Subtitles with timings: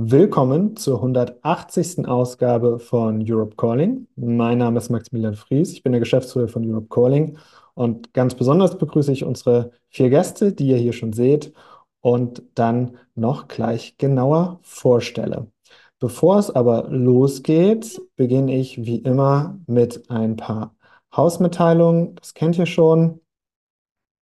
[0.00, 2.06] Willkommen zur 180.
[2.06, 4.06] Ausgabe von Europe Calling.
[4.14, 7.36] Mein Name ist Maximilian Fries, ich bin der Geschäftsführer von Europe Calling
[7.74, 11.52] und ganz besonders begrüße ich unsere vier Gäste, die ihr hier schon seht
[12.00, 15.50] und dann noch gleich genauer vorstelle.
[15.98, 20.76] Bevor es aber losgeht, beginne ich wie immer mit ein paar
[21.16, 22.14] Hausmitteilungen.
[22.14, 23.20] Das kennt ihr schon.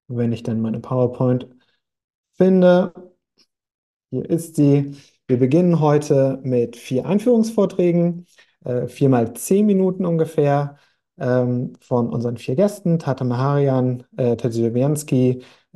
[0.09, 1.49] Wenn ich dann meine PowerPoint
[2.39, 2.95] finde,
[4.11, 4.97] hier ist sie.
[5.29, 8.27] Wir beginnen heute mit vier Einführungsvorträgen,
[8.65, 10.77] äh, viermal zehn Minuten ungefähr,
[11.19, 15.05] ähm, von unseren vier Gästen, Tata Maharian, äh, Tadeusz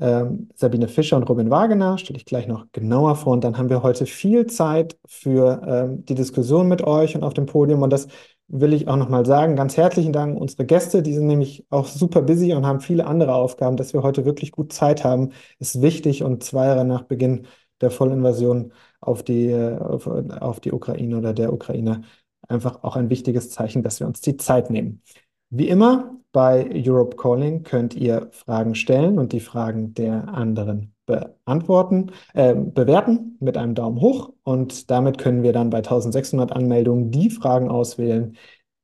[0.00, 3.32] ähm, Sabine Fischer und Robin Wagener, stelle ich gleich noch genauer vor.
[3.32, 7.34] Und dann haben wir heute viel Zeit für ähm, die Diskussion mit euch und auf
[7.34, 7.82] dem Podium.
[7.82, 8.06] Und das
[8.48, 9.56] will ich auch nochmal sagen.
[9.56, 11.02] Ganz herzlichen Dank an unsere Gäste.
[11.02, 13.76] Die sind nämlich auch super busy und haben viele andere Aufgaben.
[13.76, 16.22] Dass wir heute wirklich gut Zeit haben, ist wichtig.
[16.22, 17.46] Und zwei Jahre nach Beginn
[17.80, 22.02] der Vollinvasion auf die, auf, auf die Ukraine oder der Ukraine
[22.48, 25.02] einfach auch ein wichtiges Zeichen, dass wir uns die Zeit nehmen.
[25.50, 32.12] Wie immer bei Europe Calling könnt ihr Fragen stellen und die Fragen der anderen beantworten,
[32.34, 37.30] äh, bewerten mit einem Daumen hoch und damit können wir dann bei 1600 Anmeldungen die
[37.30, 38.36] Fragen auswählen,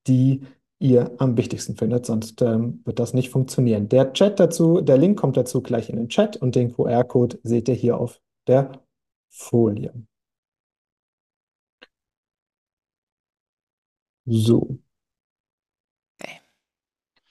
[0.08, 0.42] die
[0.78, 3.88] ihr am wichtigsten findet, sonst ähm, wird das nicht funktionieren.
[3.88, 7.68] Der Chat dazu, der Link kommt dazu gleich in den Chat und den QR-Code seht
[7.68, 8.72] ihr hier auf der
[9.30, 9.92] Folie.
[14.28, 14.78] So.
[16.20, 16.40] Okay.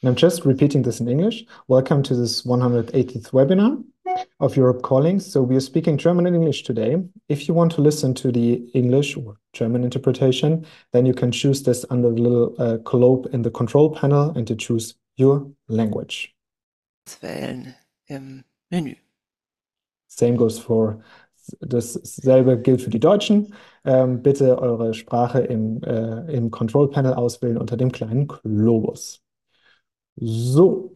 [0.02, 1.46] And I'm just repeating this in English.
[1.68, 3.84] Welcome to this 180th webinar
[4.40, 5.20] of Europe Calling.
[5.20, 7.04] So we are speaking German and English today.
[7.28, 11.64] If you want to listen to the English or German interpretation, then you can choose
[11.64, 16.34] this under the little uh, globe in the control panel and to choose your language.
[17.22, 17.76] Wählen
[18.10, 18.96] im Menü.
[20.08, 21.04] Same goes for
[21.60, 23.54] Dasselbe gilt für die Deutschen.
[23.84, 29.22] Ähm, bitte eure Sprache im, äh, im Control Panel auswählen unter dem kleinen Globus.
[30.18, 30.94] So,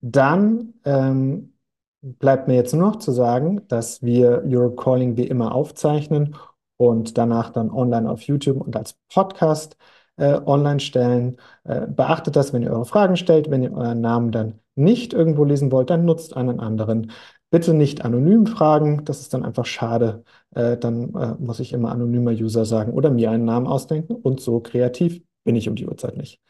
[0.00, 1.54] dann ähm,
[2.02, 6.36] bleibt mir jetzt nur noch zu sagen, dass wir Europe Calling wie immer aufzeichnen
[6.76, 9.76] und danach dann online auf YouTube und als Podcast
[10.16, 11.36] äh, online stellen.
[11.64, 13.50] Äh, beachtet das, wenn ihr eure Fragen stellt.
[13.50, 17.12] Wenn ihr euren Namen dann nicht irgendwo lesen wollt, dann nutzt einen anderen.
[17.54, 20.24] Bitte nicht anonym fragen, das ist dann einfach schade.
[20.56, 24.40] Äh, dann äh, muss ich immer anonymer User sagen oder mir einen Namen ausdenken und
[24.40, 26.40] so kreativ bin ich um die Uhrzeit nicht.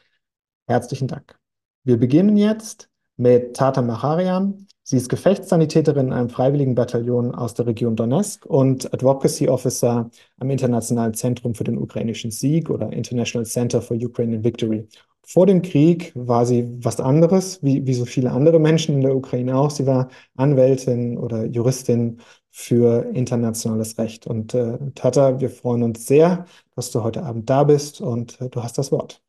[0.67, 1.39] Herzlichen Dank.
[1.83, 2.89] Wir beginnen jetzt
[3.19, 4.67] mit Tata Macharian.
[4.87, 10.51] Sie ist Gefechtssanitäterin in einem freiwilligen Bataillon aus der Region Donetsk und Advocacy Officer am
[10.51, 14.87] Internationalen Zentrum für den ukrainischen Sieg oder International Center for Ukrainian Victory.
[15.23, 19.17] Vor dem Krieg war sie was anderes, wie, wie so viele andere Menschen in der
[19.17, 19.71] Ukraine auch.
[19.71, 24.27] Sie war Anwältin oder Juristin für internationales Recht.
[24.27, 26.45] Und äh, Tata, wir freuen uns sehr,
[26.77, 29.24] dass du heute Abend da bist und äh, du hast das Wort.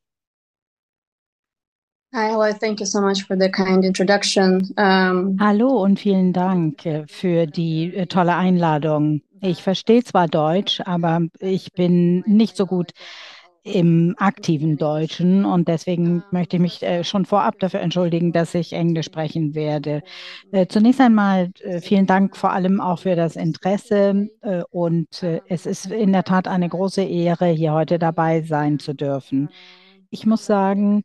[5.37, 9.21] Hallo und vielen Dank äh, für die äh, tolle Einladung.
[9.41, 12.91] Ich verstehe zwar Deutsch, aber ich bin nicht so gut
[13.63, 18.71] im aktiven Deutschen und deswegen möchte ich mich äh, schon vorab dafür entschuldigen, dass ich
[18.71, 20.01] Englisch sprechen werde.
[20.69, 21.51] Zunächst einmal
[21.81, 24.29] vielen Dank vor allem auch für das Interesse
[24.69, 25.07] und
[25.49, 29.49] es ist in der Tat eine große Ehre, hier heute dabei sein zu dürfen.
[30.11, 31.03] Ich muss sagen,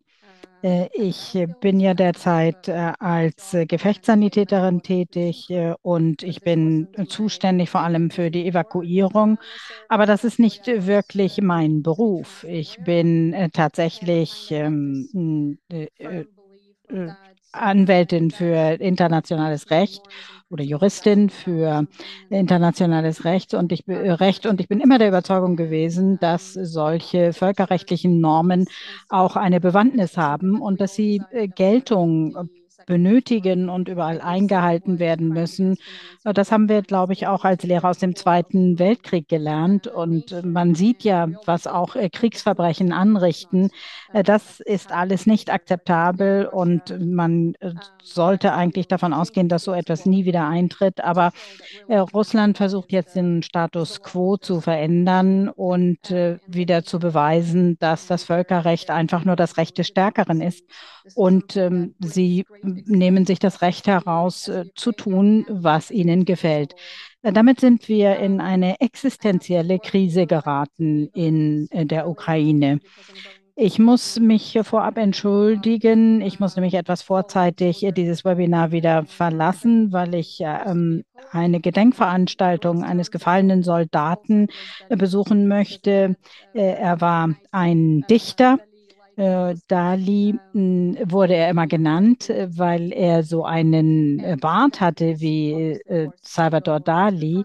[0.62, 8.10] ich bin ja derzeit äh, als Gefechtssanitäterin tätig äh, und ich bin zuständig vor allem
[8.10, 9.38] für die Evakuierung.
[9.88, 12.44] Aber das ist nicht wirklich mein Beruf.
[12.48, 15.58] Ich bin tatsächlich ähm,
[17.52, 20.02] Anwältin für internationales Recht
[20.50, 21.86] oder Juristin für
[22.28, 23.54] internationales Recht.
[23.54, 24.46] Und ich, Recht.
[24.46, 28.66] Und ich bin immer der Überzeugung gewesen, dass solche völkerrechtlichen Normen
[29.08, 32.50] auch eine Bewandtnis haben und dass sie äh, Geltung
[32.86, 35.76] benötigen und überall eingehalten werden müssen.
[36.24, 39.86] Das haben wir, glaube ich, auch als Lehrer aus dem Zweiten Weltkrieg gelernt.
[39.86, 43.70] Und man sieht ja, was auch äh, Kriegsverbrechen anrichten.
[44.12, 47.72] Äh, das ist alles nicht akzeptabel und man äh,
[48.02, 51.02] sollte eigentlich davon ausgehen, dass so etwas nie wieder eintritt.
[51.02, 51.32] Aber
[51.88, 55.98] Russland versucht jetzt den Status quo zu verändern und
[56.46, 60.64] wieder zu beweisen, dass das Völkerrecht einfach nur das Recht des Stärkeren ist.
[61.14, 62.44] Und ähm, sie
[62.86, 66.74] nehmen sich das Recht heraus, äh, zu tun, was ihnen gefällt.
[67.22, 72.80] Äh, damit sind wir in eine existenzielle Krise geraten in äh, der Ukraine.
[73.56, 76.22] Ich muss mich vorab entschuldigen.
[76.22, 83.10] Ich muss nämlich etwas vorzeitig dieses Webinar wieder verlassen, weil ich ähm, eine Gedenkveranstaltung eines
[83.10, 84.46] gefallenen Soldaten
[84.88, 86.16] besuchen möchte.
[86.54, 88.60] Er war ein Dichter.
[89.16, 95.78] Äh, Dali wurde er immer genannt, äh, weil er so einen äh, Bart hatte wie
[96.22, 97.44] Salvador Dali.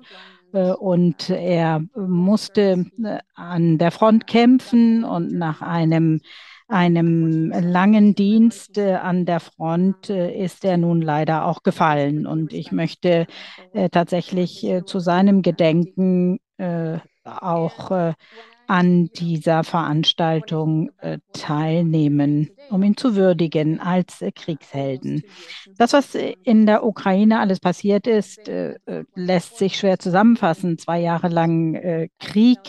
[0.79, 2.85] Und er musste
[3.33, 6.21] an der Front kämpfen und nach einem,
[6.69, 12.25] einem langen Dienst an der Front ist er nun leider auch gefallen.
[12.25, 13.27] Und ich möchte
[13.91, 16.39] tatsächlich zu seinem Gedenken
[17.25, 18.13] auch
[18.67, 25.23] an dieser Veranstaltung äh, teilnehmen, um ihn zu würdigen als äh, Kriegshelden.
[25.77, 30.77] Das, was in der Ukraine alles passiert ist, äh, äh lässt sich schwer zusammenfassen.
[30.77, 32.59] Zwei Jahre lang äh, Krieg,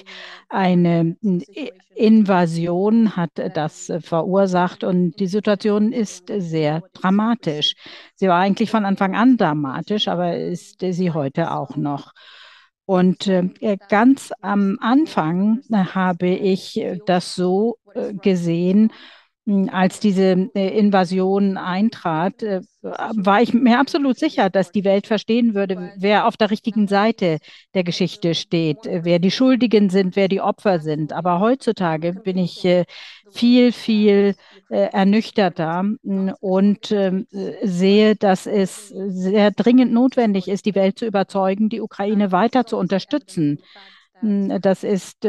[0.49, 7.75] eine äh, Invasion hat das verursacht und die Situation ist sehr dramatisch.
[8.15, 12.13] Sie war eigentlich von Anfang an dramatisch, aber ist sie heute auch noch.
[12.87, 18.93] Und äh, ganz am Anfang äh, habe ich das so äh, gesehen,
[19.71, 25.55] als diese äh, Invasion eintrat, äh, war ich mir absolut sicher, dass die Welt verstehen
[25.55, 27.39] würde, wer auf der richtigen Seite
[27.75, 31.13] der Geschichte steht, wer die Schuldigen sind, wer die Opfer sind.
[31.13, 32.87] Aber heutzutage bin ich äh,
[33.31, 34.35] viel, viel
[34.69, 37.27] ernüchterter hm, und ähm,
[37.63, 42.77] sehe, dass es sehr dringend notwendig ist, die Welt zu überzeugen, die Ukraine weiter zu
[42.77, 43.61] unterstützen.
[44.21, 45.29] Hm, das ist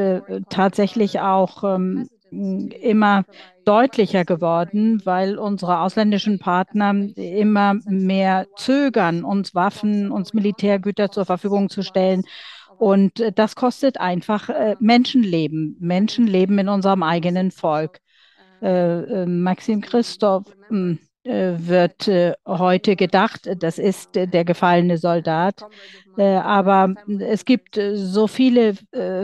[0.49, 3.24] tatsächlich auch ähm, immer
[3.65, 11.69] deutlicher geworden, weil unsere ausländischen Partner immer mehr zögern, uns Waffen, uns Militärgüter zur Verfügung
[11.69, 12.24] zu stellen.
[12.77, 18.00] Und das kostet einfach äh, Menschenleben, Menschenleben in unserem eigenen Volk.
[18.62, 22.09] Äh, äh, Maxim Christoph hm, wird
[22.45, 25.62] heute gedacht, das ist der gefallene Soldat.
[26.18, 28.75] Aber es gibt so viele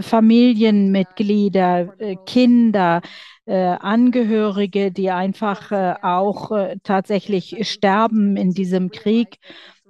[0.02, 1.94] Familienmitglieder,
[2.26, 3.02] Kinder,
[3.46, 5.72] Angehörige, die einfach
[6.02, 6.52] auch
[6.84, 9.38] tatsächlich sterben in diesem Krieg.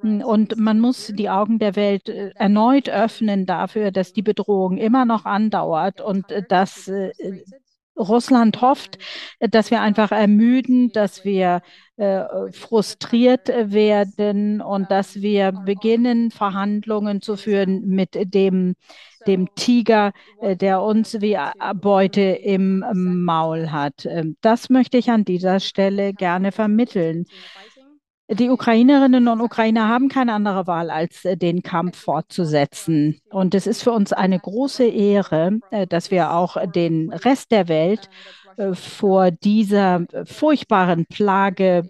[0.01, 5.25] Und man muss die Augen der Welt erneut öffnen dafür, dass die Bedrohung immer noch
[5.25, 6.92] andauert und dass
[7.98, 8.98] Russland hofft,
[9.40, 11.62] dass wir einfach ermüden, dass wir
[11.98, 18.75] äh, frustriert werden und dass wir beginnen, Verhandlungen zu führen mit dem,
[19.28, 20.12] dem Tiger,
[20.42, 21.38] äh, der uns wie
[21.75, 22.84] Beute im
[23.24, 24.06] Maul hat.
[24.06, 27.25] Ähm, das möchte ich an dieser Stelle gerne vermitteln.
[28.29, 33.19] Die Ukrainerinnen und Ukrainer haben keine andere Wahl, als äh, den Kampf fortzusetzen.
[33.29, 37.67] Und es ist für uns eine große Ehre, äh, dass wir auch den Rest der
[37.67, 38.09] Welt
[38.55, 41.89] äh, vor dieser furchtbaren Plage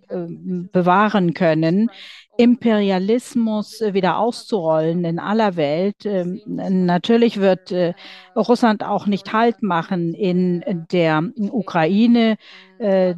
[0.71, 1.89] bewahren können,
[2.37, 6.05] Imperialismus wieder auszurollen in aller Welt.
[6.05, 7.73] Ähm, natürlich wird
[8.35, 12.37] Russland auch nicht Halt machen in der Ukraine.
[12.83, 13.15] Äh,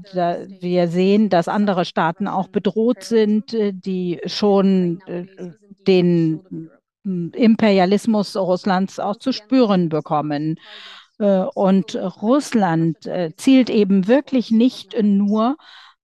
[0.60, 5.26] wir sehen, dass andere Staaten auch bedroht sind, äh, die schon äh,
[5.88, 6.70] den
[7.04, 10.60] Imperialismus Russlands auch zu spüren bekommen.
[11.18, 12.98] Und Russland
[13.38, 15.56] zielt eben wirklich nicht nur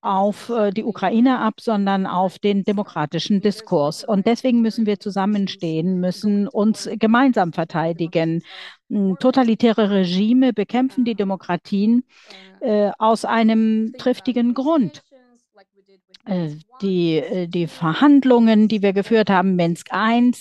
[0.01, 4.03] auf äh, die Ukraine ab, sondern auf den demokratischen Diskurs.
[4.03, 8.41] Und deswegen müssen wir zusammenstehen, müssen uns gemeinsam verteidigen.
[8.89, 12.03] Hm, totalitäre Regime bekämpfen die Demokratien
[12.61, 15.03] äh, aus einem triftigen Grund.
[16.25, 16.49] Äh,
[16.81, 20.31] die, äh, die Verhandlungen, die wir geführt haben, Minsk I,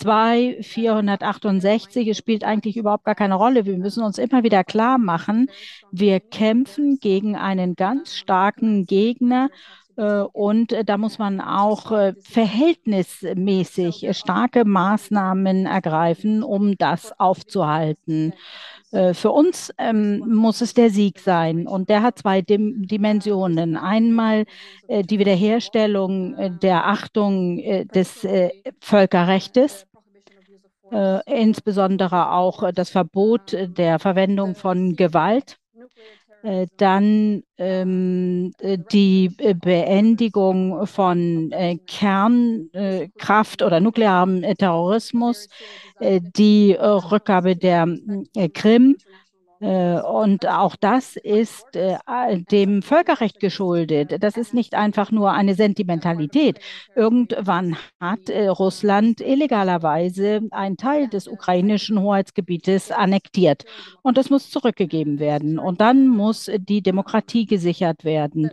[0.00, 3.66] 2, 468, es spielt eigentlich überhaupt gar keine Rolle.
[3.66, 5.50] Wir müssen uns immer wieder klar machen,
[5.92, 9.50] wir kämpfen gegen einen ganz starken Gegner
[9.96, 18.32] äh, und da muss man auch äh, verhältnismäßig starke Maßnahmen ergreifen, um das aufzuhalten.
[18.92, 23.76] Äh, für uns ähm, muss es der Sieg sein und der hat zwei Dim Dimensionen.
[23.76, 24.46] Einmal
[24.88, 28.26] äh, die Wiederherstellung äh, der Achtung äh, des
[28.80, 29.86] Völkerrechts
[30.90, 35.56] äh, insbesondere auch äh, das Verbot der Verwendung von Gewalt.
[36.42, 38.52] Äh, dann ähm,
[38.92, 45.48] die Beendigung von äh, Kernkraft oder nuklearem Terrorismus,
[45.98, 47.86] äh, die Rückgabe der
[48.54, 49.29] Krim Äh,
[49.60, 51.98] und auch das ist äh,
[52.50, 54.22] dem Völkerrecht geschuldet.
[54.22, 56.58] Das ist nicht einfach nur eine Sentimentalität.
[56.94, 63.64] Irgendwann hat äh, Russland illegalerweise einen Teil des ukrainischen Hoheitsgebietes annektiert.
[64.00, 65.58] Und das muss zurückgegeben werden.
[65.58, 68.50] Und dann muss die Demokratie gesichert werden.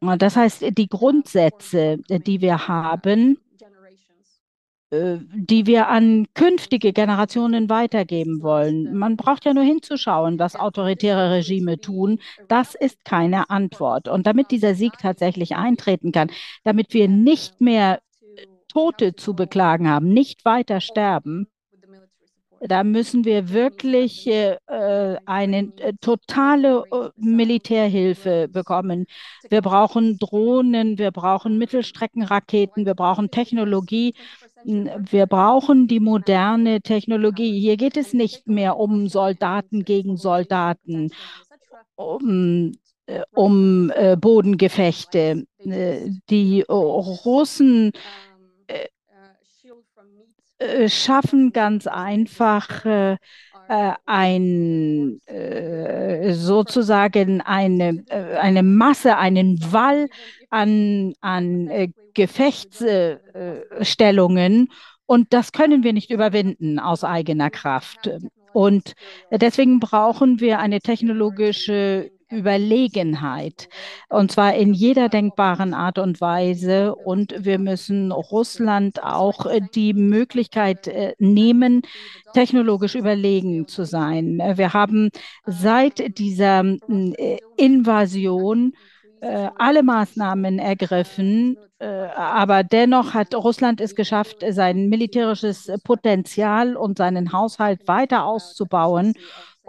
[0.00, 3.49] Das heißt, die Grundsätze, die wir haben, äh,
[4.92, 8.96] die wir an künftige Generationen weitergeben wollen.
[8.98, 12.18] Man braucht ja nur hinzuschauen, was autoritäre Regime tun.
[12.48, 14.08] Das ist keine Antwort.
[14.08, 16.30] Und damit dieser Sieg tatsächlich eintreten kann,
[16.64, 18.00] damit wir nicht mehr
[18.66, 21.46] Tote zu beklagen haben, nicht weiter sterben,
[22.60, 24.58] da müssen wir wirklich äh,
[25.24, 29.06] eine äh, totale äh, Militärhilfe bekommen.
[29.48, 34.14] Wir brauchen Drohnen, wir brauchen Mittelstreckenraketen, wir brauchen Technologie.
[34.64, 37.58] Wir brauchen die moderne Technologie.
[37.60, 41.10] Hier geht es nicht mehr um Soldaten gegen Soldaten,
[41.94, 42.72] um,
[43.06, 45.46] äh, um äh, Bodengefechte.
[45.58, 47.92] Äh, die Russen
[50.88, 52.84] schaffen ganz einfach
[54.04, 55.20] ein
[56.32, 60.10] sozusagen eine, eine Masse, einen Wall
[60.50, 64.68] an, an Gefechtsstellungen
[65.06, 68.10] und das können wir nicht überwinden aus eigener Kraft.
[68.52, 68.94] Und
[69.32, 73.68] deswegen brauchen wir eine technologische Überlegenheit.
[74.08, 76.94] Und zwar in jeder denkbaren Art und Weise.
[76.94, 81.82] Und wir müssen Russland auch äh, die Möglichkeit äh, nehmen,
[82.32, 84.40] technologisch überlegen zu sein.
[84.54, 85.10] Wir haben
[85.44, 88.74] seit dieser äh, Invasion
[89.20, 97.86] alle Maßnahmen ergriffen, aber dennoch hat Russland es geschafft, sein militärisches Potenzial und seinen Haushalt
[97.86, 99.14] weiter auszubauen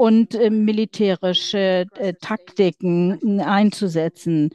[0.01, 4.49] und äh, militärische äh, Taktiken äh, einzusetzen.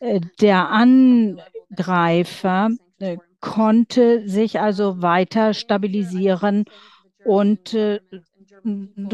[0.00, 6.64] Äh, der Angreifer äh, konnte sich also weiter stabilisieren
[7.24, 8.00] und äh,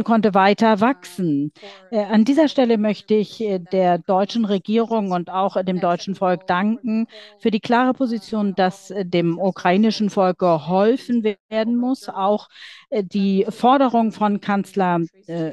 [0.05, 1.53] konnte weiter wachsen.
[1.91, 6.47] Äh, an dieser Stelle möchte ich äh, der deutschen Regierung und auch dem deutschen Volk
[6.47, 7.07] danken
[7.39, 12.09] für die klare Position, dass äh, dem ukrainischen Volk geholfen werden muss.
[12.09, 12.49] Auch
[12.93, 15.01] die Forderung von Kanzler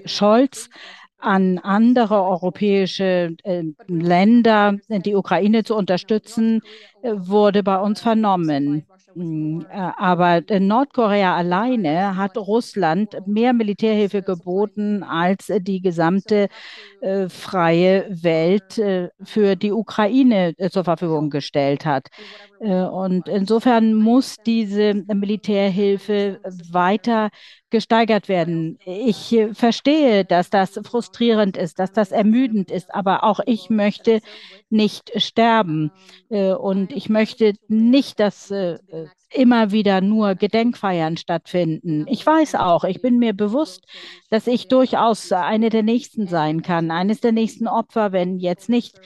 [0.06, 0.70] Scholz
[1.18, 3.36] an andere europäische
[3.88, 6.62] Länder, die Ukraine zu unterstützen,
[7.04, 8.86] wurde bei uns vernommen.
[9.16, 16.48] Äh, aber Nordkorea alleine hat Russland mehr Militärhilfe geboten, als die gesamte
[17.02, 22.08] äh, freie Welt äh, für die Ukraine äh, zur Verfügung gestellt hat.
[22.62, 26.40] Äh, und insofern muss diese Militärhilfe
[26.72, 27.30] weiter
[27.70, 28.78] gesteigert werden.
[28.86, 34.22] Ich äh, verstehe, dass das frustrierend ist, dass das ermüdend ist, aber auch ich möchte
[34.70, 35.92] nicht sterben.
[36.30, 38.54] Und ich möchte nicht, dass
[39.34, 42.06] immer wieder nur Gedenkfeiern stattfinden.
[42.08, 43.86] Ich weiß auch, ich bin mir bewusst,
[44.30, 49.00] dass ich durchaus eine der nächsten sein kann, eines der nächsten Opfer, wenn jetzt nicht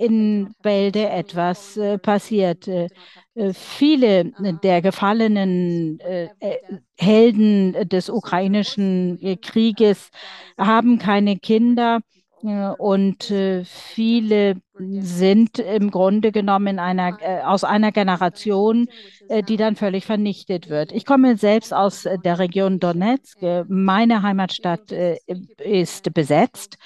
[0.00, 2.66] in Bälde etwas äh, passiert.
[2.66, 2.88] Äh,
[3.34, 6.56] äh viele der gefallenen äh, äh,
[6.98, 10.10] Helden des ukrainischen Krieges
[10.58, 12.00] haben keine Kinder
[12.78, 13.24] und
[13.66, 18.88] viele sind im Grunde genommen einer, aus einer Generation,
[19.46, 20.92] die dann völlig vernichtet wird.
[20.92, 23.38] Ich komme selbst aus der Region Donetsk.
[23.68, 26.78] Meine Heimatstadt ist besetzt.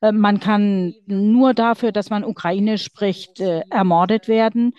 [0.00, 4.74] Man kann nur dafür, dass man Ukrainisch spricht, ermordet werden.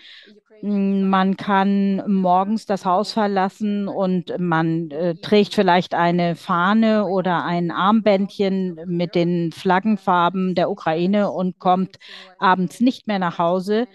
[0.62, 7.70] Man kann morgens das Haus verlassen und man äh, trägt vielleicht eine Fahne oder ein
[7.70, 11.96] Armbändchen mit den Flaggenfarben der Ukraine und kommt
[12.38, 13.86] abends nicht mehr nach Hause.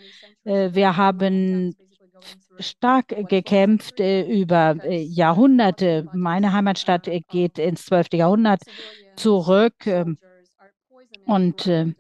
[0.44, 1.76] Äh, wir haben
[2.58, 6.08] stark gekämpft äh, über äh, Jahrhunderte.
[6.14, 8.08] Meine Heimatstadt geht ins 12.
[8.14, 8.62] Jahrhundert
[9.16, 10.18] zurück ähm,
[11.26, 11.94] und äh,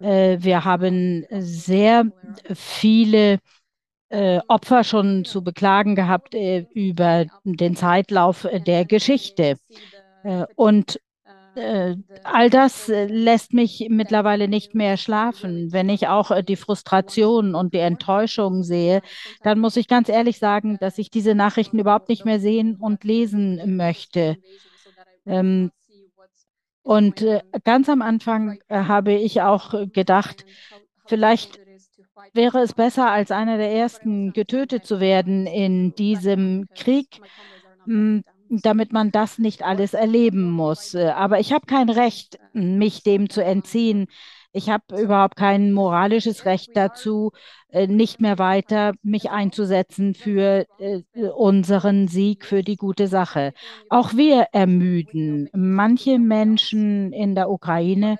[0.00, 2.04] äh, wir haben sehr
[2.54, 3.38] viele
[4.10, 9.56] äh, Opfer schon zu beklagen gehabt äh, über den Zeitlauf der Geschichte.
[10.24, 11.00] Äh, und
[11.54, 15.72] äh, all das lässt mich mittlerweile nicht mehr schlafen.
[15.72, 19.02] Wenn ich auch die Frustration und die Enttäuschung sehe,
[19.42, 23.04] dann muss ich ganz ehrlich sagen, dass ich diese Nachrichten überhaupt nicht mehr sehen und
[23.04, 24.36] lesen möchte.
[25.26, 25.70] Ähm,
[26.88, 27.24] und
[27.64, 30.46] ganz am Anfang habe ich auch gedacht,
[31.06, 31.60] vielleicht
[32.32, 37.20] wäre es besser, als einer der ersten getötet zu werden in diesem Krieg.
[37.84, 40.94] Hm, damit man das nicht alles erleben muss.
[40.94, 44.06] Äh, aber ich habe kein Recht, mich dem zu entziehen.
[44.52, 47.32] Ich habe überhaupt kein moralisches Recht dazu,
[47.68, 51.02] äh, nicht mehr weiter mich einzusetzen für äh,
[51.36, 53.52] unseren Sieg, für die gute Sache.
[53.90, 55.50] Auch wir ermüden.
[55.52, 58.16] Manche Menschen in der Ukraine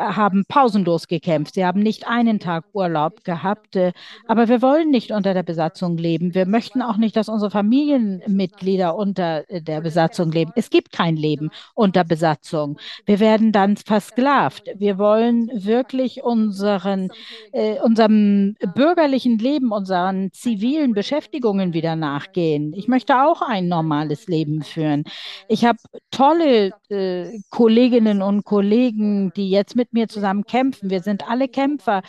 [0.00, 1.54] haben pausenlos gekämpft.
[1.54, 3.76] Sie haben nicht einen Tag Urlaub gehabt.
[3.76, 3.92] Äh,
[4.26, 6.34] aber wir wollen nicht unter der Besatzung leben.
[6.34, 10.52] Wir möchten auch nicht, dass unsere Familienmitglieder unter äh, der Besatzung leben.
[10.56, 12.78] Es gibt kein Leben unter Besatzung.
[13.06, 14.70] Wir werden dann versklavt.
[14.76, 17.10] Wir wollen wirklich unseren,
[17.52, 22.72] äh, unserem bürgerlichen Leben, unseren zivilen Beschäftigungen wieder nachgehen.
[22.74, 25.04] Ich möchte auch ein normales Leben führen.
[25.48, 25.78] Ich habe
[26.10, 30.90] tolle äh, Kolleginnen und Kollegen, die jetzt mit mir zusammen kämpfen.
[30.90, 32.02] Wir sind alle Kämpfer.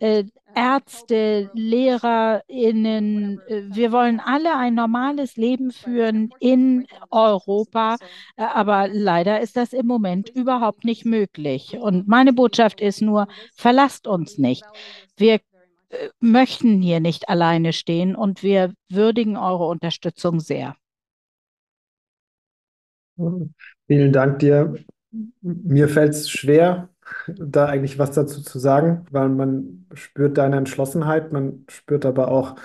[0.00, 7.96] Äh, Ärzte, LehrerInnen, wir wollen alle ein normales Leben führen in Europa,
[8.36, 11.76] äh, aber leider ist das im Moment überhaupt nicht möglich.
[11.78, 14.64] Und meine Botschaft ist nur, verlasst uns nicht.
[15.16, 20.74] Wir äh, möchten hier nicht alleine stehen und wir würdigen eure Unterstützung sehr.
[23.86, 24.74] Vielen Dank dir.
[25.40, 26.88] Mir fällt es schwer,
[27.36, 32.56] da eigentlich was dazu zu sagen, weil man spürt deine Entschlossenheit, man spürt aber auch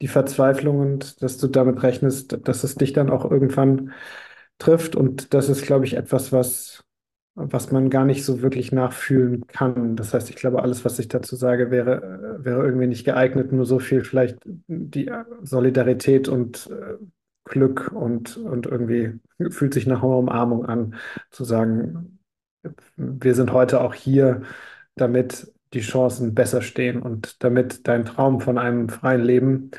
[0.00, 3.92] die Verzweiflung und dass du damit rechnest, dass es dich dann auch irgendwann
[4.58, 4.96] trifft.
[4.96, 6.84] Und das ist, glaube ich, etwas, was,
[7.34, 9.96] was man gar nicht so wirklich nachfühlen kann.
[9.96, 13.52] Das heißt, ich glaube, alles, was ich dazu sage, wäre, wäre irgendwie nicht geeignet.
[13.52, 15.10] Nur so viel vielleicht die
[15.42, 16.96] Solidarität und äh,
[17.44, 20.94] Glück und, und irgendwie fühlt sich nach einer Umarmung an,
[21.30, 22.18] zu sagen,
[22.96, 24.42] wir sind heute auch hier,
[24.96, 29.70] damit die Chancen besser stehen und damit dein Traum von einem freien Leben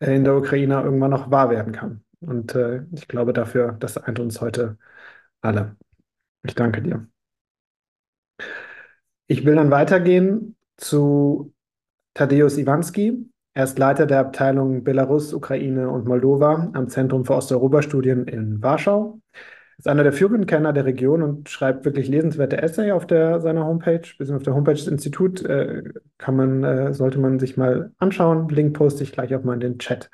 [0.00, 2.04] äh, in der Ukraine irgendwann noch wahr werden kann.
[2.20, 4.76] Und äh, ich glaube dafür, das eint uns heute
[5.40, 5.76] alle.
[6.42, 7.06] Ich danke dir.
[9.26, 11.52] Ich will dann weitergehen zu
[12.14, 13.30] Tadeusz Iwanski.
[13.54, 19.20] Er ist Leiter der Abteilung Belarus, Ukraine und Moldova am Zentrum für Osteuropa-Studien in Warschau
[19.78, 23.64] ist einer der führenden Kenner der Region und schreibt wirklich lesenswerte Essay auf der, seiner
[23.64, 25.42] Homepage, bisschen auf der Homepage des Instituts.
[25.42, 25.84] Äh,
[26.18, 28.48] kann man, äh, sollte man sich mal anschauen.
[28.48, 30.10] Link poste ich gleich auch mal in den Chat.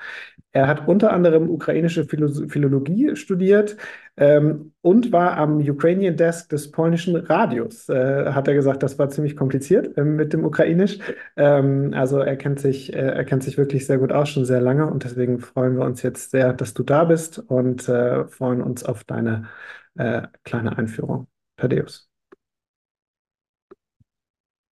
[0.55, 3.77] Er hat unter anderem ukrainische Philo Philologie studiert
[4.17, 7.89] ähm, und war am Ukrainian Desk des polnischen Radios.
[7.89, 11.01] Äh, hat er gesagt, das war ziemlich kompliziert äh, mit dem Ukrainisch.
[11.37, 14.61] Ähm, also er kennt sich, äh, er kennt sich wirklich sehr gut aus, schon sehr
[14.61, 18.63] lange und deswegen freuen wir uns jetzt sehr, dass du da bist und äh, freuen
[18.63, 19.49] uns auf deine
[19.97, 21.27] äh, kleine Einführung.
[21.57, 22.09] Thaddeus.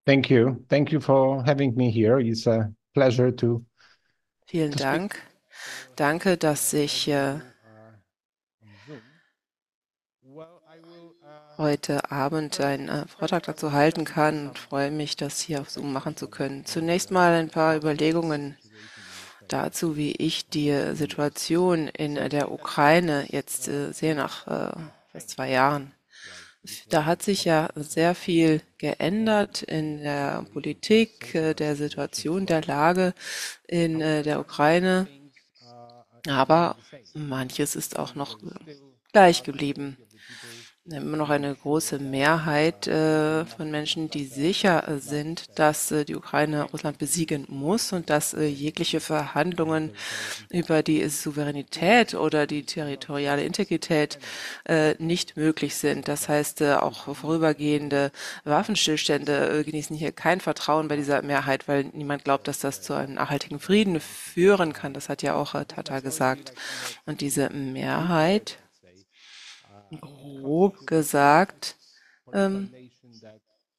[0.05, 0.57] Thank you.
[0.69, 2.21] Thank you for having me here.
[2.21, 3.64] It's a pleasure to.
[4.47, 5.30] Vielen to Dank.
[5.96, 7.40] Danke, dass ich äh,
[11.59, 15.92] heute Abend einen äh, Vortrag dazu halten kann und freue mich, das hier auf Zoom
[15.92, 16.64] machen zu können.
[16.64, 18.57] Zunächst mal ein paar Überlegungen
[19.49, 24.46] dazu, wie ich die Situation in der Ukraine jetzt äh, sehe nach
[25.12, 25.92] fast zwei Jahren.
[26.88, 33.14] Da hat sich ja sehr viel geändert in der Politik, der Situation, der Lage
[33.66, 35.09] in der Ukraine.
[36.29, 36.77] Aber
[37.15, 38.39] manches ist auch noch
[39.13, 39.97] gleich geblieben
[40.92, 46.64] immer noch eine große Mehrheit äh, von Menschen, die sicher sind, dass äh, die Ukraine
[46.64, 49.90] Russland besiegen muss und dass äh, jegliche Verhandlungen
[50.50, 54.18] über die Souveränität oder die territoriale Integrität
[54.68, 56.09] äh, nicht möglich sind.
[56.09, 58.11] Das heißt, äh, auch vorübergehende
[58.44, 62.94] Waffenstillstände äh, genießen hier kein Vertrauen bei dieser Mehrheit, weil niemand glaubt, dass das zu
[62.94, 64.94] einem nachhaltigen Frieden führen kann.
[64.94, 66.53] Das hat ja auch Tata gesagt.
[67.07, 68.59] Und diese Mehrheit
[70.00, 71.76] grob gesagt,
[72.33, 72.70] ähm,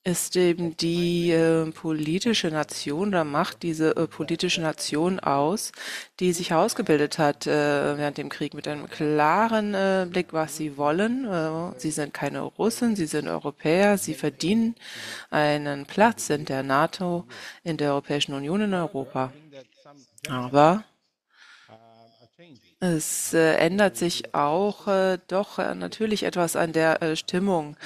[0.03, 5.71] ist eben die äh, politische Nation oder macht diese äh, politische Nation aus,
[6.19, 10.75] die sich ausgebildet hat äh, während dem Krieg mit einem klaren äh, Blick, was sie
[10.75, 11.25] wollen.
[11.25, 14.75] Äh, sie sind keine Russen, sie sind Europäer, sie verdienen
[15.29, 17.25] einen Platz in der NATO,
[17.63, 19.31] in der Europäischen Union in Europa.
[20.29, 20.83] Aber
[22.83, 27.77] es äh, ändert sich auch äh, doch äh, natürlich etwas an der äh, Stimmung.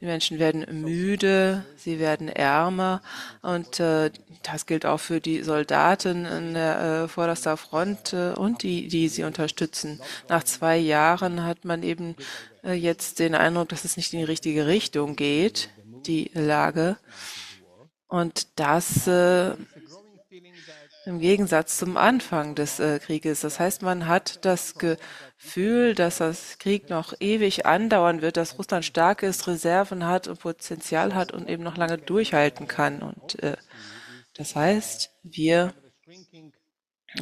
[0.00, 3.02] Die Menschen werden müde, sie werden ärmer
[3.42, 4.12] und äh,
[4.44, 9.24] das gilt auch für die Soldaten an der äh, vorderster Front und die, die sie
[9.24, 10.00] unterstützen.
[10.28, 12.14] Nach zwei Jahren hat man eben
[12.62, 15.70] jetzt den Eindruck, dass es nicht in die richtige Richtung geht,
[16.06, 16.96] die Lage.
[18.06, 19.08] Und das
[21.06, 23.40] im Gegensatz zum Anfang des äh, Krieges.
[23.40, 28.84] Das heißt, man hat das Gefühl, dass das Krieg noch ewig andauern wird, dass Russland
[28.84, 33.02] stark ist, Reserven hat und Potenzial hat und eben noch lange durchhalten kann.
[33.02, 33.56] Und äh,
[34.34, 35.74] das heißt, wir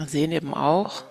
[0.06, 1.04] sehen eben auch,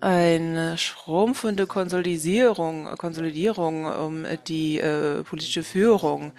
[0.00, 6.32] eine schrumpfende Konsolidierung, Konsolidierung um die äh, politische Führung,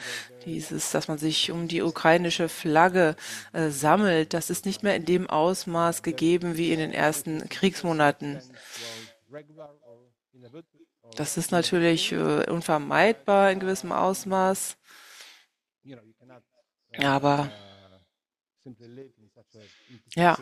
[0.45, 3.15] dieses, dass man sich um die ukrainische Flagge
[3.53, 8.41] äh, sammelt, das ist nicht mehr in dem Ausmaß gegeben wie in den ersten Kriegsmonaten.
[11.15, 14.77] Das ist natürlich äh, unvermeidbar in gewissem Ausmaß,
[16.97, 17.51] aber
[20.15, 20.37] ja,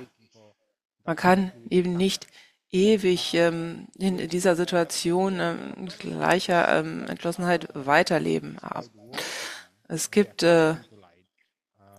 [1.03, 2.27] man kann eben nicht
[2.71, 8.57] ewig ähm, in dieser Situation ähm, gleicher ähm, Entschlossenheit weiterleben.
[9.87, 10.75] Es gibt äh,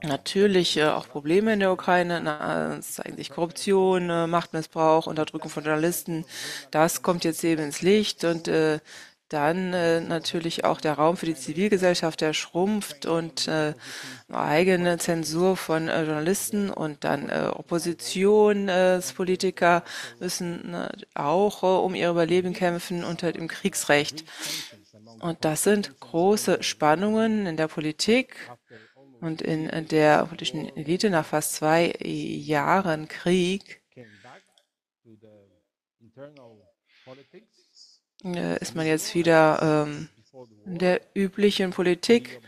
[0.02, 2.20] natürlich äh, auch Probleme in der Ukraine.
[2.22, 6.24] Na, es zeigen sich Korruption, äh, Machtmissbrauch, Unterdrückung von Journalisten.
[6.70, 8.80] Das kommt jetzt eben ins Licht und äh,
[9.32, 13.74] dann äh, natürlich auch der Raum für die Zivilgesellschaft, der schrumpft und äh,
[14.30, 19.82] eigene Zensur von äh, Journalisten und dann äh, Oppositionspolitiker
[20.20, 24.24] müssen äh, auch äh, um ihr Überleben kämpfen unter dem Kriegsrecht.
[25.20, 28.34] Und das sind große Spannungen in der Politik
[29.20, 34.04] und in der politischen Elite nach fast zwei Jahren Krieg äh,
[38.22, 40.08] ist man jetzt wieder ähm,
[40.64, 42.40] in der üblichen Politik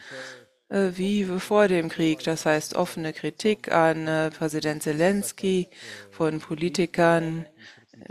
[0.68, 2.22] äh, wie vor dem Krieg.
[2.24, 5.68] Das heißt offene Kritik an äh, Präsident Zelensky
[6.10, 7.46] von Politikern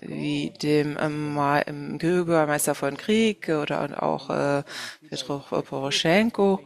[0.02, 4.63] wie dem ähm, Bürgermeister von Krieg oder auch äh,
[5.10, 6.62] Petro Poroschenko.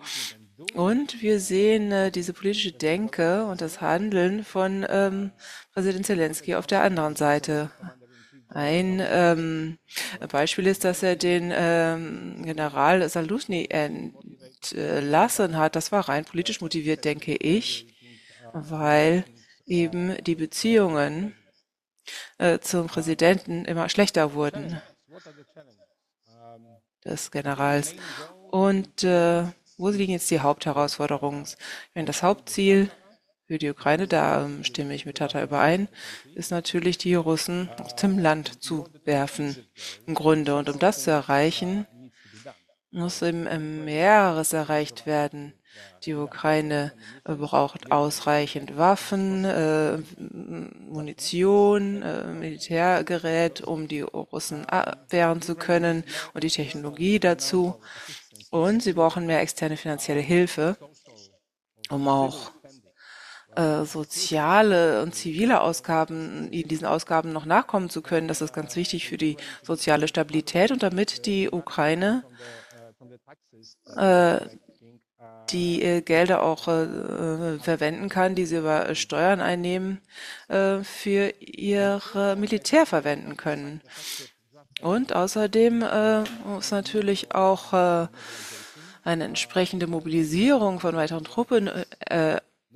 [0.73, 5.31] Und wir sehen äh, diese politische Denke und das Handeln von ähm,
[5.73, 7.71] Präsident Zelensky auf der anderen Seite.
[8.49, 9.77] Ein ähm,
[10.31, 15.75] Beispiel ist, dass er den ähm, General Saluzny entlassen hat.
[15.75, 17.93] Das war rein politisch motiviert, denke ich,
[18.53, 19.25] weil
[19.65, 21.35] eben die Beziehungen
[22.37, 24.81] äh, zum Präsidenten immer schlechter wurden
[27.03, 27.95] des Generals.
[28.51, 29.43] Und äh,
[29.77, 31.45] wo liegen jetzt die Hauptherausforderungen?
[31.93, 32.89] Wenn das Hauptziel
[33.47, 35.87] für die Ukraine, da ähm, stimme ich mit Tata überein,
[36.35, 39.55] ist natürlich die Russen aus dem Land zu werfen,
[40.05, 40.55] im Grunde.
[40.55, 41.87] Und um das zu erreichen,
[42.91, 45.53] muss eben mehreres erreicht werden.
[46.03, 46.93] Die Ukraine
[47.25, 49.97] äh, braucht ausreichend Waffen, äh,
[50.89, 57.79] Munition, äh, Militärgerät, um die Russen abwehren zu können und die Technologie dazu.
[58.49, 60.77] Und sie brauchen mehr externe finanzielle Hilfe,
[61.89, 62.51] um auch
[63.57, 68.27] äh, soziale und zivile Ausgaben, in diesen Ausgaben noch nachkommen zu können.
[68.27, 72.23] Das ist ganz wichtig für die soziale Stabilität und damit die Ukraine
[73.95, 74.39] äh,
[75.49, 80.01] die äh, Gelder auch äh, verwenden kann, die sie über Steuern einnehmen,
[80.49, 83.81] äh, für ihre Militär verwenden können.
[84.81, 91.69] Und außerdem äh, muss natürlich auch eine entsprechende Mobilisierung von weiteren Truppen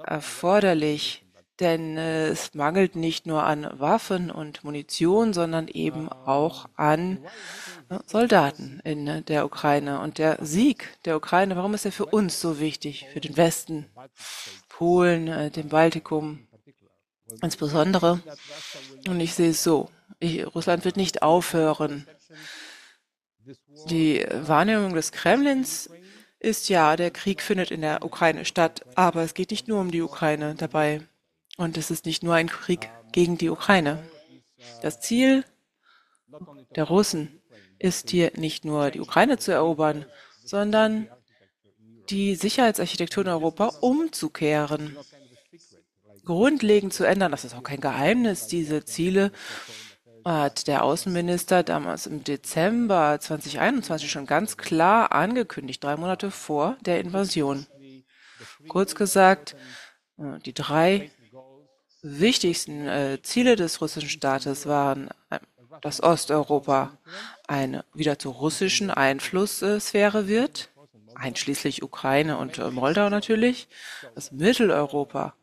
[0.03, 1.25] erforderlich,
[1.59, 7.19] denn äh, es mangelt nicht nur an Waffen und Munition, sondern eben auch an
[7.89, 9.99] äh, Soldaten in der Ukraine.
[9.99, 13.05] Und der Sieg der Ukraine, warum ist er für uns so wichtig?
[13.13, 13.85] Für den Westen,
[14.69, 16.47] Polen, äh, dem Baltikum
[17.41, 18.21] insbesondere.
[19.07, 19.89] Und ich sehe es so.
[20.19, 22.07] Ich, Russland wird nicht aufhören.
[23.89, 25.89] Die Wahrnehmung des Kremlins
[26.41, 29.91] ist ja, der Krieg findet in der Ukraine statt, aber es geht nicht nur um
[29.91, 31.01] die Ukraine dabei.
[31.57, 34.03] Und es ist nicht nur ein Krieg gegen die Ukraine.
[34.81, 35.43] Das Ziel
[36.75, 37.41] der Russen
[37.77, 40.05] ist hier nicht nur die Ukraine zu erobern,
[40.43, 41.07] sondern
[42.09, 44.97] die Sicherheitsarchitektur in Europa umzukehren,
[46.25, 47.31] grundlegend zu ändern.
[47.31, 48.47] Das ist auch kein Geheimnis.
[48.47, 49.31] Diese Ziele
[50.25, 56.99] hat der Außenminister damals im Dezember 2021 schon ganz klar angekündigt, drei Monate vor der
[56.99, 57.65] Invasion.
[58.67, 59.55] Kurz gesagt,
[60.17, 61.11] äh, die drei
[62.01, 65.39] wichtigsten äh, Ziele des russischen Staates waren, äh,
[65.81, 66.97] dass Osteuropa
[67.47, 70.69] eine wieder zur russischen Einflusssphäre wird,
[71.15, 73.67] einschließlich Ukraine und Moldau natürlich,
[74.15, 75.35] dass Mitteleuropa,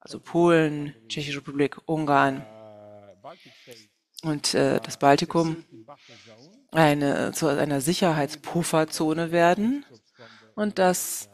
[0.00, 2.44] also Polen, Tschechische Republik, Ungarn,
[4.24, 5.64] und äh, das Baltikum
[6.70, 9.84] eine, zu einer Sicherheitspufferzone werden
[10.54, 11.28] und dass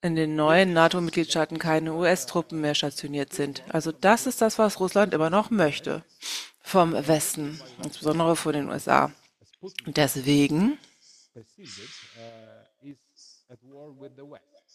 [0.00, 3.64] in den neuen NATO-Mitgliedstaaten keine US-Truppen mehr stationiert sind.
[3.68, 6.04] Also das ist das, was Russland immer noch möchte
[6.60, 9.10] vom Westen, insbesondere von den USA.
[9.86, 10.78] Deswegen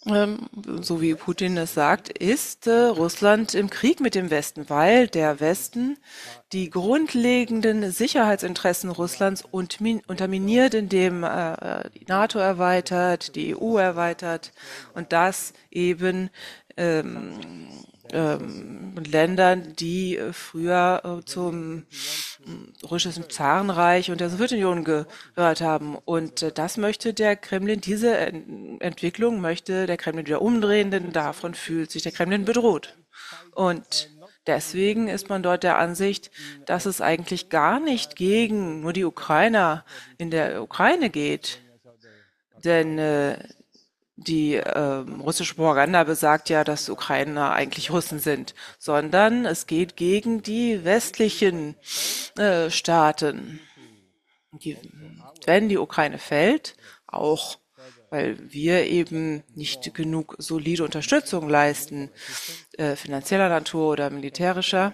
[0.06, 0.50] ähm,
[0.82, 5.40] so wie Putin es sagt, ist äh, Russland im Krieg mit dem Westen, weil der
[5.40, 5.98] Westen
[6.52, 14.52] die grundlegenden Sicherheitsinteressen Russlands unterminiert, indem äh, die NATO erweitert, die EU erweitert
[14.94, 16.30] und das eben
[16.76, 17.40] ähm,
[18.12, 21.86] ähm, Ländern, die äh, früher äh, zum
[22.46, 25.98] äh, russischen Zarenreich und der Sowjetunion gehört haben.
[26.04, 31.92] Und das möchte der Kremlin, diese Entwicklung möchte der Kremlin wieder umdrehen, denn davon fühlt
[31.92, 32.98] sich der Kremlin bedroht.
[33.56, 34.10] Und
[34.48, 36.30] deswegen ist man dort der Ansicht,
[36.66, 39.86] dass es eigentlich gar nicht gegen nur die Ukrainer
[40.18, 41.60] in der Ukraine geht.
[42.66, 42.98] Denn
[44.24, 50.42] die äh, russische Propaganda besagt ja, dass Ukrainer eigentlich Russen sind, sondern es geht gegen
[50.42, 51.76] die westlichen
[52.38, 53.60] äh, Staaten.
[54.52, 54.78] Die,
[55.46, 56.76] wenn die Ukraine fällt,
[57.08, 57.58] auch
[58.10, 62.12] weil wir eben nicht genug solide Unterstützung leisten,
[62.78, 64.94] äh, finanzieller Natur oder militärischer,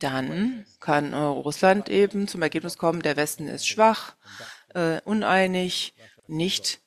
[0.00, 4.14] dann kann äh, Russland eben zum Ergebnis kommen, der Westen ist schwach,
[4.74, 5.94] äh, uneinig,
[6.26, 6.80] nicht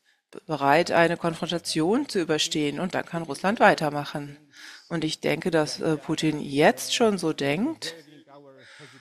[0.46, 4.38] bereit, eine Konfrontation zu überstehen und dann kann Russland weitermachen.
[4.90, 7.96] Und ich denke, dass äh, Putin jetzt schon so denkt.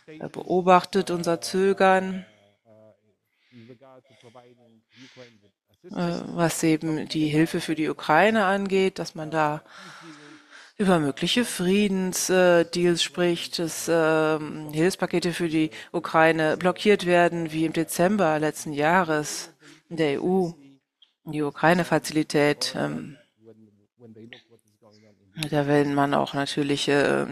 [0.06, 2.24] Er beobachtet unser Zögern,
[5.84, 9.62] äh, was eben die Hilfe für die Ukraine angeht, dass man da
[10.76, 14.38] über mögliche Friedensdeals spricht, dass äh,
[14.72, 19.50] Hilfspakete für die Ukraine blockiert werden, wie im Dezember letzten Jahres
[19.88, 20.50] in der EU
[21.32, 22.74] die Ukraine-Fazilität.
[22.76, 23.16] Ähm,
[25.50, 27.26] da wenn man auch natürlich äh,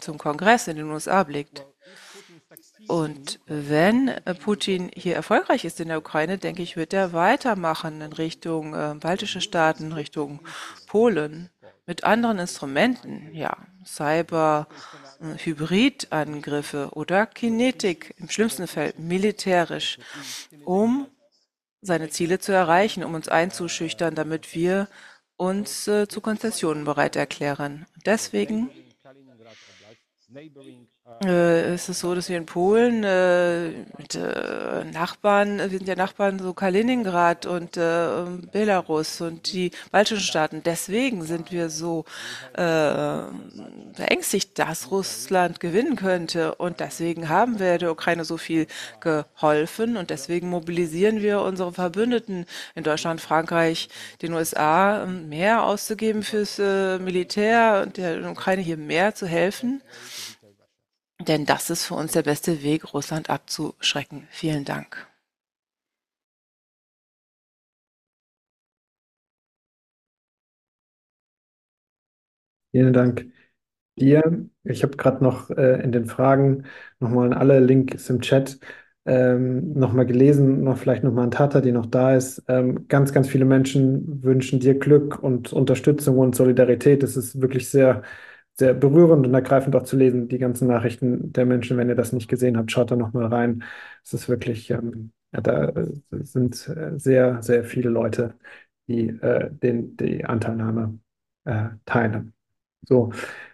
[0.00, 1.64] zum Kongress in den USA blickt.
[2.88, 8.12] Und wenn Putin hier erfolgreich ist in der Ukraine, denke ich, wird er weitermachen in
[8.12, 10.40] Richtung äh, baltische Staaten, Richtung
[10.86, 11.50] Polen
[11.86, 14.68] mit anderen Instrumenten, ja, Cyber,
[15.20, 19.98] äh, Hybridangriffe oder Kinetik, im schlimmsten Fall militärisch,
[20.64, 21.06] um
[21.84, 24.88] seine Ziele zu erreichen, um uns einzuschüchtern, damit wir
[25.36, 27.86] uns äh, zu Konzessionen bereit erklären.
[28.06, 28.70] Deswegen
[31.24, 35.96] äh, ist es so, dass wir in Polen äh, mit äh, Nachbarn, wir sind ja
[35.96, 40.62] Nachbarn so Kaliningrad und äh, Belarus und die baltischen Staaten.
[40.64, 42.04] Deswegen sind wir so
[42.54, 43.22] äh,
[43.94, 46.54] verängstigt, dass Russland gewinnen könnte.
[46.56, 48.66] Und deswegen haben wir der Ukraine so viel
[49.00, 53.88] geholfen und deswegen mobilisieren wir unsere Verbündeten in Deutschland, Frankreich,
[54.22, 59.82] den USA, mehr auszugeben fürs äh, Militär und der Ukraine hier mehr zu helfen.
[61.18, 64.28] Denn das ist für uns der beste Weg, Russland abzuschrecken.
[64.30, 65.08] Vielen Dank.
[72.72, 73.26] Vielen Dank
[73.98, 74.48] dir.
[74.64, 76.64] Ich habe gerade noch äh, in den Fragen
[77.00, 78.58] nochmal alle Links im Chat
[79.06, 82.42] ähm, nochmal gelesen, noch vielleicht nochmal an Tata, die noch da ist.
[82.48, 87.02] Ähm, ganz, ganz viele Menschen wünschen dir Glück und Unterstützung und Solidarität.
[87.02, 88.02] Das ist wirklich sehr
[88.56, 91.76] sehr berührend und ergreifend auch zu lesen, die ganzen Nachrichten der Menschen.
[91.76, 93.64] Wenn ihr das nicht gesehen habt, schaut da nochmal rein.
[94.04, 95.72] Es ist wirklich, ähm, ja, da
[96.10, 98.34] sind äh, sehr, sehr viele Leute,
[98.88, 100.98] die äh, den, die Anteilnahme
[101.44, 102.34] äh, teilen.
[102.82, 103.12] So,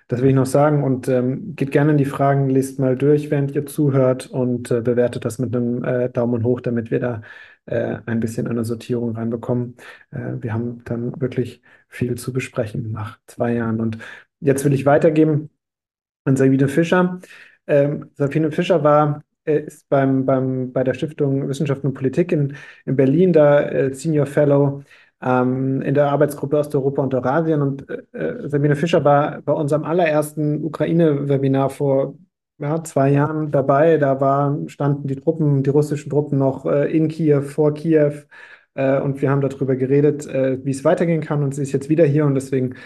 [0.09, 3.31] das will ich noch sagen und ähm, geht gerne in die Fragen, lest mal durch,
[3.31, 7.23] während ihr zuhört und äh, bewertet das mit einem äh, Daumen hoch, damit wir da
[7.67, 9.77] äh, ein bisschen eine Sortierung reinbekommen.
[10.11, 13.99] Äh, wir haben dann wirklich viel zu besprechen nach zwei Jahren und
[14.40, 15.50] Jetzt will ich weitergeben
[16.24, 17.20] an Sabine Fischer.
[17.66, 22.57] Ähm, Sabine Fischer war äh, ist beim, beim, bei der Stiftung Wissenschaft und Politik in,
[22.85, 24.83] in Berlin da äh, Senior Fellow
[25.22, 27.62] ähm, in der Arbeitsgruppe Osteuropa und Eurasien.
[27.62, 32.14] Und äh, äh, Sabine Fischer war bei unserem allerersten Ukraine-Webinar vor
[32.59, 33.96] ja, zwei Jahren dabei.
[33.98, 38.12] Da war, standen die Truppen, die russischen Truppen noch äh, in Kiew, vor Kiew.
[38.74, 41.42] Äh, und wir haben darüber geredet, wie es weitergehen kann.
[41.42, 42.76] Und sie ist jetzt wieder hier und deswegen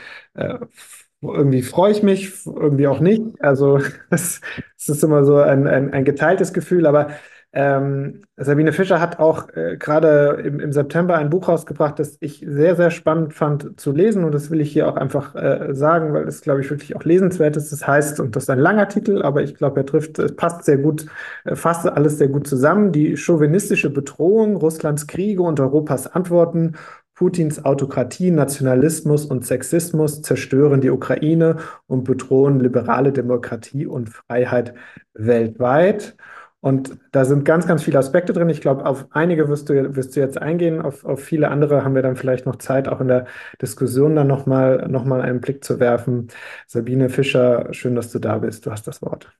[1.32, 3.22] irgendwie freue ich mich, irgendwie auch nicht.
[3.40, 4.40] Also es,
[4.86, 7.08] ist immer so ein, ein, ein geteiltes Gefühl, aber
[7.56, 12.44] ähm, Sabine Fischer hat auch äh, gerade im, im, September ein Buch rausgebracht, das ich
[12.44, 14.24] sehr, sehr spannend fand zu lesen.
[14.24, 17.04] Und das will ich hier auch einfach äh, sagen, weil es, glaube ich, wirklich auch
[17.04, 17.70] lesenswert ist.
[17.70, 20.64] Das heißt, und das ist ein langer Titel, aber ich glaube, er trifft, es passt
[20.64, 21.06] sehr gut,
[21.44, 22.90] äh, fasst alles sehr gut zusammen.
[22.90, 26.74] Die chauvinistische Bedrohung, Russlands Kriege und Europas Antworten
[27.14, 34.74] Putins Autokratie, Nationalismus und Sexismus zerstören die Ukraine und bedrohen liberale Demokratie und Freiheit
[35.14, 36.16] weltweit.
[36.64, 38.48] Und da sind ganz, ganz viele Aspekte drin.
[38.48, 40.80] Ich glaube, auf einige wirst du, wirst du jetzt eingehen.
[40.80, 43.26] Auf, auf viele andere haben wir dann vielleicht noch Zeit, auch in der
[43.60, 46.28] Diskussion dann nochmal noch mal einen Blick zu werfen.
[46.66, 48.64] Sabine Fischer, schön, dass du da bist.
[48.64, 49.30] Du hast das Wort.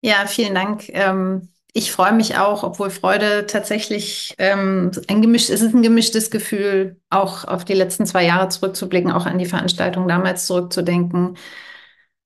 [0.00, 0.88] Ja, vielen Dank.
[0.90, 6.30] Ähm, ich freue mich auch, obwohl Freude tatsächlich ähm, ein gemisch, es ist ein gemischtes
[6.30, 11.36] Gefühl, auch auf die letzten zwei Jahre zurückzublicken, auch an die Veranstaltung damals zurückzudenken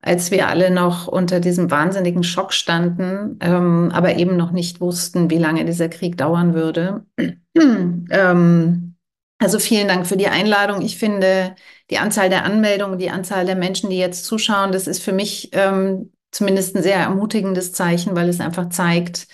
[0.06, 5.30] als wir alle noch unter diesem wahnsinnigen Schock standen, ähm, aber eben noch nicht wussten,
[5.30, 7.04] wie lange dieser Krieg dauern würde.
[7.58, 8.94] ähm,
[9.38, 10.80] also vielen Dank für die Einladung.
[10.80, 11.56] Ich finde,
[11.90, 15.50] die Anzahl der Anmeldungen, die Anzahl der Menschen, die jetzt zuschauen, das ist für mich
[15.52, 19.26] ähm, zumindest ein sehr ermutigendes Zeichen, weil es einfach zeigt,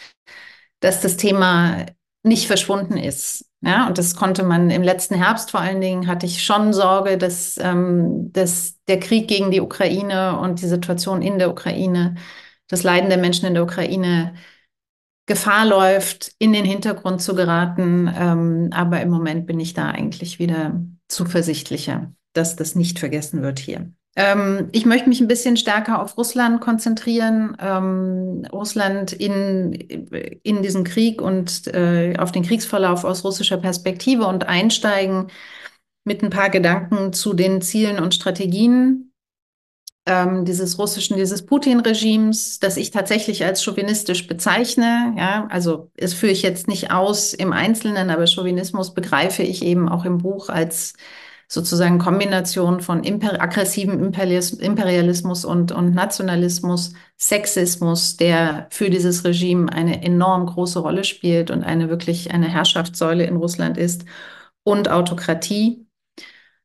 [0.80, 1.86] dass das Thema
[2.22, 3.44] nicht verschwunden ist.
[3.64, 7.16] Ja, und das konnte man im letzten Herbst vor allen Dingen, hatte ich schon Sorge,
[7.16, 12.16] dass, ähm, dass der Krieg gegen die Ukraine und die Situation in der Ukraine,
[12.68, 14.34] das Leiden der Menschen in der Ukraine
[15.26, 18.12] Gefahr läuft, in den Hintergrund zu geraten.
[18.12, 23.60] Ähm, aber im Moment bin ich da eigentlich wieder zuversichtlicher, dass das nicht vergessen wird
[23.60, 23.92] hier.
[24.14, 30.85] Ähm, ich möchte mich ein bisschen stärker auf Russland konzentrieren, ähm, Russland in, in diesen
[30.85, 35.29] Krieg und äh, auf den Kriegsverlauf aus russischer Perspektive und einsteigen
[36.05, 39.12] mit ein paar Gedanken zu den Zielen und Strategien
[40.05, 45.14] ähm, dieses russischen, dieses Putin-Regimes, das ich tatsächlich als chauvinistisch bezeichne.
[45.16, 49.88] Ja, also es führe ich jetzt nicht aus im Einzelnen, aber Chauvinismus begreife ich eben
[49.88, 50.94] auch im Buch als
[51.52, 60.02] sozusagen Kombination von imper aggressivem Imperialismus und, und Nationalismus, Sexismus, der für dieses Regime eine
[60.02, 64.06] enorm große Rolle spielt und eine wirklich eine Herrschaftssäule in Russland ist,
[64.64, 65.86] und Autokratie.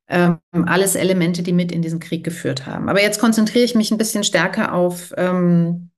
[0.08, 2.88] Ähm, alles Elemente, die mit in diesen Krieg geführt haben.
[2.88, 5.90] Aber jetzt konzentriere ich mich ein bisschen stärker auf ähm,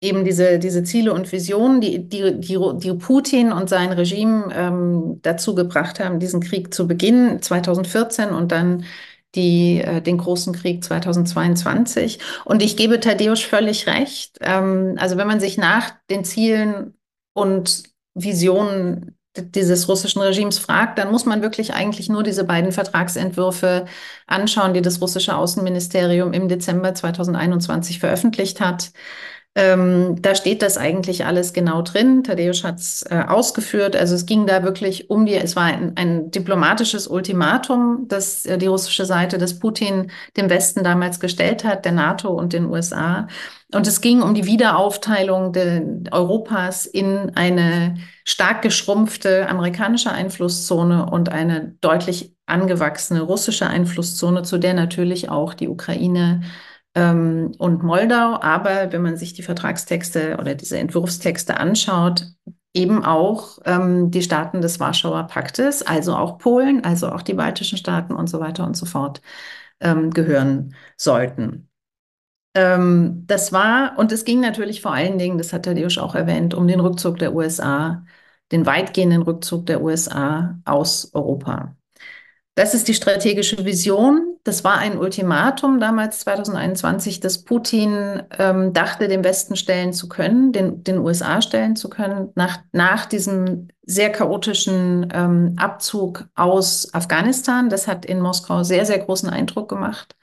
[0.00, 5.18] eben diese, diese Ziele und Visionen, die, die, die, die Putin und sein Regime ähm,
[5.22, 8.84] dazu gebracht haben, diesen Krieg zu beginnen, 2014 und dann
[9.34, 12.20] die, äh, den großen Krieg 2022.
[12.44, 14.38] Und ich gebe Tadeusz völlig recht.
[14.40, 16.94] Ähm, also wenn man sich nach den Zielen
[17.34, 17.82] und
[18.14, 23.86] Visionen dieses russischen Regimes fragt, dann muss man wirklich eigentlich nur diese beiden Vertragsentwürfe
[24.26, 28.90] anschauen, die das russische Außenministerium im Dezember 2021 veröffentlicht hat.
[29.54, 32.22] Ähm, da steht das eigentlich alles genau drin.
[32.22, 33.96] Tadeusz hat es äh, ausgeführt.
[33.96, 38.56] Also es ging da wirklich um die, es war ein, ein diplomatisches Ultimatum, das äh,
[38.56, 43.26] die russische Seite des Putin dem Westen damals gestellt hat, der NATO und den USA.
[43.74, 45.82] Und es ging um die Wiederaufteilung de,
[46.12, 54.74] Europas in eine stark geschrumpfte amerikanische Einflusszone und eine deutlich angewachsene russische Einflusszone, zu der
[54.74, 56.42] natürlich auch die Ukraine
[56.98, 58.40] ähm, und Moldau.
[58.40, 62.26] Aber wenn man sich die Vertragstexte oder diese Entwurfstexte anschaut,
[62.74, 67.78] eben auch ähm, die Staaten des Warschauer Paktes, also auch Polen, also auch die baltischen
[67.78, 69.20] Staaten und so weiter und so fort
[69.80, 71.70] ähm, gehören sollten.
[72.54, 76.54] Ähm, das war, und es ging natürlich vor allen Dingen, das hat Tadeusz auch erwähnt,
[76.54, 78.04] um den Rückzug der USA,
[78.52, 81.77] den weitgehenden Rückzug der USA aus Europa.
[82.58, 84.36] Das ist die strategische Vision.
[84.42, 90.50] Das war ein Ultimatum damals 2021, dass Putin ähm, dachte, den Westen stellen zu können,
[90.50, 97.68] den, den USA stellen zu können, nach, nach diesem sehr chaotischen ähm, Abzug aus Afghanistan.
[97.68, 100.16] Das hat in Moskau sehr, sehr großen Eindruck gemacht.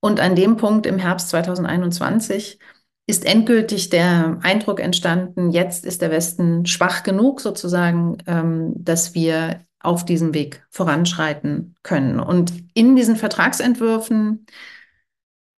[0.00, 2.58] Und an dem Punkt im Herbst 2021
[3.06, 9.60] ist endgültig der Eindruck entstanden, jetzt ist der Westen schwach genug sozusagen, ähm, dass wir
[9.80, 12.20] auf diesem Weg voranschreiten können.
[12.20, 14.46] Und in diesen Vertragsentwürfen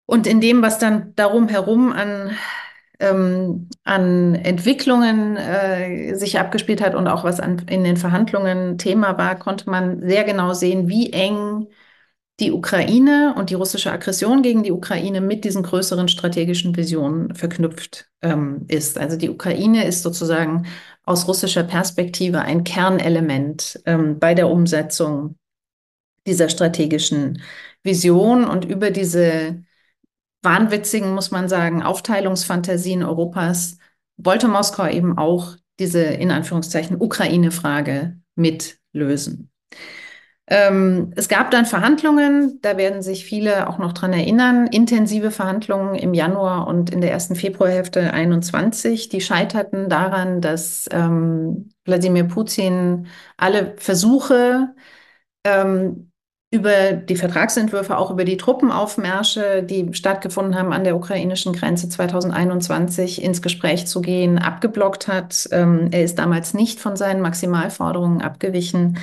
[0.06, 2.32] und in dem, was dann darum herum an,
[2.98, 9.16] ähm, an Entwicklungen äh, sich abgespielt hat und auch was an, in den Verhandlungen Thema
[9.18, 11.68] war, konnte man sehr genau sehen, wie eng
[12.40, 18.08] die Ukraine und die russische Aggression gegen die Ukraine mit diesen größeren strategischen Visionen verknüpft
[18.22, 18.98] ähm, ist.
[18.98, 20.66] Also die Ukraine ist sozusagen
[21.04, 25.36] aus russischer Perspektive ein Kernelement ähm, bei der Umsetzung
[26.26, 27.42] dieser strategischen
[27.82, 29.64] Vision und über diese
[30.42, 33.78] wahnwitzigen, muss man sagen, Aufteilungsfantasien Europas
[34.16, 39.49] wollte Moskau eben auch diese in Anführungszeichen Ukraine-Frage mitlösen.
[40.52, 45.94] Ähm, es gab dann Verhandlungen, da werden sich viele auch noch dran erinnern, intensive Verhandlungen
[45.94, 49.08] im Januar und in der ersten Februarhälfte 21.
[49.08, 53.06] Die scheiterten daran, dass ähm, Wladimir Putin
[53.36, 54.74] alle Versuche,
[55.44, 56.10] ähm,
[56.52, 63.22] über die Vertragsentwürfe, auch über die Truppenaufmärsche, die stattgefunden haben an der ukrainischen Grenze 2021,
[63.22, 65.48] ins Gespräch zu gehen, abgeblockt hat.
[65.52, 68.98] Ähm, er ist damals nicht von seinen Maximalforderungen abgewichen.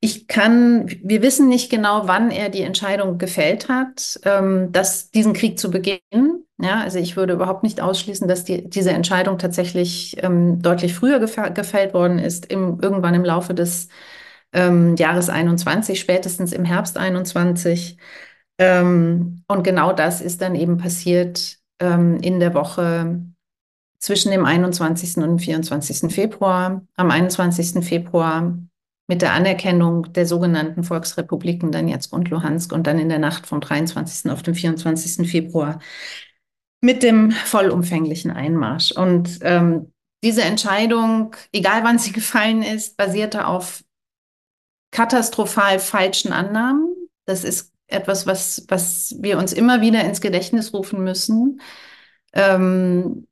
[0.00, 5.32] Ich kann, wir wissen nicht genau, wann er die Entscheidung gefällt hat, ähm, dass diesen
[5.32, 6.44] Krieg zu beginnen.
[6.60, 11.18] Ja, also ich würde überhaupt nicht ausschließen, dass die, diese Entscheidung tatsächlich ähm, deutlich früher
[11.18, 13.88] gefällt worden ist, im, irgendwann im Laufe des
[14.52, 17.98] ähm, Jahres 21, spätestens im Herbst 21.
[18.58, 23.20] Ähm, und genau das ist dann eben passiert ähm, in der Woche
[23.98, 25.16] zwischen dem 21.
[25.16, 26.12] und dem 24.
[26.12, 26.82] Februar.
[26.96, 27.84] Am 21.
[27.84, 28.58] Februar
[29.08, 33.60] mit der Anerkennung der sogenannten Volksrepubliken Donetsk und Luhansk und dann in der Nacht vom
[33.60, 34.30] 23.
[34.30, 35.28] auf den 24.
[35.28, 35.80] Februar
[36.80, 38.92] mit dem vollumfänglichen Einmarsch.
[38.92, 39.92] Und ähm,
[40.22, 43.82] diese Entscheidung, egal wann sie gefallen ist, basierte auf
[44.90, 46.94] katastrophal falschen Annahmen.
[47.24, 51.60] Das ist etwas, was, was wir uns immer wieder ins Gedächtnis rufen müssen.
[52.34, 53.26] Ähm,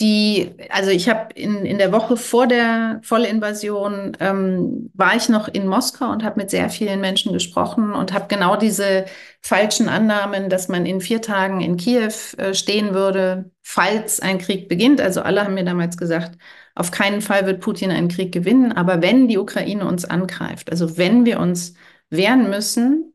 [0.00, 5.48] die, also ich habe in, in der Woche vor der Vollinvasion ähm, war ich noch
[5.48, 9.06] in Moskau und habe mit sehr vielen Menschen gesprochen und habe genau diese
[9.42, 14.68] falschen Annahmen, dass man in vier Tagen in Kiew äh, stehen würde, falls ein Krieg
[14.68, 15.00] beginnt.
[15.00, 16.38] Also alle haben mir damals gesagt,
[16.76, 20.96] auf keinen Fall wird Putin einen Krieg gewinnen, aber wenn die Ukraine uns angreift, also
[20.96, 21.74] wenn wir uns
[22.08, 23.14] wehren müssen,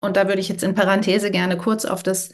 [0.00, 2.30] und da würde ich jetzt in Parenthese gerne kurz auf das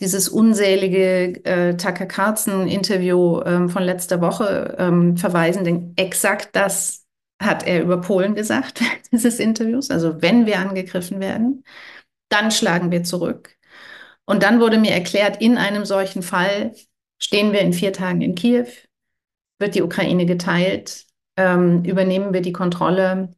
[0.00, 7.06] dieses unsälige äh, Tucker Carlson-Interview ähm, von letzter Woche ähm, verweisen, denn exakt das
[7.40, 8.80] hat er über Polen gesagt,
[9.12, 9.90] dieses Interviews.
[9.90, 11.64] Also wenn wir angegriffen werden,
[12.28, 13.56] dann schlagen wir zurück.
[14.24, 16.72] Und dann wurde mir erklärt, in einem solchen Fall
[17.18, 18.66] stehen wir in vier Tagen in Kiew,
[19.58, 23.30] wird die Ukraine geteilt, ähm, übernehmen wir die Kontrolle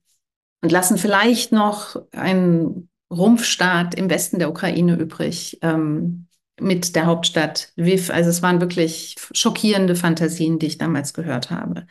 [0.62, 6.28] und lassen vielleicht noch einen Rumpfstaat im Westen der Ukraine übrig, ähm,
[6.62, 8.10] mit der Hauptstadt Lviv.
[8.10, 11.86] Also es waren wirklich schockierende Fantasien, die ich damals gehört habe.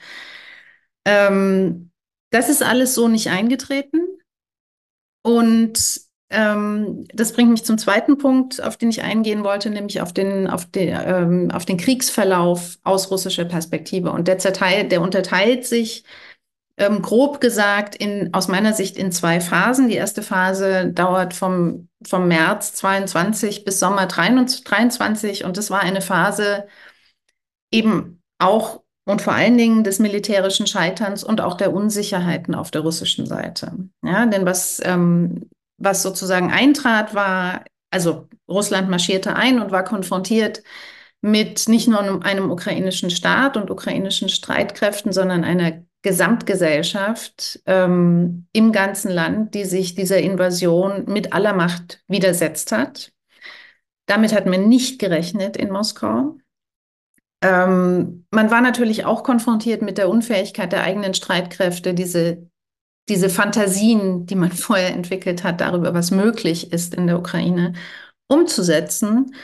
[1.06, 1.92] Ähm,
[2.32, 4.00] das ist alles so nicht eingetreten.
[5.24, 10.14] Und ähm, das bringt mich zum zweiten Punkt, auf den ich eingehen wollte, nämlich auf
[10.14, 14.12] den, auf den, ähm, auf den Kriegsverlauf aus russischer Perspektive.
[14.12, 16.06] Und der, zerteilt, der unterteilt sich
[16.82, 19.88] ähm, grob gesagt in, aus meiner Sicht in zwei Phasen.
[19.88, 26.02] Die erste Phase dauert vom, vom März 22 bis Sommer 23 und das war eine
[26.02, 26.66] Phase
[27.72, 32.82] eben auch und vor allen Dingen des militärischen Scheiterns und auch der Unsicherheiten auf der
[32.82, 33.74] russischen Seite.
[34.04, 40.64] Ja, denn was, ähm, was sozusagen eintrat, war, also Russland marschierte ein und war konfrontiert
[41.22, 48.72] mit nicht nur einem, einem ukrainischen Staat und ukrainischen Streitkräften, sondern einer Gesamtgesellschaft ähm, im
[48.72, 53.14] ganzen Land, die sich dieser Invasion mit aller Macht widersetzt hat.
[54.08, 56.38] Damit hat man nicht gerechnet in Moskau.
[57.44, 62.50] Ähm, man war natürlich auch konfrontiert mit der Unfähigkeit der eigenen Streitkräfte, diese,
[63.08, 67.74] diese Fantasien, die man vorher entwickelt hat, darüber, was möglich ist in der Ukraine,
[68.28, 69.36] umzusetzen.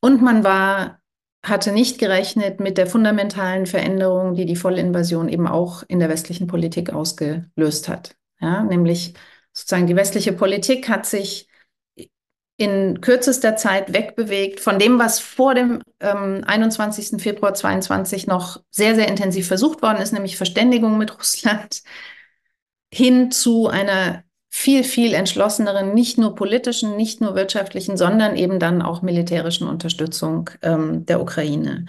[0.00, 0.97] Und man war
[1.48, 6.46] hatte nicht gerechnet mit der fundamentalen Veränderung, die die Vollinvasion eben auch in der westlichen
[6.46, 8.16] Politik ausgelöst hat.
[8.40, 9.14] Ja, nämlich
[9.52, 11.48] sozusagen die westliche Politik hat sich
[12.56, 17.22] in kürzester Zeit wegbewegt von dem, was vor dem ähm, 21.
[17.22, 21.82] Februar 22 noch sehr, sehr intensiv versucht worden ist, nämlich Verständigung mit Russland,
[22.92, 28.82] hin zu einer viel, viel entschlosseneren, nicht nur politischen, nicht nur wirtschaftlichen, sondern eben dann
[28.82, 31.86] auch militärischen Unterstützung ähm, der Ukraine.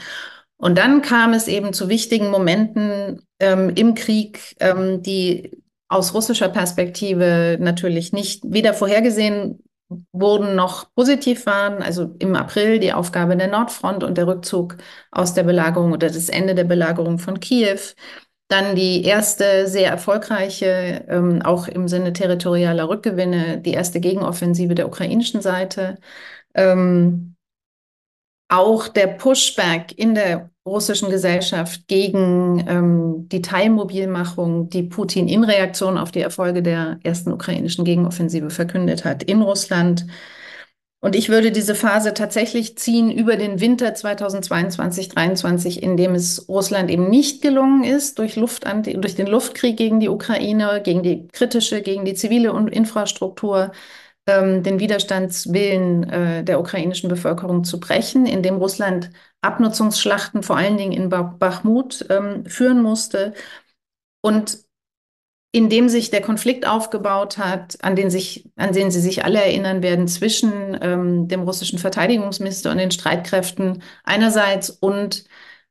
[0.58, 6.50] Und dann kam es eben zu wichtigen Momenten ähm, im Krieg, ähm, die aus russischer
[6.50, 9.64] Perspektive natürlich nicht weder vorhergesehen
[10.12, 11.82] wurden noch positiv waren.
[11.82, 14.78] Also im April die Aufgabe der Nordfront und der Rückzug
[15.12, 17.80] aus der Belagerung oder das Ende der Belagerung von Kiew.
[18.50, 24.88] Dann die erste sehr erfolgreiche, ähm, auch im Sinne territorialer Rückgewinne, die erste Gegenoffensive der
[24.88, 26.00] ukrainischen Seite.
[26.56, 27.36] Ähm,
[28.50, 35.98] auch der Pushback in der russischen Gesellschaft gegen ähm, die Teilmobilmachung, die Putin in Reaktion
[35.98, 40.08] auf die Erfolge der ersten ukrainischen Gegenoffensive verkündet hat in Russland.
[41.02, 46.50] Und ich würde diese Phase tatsächlich ziehen über den Winter 2022, 2023, in dem es
[46.50, 51.28] Russland eben nicht gelungen ist, durch, Luft, durch den Luftkrieg gegen die Ukraine, gegen die
[51.30, 53.72] kritische, gegen die zivile Infrastruktur,
[54.28, 59.10] ähm, den Widerstandswillen äh, der ukrainischen Bevölkerung zu brechen, in dem Russland
[59.42, 63.34] Abnutzungsschlachten vor allen Dingen in Bachmut ähm, führen musste.
[64.22, 64.60] Und
[65.52, 69.42] in dem sich der Konflikt aufgebaut hat, an den, sich, an den Sie sich alle
[69.42, 75.26] erinnern werden, zwischen ähm, dem russischen Verteidigungsminister und den Streitkräften einerseits und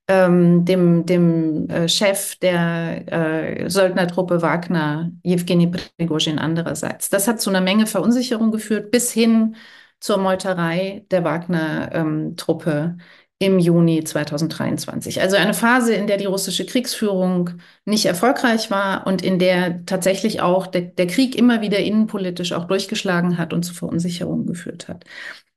[0.08, 7.10] ähm, dem, dem äh, Chef der äh, Söldnertruppe Wagner, Jewgeni Prigozhin, andererseits.
[7.10, 9.54] Das hat zu einer Menge Verunsicherung geführt, bis hin
[10.00, 13.00] zur Meuterei der Wagner-Truppe ähm,
[13.40, 15.20] im Juni 2023.
[15.20, 17.50] Also eine Phase, in der die russische Kriegsführung
[17.84, 22.64] nicht erfolgreich war und in der tatsächlich auch der, der Krieg immer wieder innenpolitisch auch
[22.64, 25.04] durchgeschlagen hat und zu Verunsicherungen geführt hat.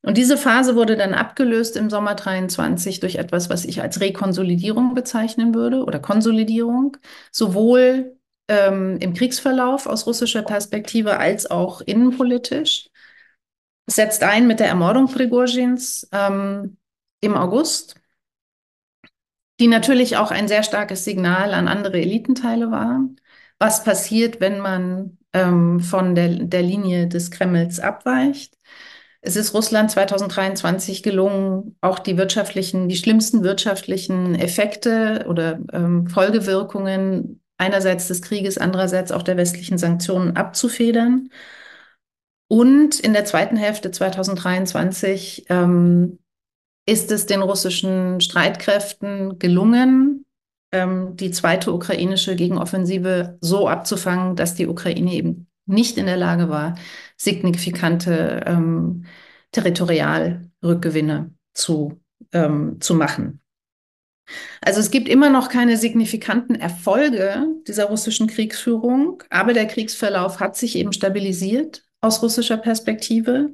[0.03, 4.93] Und diese Phase wurde dann abgelöst im Sommer 23 durch etwas, was ich als Rekonsolidierung
[4.93, 6.97] bezeichnen würde oder Konsolidierung,
[7.31, 8.15] sowohl
[8.47, 12.89] ähm, im Kriegsverlauf aus russischer Perspektive als auch innenpolitisch.
[13.87, 16.07] Es setzt ein mit der Ermordung Prigozhins.
[16.11, 16.77] Ähm,
[17.21, 17.95] im August,
[19.59, 23.01] die natürlich auch ein sehr starkes Signal an andere Elitenteile war.
[23.59, 28.57] Was passiert, wenn man ähm, von der, der Linie des Kremls abweicht?
[29.21, 37.39] Es ist Russland 2023 gelungen, auch die wirtschaftlichen, die schlimmsten wirtschaftlichen Effekte oder ähm, Folgewirkungen
[37.57, 41.29] einerseits des Krieges, andererseits auch der westlichen Sanktionen abzufedern.
[42.47, 46.17] Und in der zweiten Hälfte 2023 ähm,
[46.85, 50.25] ist es den russischen Streitkräften gelungen,
[50.71, 56.49] ähm, die zweite ukrainische Gegenoffensive so abzufangen, dass die Ukraine eben nicht in der Lage
[56.49, 56.75] war,
[57.17, 59.05] signifikante ähm,
[59.51, 62.01] Territorialrückgewinne zu,
[62.33, 63.41] ähm, zu machen.
[64.61, 70.55] Also es gibt immer noch keine signifikanten Erfolge dieser russischen Kriegsführung, aber der Kriegsverlauf hat
[70.55, 73.53] sich eben stabilisiert aus russischer Perspektive.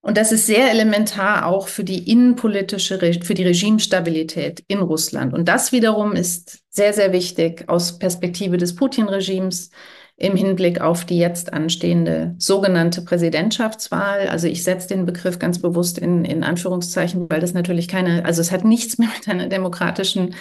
[0.00, 5.34] Und das ist sehr elementar auch für die innenpolitische, für die Regimestabilität in Russland.
[5.34, 9.70] Und das wiederum ist sehr, sehr wichtig aus Perspektive des Putin-Regimes
[10.16, 14.28] im Hinblick auf die jetzt anstehende sogenannte Präsidentschaftswahl.
[14.28, 18.40] Also ich setze den Begriff ganz bewusst in, in Anführungszeichen, weil das natürlich keine, also
[18.40, 20.34] es hat nichts mehr mit einer demokratischen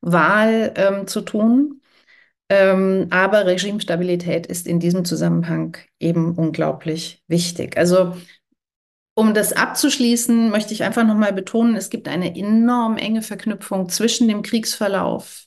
[0.00, 1.80] Wahl ähm, zu tun.
[2.50, 7.78] Ähm, aber Regimestabilität ist in diesem Zusammenhang eben unglaublich wichtig.
[7.78, 8.14] Also
[9.14, 14.28] um das abzuschließen, möchte ich einfach nochmal betonen, es gibt eine enorm enge Verknüpfung zwischen
[14.28, 15.46] dem Kriegsverlauf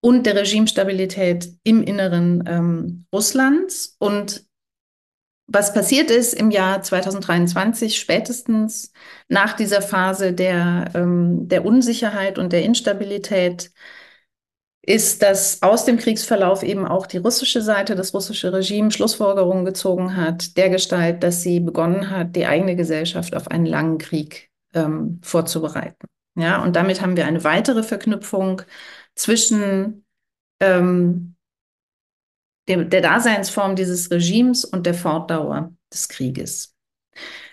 [0.00, 3.96] und der Regimestabilität im Inneren ähm, Russlands.
[3.98, 4.44] Und
[5.46, 8.92] was passiert ist im Jahr 2023, spätestens
[9.28, 13.72] nach dieser Phase der, ähm, der Unsicherheit und der Instabilität,
[14.84, 20.16] ist, dass aus dem Kriegsverlauf eben auch die russische Seite, das russische Regime Schlussfolgerungen gezogen
[20.16, 25.20] hat, der Gestalt, dass sie begonnen hat, die eigene Gesellschaft auf einen langen Krieg ähm,
[25.22, 26.08] vorzubereiten.
[26.34, 28.62] Ja, und damit haben wir eine weitere Verknüpfung
[29.14, 30.04] zwischen
[30.60, 31.36] ähm,
[32.68, 36.74] dem, der Daseinsform dieses Regimes und der Fortdauer des Krieges.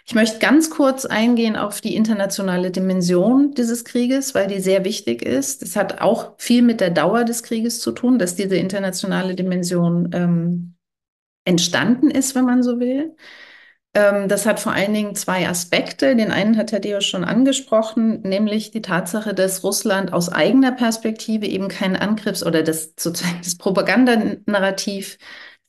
[0.10, 5.22] Ich möchte ganz kurz eingehen auf die internationale Dimension dieses Krieges, weil die sehr wichtig
[5.22, 5.62] ist.
[5.62, 10.10] Es hat auch viel mit der Dauer des Krieges zu tun, dass diese internationale Dimension
[10.12, 10.74] ähm,
[11.45, 13.16] entstanden ist, wenn man so will.
[13.93, 16.16] Ähm, das hat vor allen Dingen zwei Aspekte.
[16.16, 21.45] Den einen hat Herr Deo schon angesprochen, nämlich die Tatsache, dass Russland aus eigener Perspektive
[21.45, 25.20] eben keinen Angriffs- oder das sozusagen das Propagandanarrativ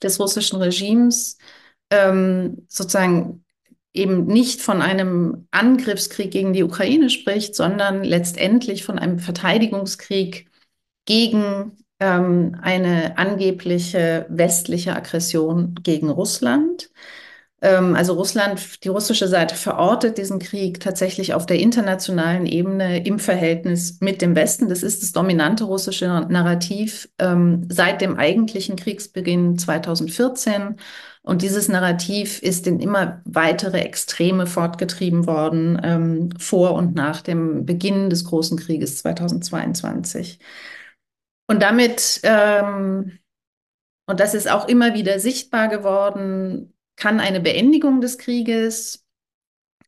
[0.03, 1.37] des russischen Regimes
[1.91, 3.45] ähm, sozusagen
[3.93, 10.49] eben nicht von einem Angriffskrieg gegen die Ukraine spricht, sondern letztendlich von einem Verteidigungskrieg
[11.07, 16.91] gegen ähm, eine angebliche westliche Aggression gegen Russland.
[17.63, 23.19] Ähm, also Russland, die russische Seite verortet diesen Krieg tatsächlich auf der internationalen Ebene im
[23.19, 24.69] Verhältnis mit dem Westen.
[24.69, 30.77] Das ist das dominante russische Narrativ ähm, seit dem eigentlichen Kriegsbeginn 2014
[31.23, 37.67] und dieses Narrativ ist in immer weitere Extreme fortgetrieben worden, ähm, vor und nach dem
[37.67, 40.39] Beginn des Großen Krieges 2022.
[41.47, 43.19] Und damit, ähm,
[44.07, 49.05] und das ist auch immer wieder sichtbar geworden, kann eine Beendigung des Krieges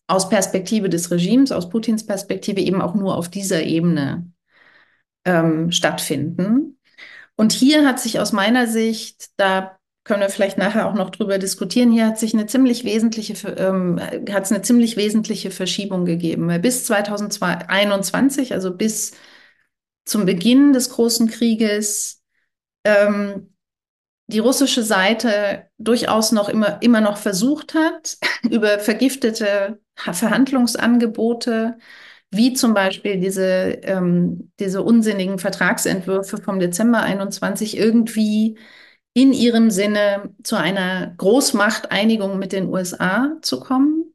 [0.09, 4.31] aus Perspektive des Regimes, aus Putins Perspektive eben auch nur auf dieser Ebene
[5.25, 6.79] ähm, stattfinden.
[7.37, 11.39] Und hier hat sich aus meiner Sicht, da können wir vielleicht nachher auch noch drüber
[11.39, 11.93] diskutieren.
[11.93, 14.01] Hier hat sich eine ziemlich wesentliche, ähm,
[14.31, 16.61] hat es eine ziemlich wesentliche Verschiebung gegeben.
[16.61, 19.13] Bis 2021, also bis
[20.05, 22.23] zum Beginn des großen Krieges,
[22.85, 23.55] ähm,
[24.27, 28.17] die russische Seite durchaus noch immer, immer noch versucht hat,
[28.51, 31.79] über vergiftete Verhandlungsangebote,
[32.31, 38.59] wie zum Beispiel diese, ähm, diese unsinnigen Vertragsentwürfe vom Dezember 21 irgendwie
[39.15, 44.13] in ihrem Sinne zu einer Großmachteinigung mit den USA zu kommen.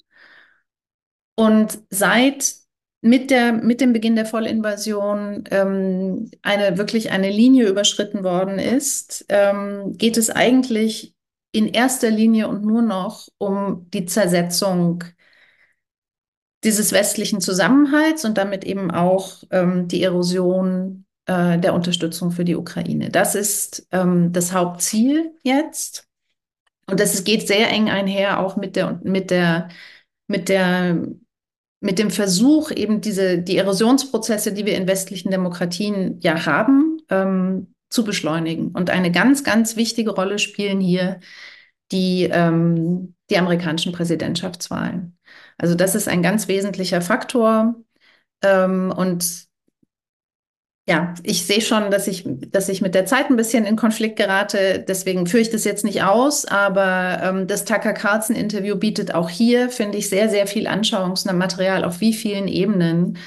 [1.35, 2.55] Und seit
[3.01, 9.25] mit, der, mit dem Beginn der Vollinvasion ähm, eine wirklich eine Linie überschritten worden ist,
[9.29, 11.13] ähm, geht es eigentlich
[11.51, 15.03] in erster Linie und nur noch um die Zersetzung
[16.63, 22.55] dieses westlichen Zusammenhalts und damit eben auch ähm, die Erosion äh, der Unterstützung für die
[22.55, 23.09] Ukraine.
[23.09, 26.07] Das ist ähm, das Hauptziel jetzt.
[26.89, 29.67] Und das geht sehr eng einher auch mit der, mit der,
[30.27, 31.05] mit der,
[31.81, 37.73] mit dem Versuch, eben diese, die Erosionsprozesse, die wir in westlichen Demokratien ja haben, ähm,
[37.89, 38.69] zu beschleunigen.
[38.69, 41.19] Und eine ganz, ganz wichtige Rolle spielen hier
[41.91, 45.17] die, ähm, die amerikanischen Präsidentschaftswahlen.
[45.57, 47.75] Also das ist ein ganz wesentlicher Faktor.
[48.41, 49.46] Ähm, und
[50.89, 54.15] ja, ich sehe schon, dass ich, dass ich mit der Zeit ein bisschen in Konflikt
[54.15, 54.85] gerate.
[54.87, 56.45] Deswegen führe ich das jetzt nicht aus.
[56.45, 61.99] Aber ähm, das Tucker Carlson-Interview bietet auch hier, finde ich, sehr, sehr viel Anschauungsmaterial auf
[61.99, 63.17] wie vielen Ebenen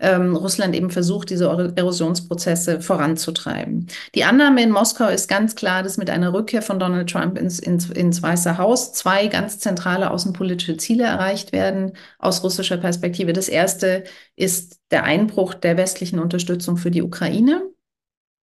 [0.00, 1.46] ähm, Russland eben versucht, diese
[1.76, 3.88] Erosionsprozesse voranzutreiben.
[4.14, 7.58] Die Annahme in Moskau ist ganz klar, dass mit einer Rückkehr von Donald Trump ins,
[7.58, 13.32] ins, ins Weiße Haus zwei ganz zentrale außenpolitische Ziele erreicht werden aus russischer Perspektive.
[13.32, 14.04] Das erste
[14.36, 17.62] ist der Einbruch der westlichen Unterstützung für die Ukraine,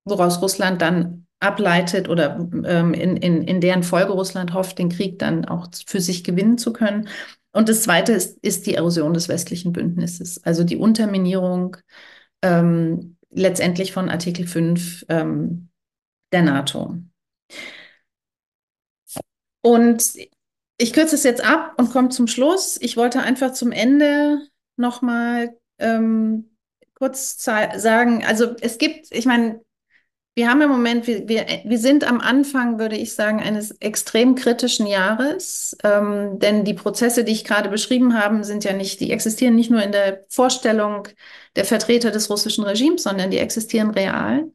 [0.06, 5.20] woraus Russland dann ableitet oder ähm, in, in, in deren Folge Russland hofft, den Krieg
[5.20, 7.10] dann auch für sich gewinnen zu können.
[7.54, 11.78] Und das Zweite ist, ist die Erosion des westlichen Bündnisses, also die Unterminierung
[12.42, 15.70] ähm, letztendlich von Artikel 5 ähm,
[16.32, 16.98] der NATO.
[19.62, 20.04] Und
[20.78, 22.78] ich kürze es jetzt ab und komme zum Schluss.
[22.82, 24.42] Ich wollte einfach zum Ende
[24.76, 26.58] nochmal ähm,
[26.96, 29.62] kurz sagen, also es gibt, ich meine,
[30.36, 34.34] wir haben im Moment, wir, wir, wir sind am Anfang, würde ich sagen, eines extrem
[34.34, 39.12] kritischen Jahres, ähm, denn die Prozesse, die ich gerade beschrieben habe, sind ja nicht, die
[39.12, 41.08] existieren nicht nur in der Vorstellung
[41.56, 44.52] der Vertreter des russischen Regimes, sondern die existieren real.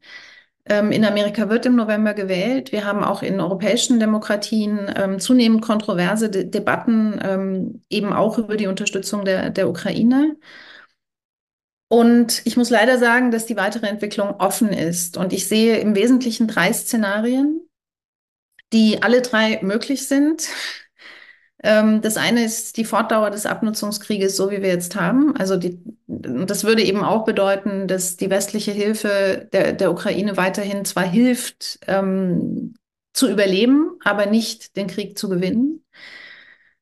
[0.65, 2.71] Ähm, in Amerika wird im November gewählt.
[2.73, 8.57] Wir haben auch in europäischen Demokratien ähm, zunehmend kontroverse De Debatten, ähm, eben auch über
[8.57, 10.35] die Unterstützung der, der Ukraine.
[11.89, 15.17] Und ich muss leider sagen, dass die weitere Entwicklung offen ist.
[15.17, 17.67] Und ich sehe im Wesentlichen drei Szenarien,
[18.71, 20.47] die alle drei möglich sind.
[21.63, 25.35] Ähm, das eine ist die Fortdauer des Abnutzungskrieges, so wie wir jetzt haben.
[25.35, 30.85] Also die, das würde eben auch bedeuten, dass die westliche Hilfe der, der Ukraine weiterhin
[30.85, 32.75] zwar hilft, ähm,
[33.13, 35.83] zu überleben, aber nicht den Krieg zu gewinnen.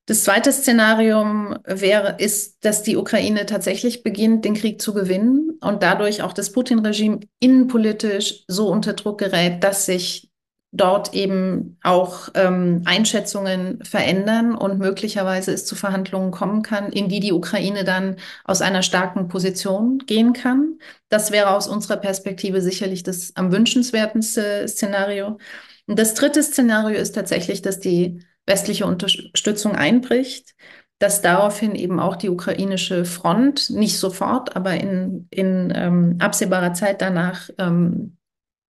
[0.08, 5.84] Das zweite Szenario wäre, ist, dass die Ukraine tatsächlich beginnt, den Krieg zu gewinnen und
[5.84, 10.32] dadurch auch das Putin-Regime innenpolitisch so unter Druck gerät, dass sich
[10.72, 17.20] dort eben auch ähm, Einschätzungen verändern und möglicherweise es zu Verhandlungen kommen kann, in die
[17.20, 20.80] die Ukraine dann aus einer starken Position gehen kann.
[21.10, 25.38] Das wäre aus unserer Perspektive sicherlich das am wünschenswertendste Szenario.
[25.86, 30.56] Und das dritte Szenario ist tatsächlich, dass die westliche Unterstützung einbricht,
[31.00, 37.02] dass daraufhin eben auch die ukrainische Front nicht sofort, aber in, in ähm, absehbarer Zeit
[37.02, 38.18] danach ähm,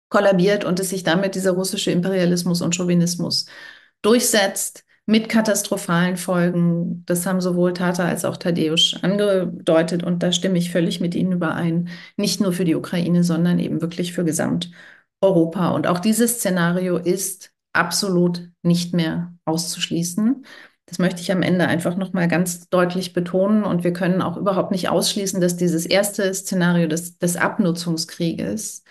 [0.10, 3.46] kollabiert und es sich damit dieser russische Imperialismus und Chauvinismus
[4.02, 7.04] durchsetzt mit katastrophalen Folgen.
[7.06, 11.32] Das haben sowohl Tata als auch Tadeusz angedeutet und da stimme ich völlig mit Ihnen
[11.32, 11.90] überein.
[12.18, 15.70] Nicht nur für die Ukraine, sondern eben wirklich für Gesamteuropa.
[15.70, 20.46] Und auch dieses Szenario ist absolut nicht mehr auszuschließen.
[20.86, 23.64] Das möchte ich am Ende einfach nochmal ganz deutlich betonen.
[23.64, 28.84] Und wir können auch überhaupt nicht ausschließen, dass dieses erste Szenario des, des Abnutzungskrieges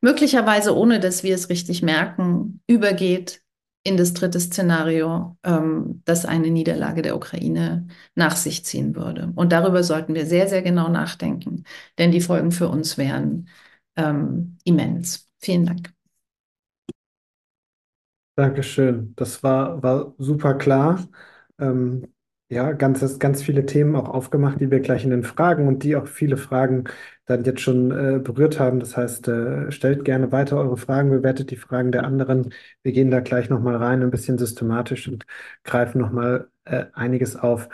[0.00, 3.42] möglicherweise, ohne dass wir es richtig merken, übergeht
[3.82, 9.32] in das dritte Szenario, ähm, das eine Niederlage der Ukraine nach sich ziehen würde.
[9.34, 11.64] Und darüber sollten wir sehr, sehr genau nachdenken,
[11.98, 13.48] denn die Folgen für uns wären
[13.96, 15.28] ähm, immens.
[15.38, 15.99] Vielen Dank.
[18.36, 19.12] Dankeschön.
[19.16, 21.06] Das war, war super klar.
[21.58, 22.06] Ähm,
[22.52, 25.94] Ja, ganz, ganz viele Themen auch aufgemacht, die wir gleich in den Fragen und die
[25.94, 26.84] auch viele Fragen
[27.26, 28.80] dann jetzt schon äh, berührt haben.
[28.80, 32.52] Das heißt, äh, stellt gerne weiter eure Fragen, bewertet die Fragen der anderen.
[32.82, 35.26] Wir gehen da gleich nochmal rein, ein bisschen systematisch und
[35.62, 37.68] greifen nochmal äh, einiges auf.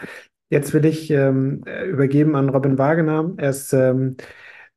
[0.50, 3.32] Jetzt will ich ähm, übergeben an Robin Wagener.
[3.38, 4.16] Er ist ähm,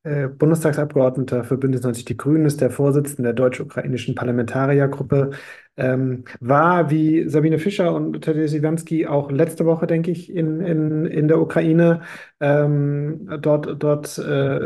[0.03, 5.31] äh, Bundestagsabgeordneter für Bündnis 90 Die Grünen, ist der Vorsitzende der deutsch-ukrainischen Parlamentariergruppe,
[5.79, 11.05] ähm, war wie Sabine Fischer und Tadeusz Iwanski auch letzte Woche, denke ich, in, in,
[11.05, 12.01] in der Ukraine
[12.41, 14.59] ähm, dort, dort äh,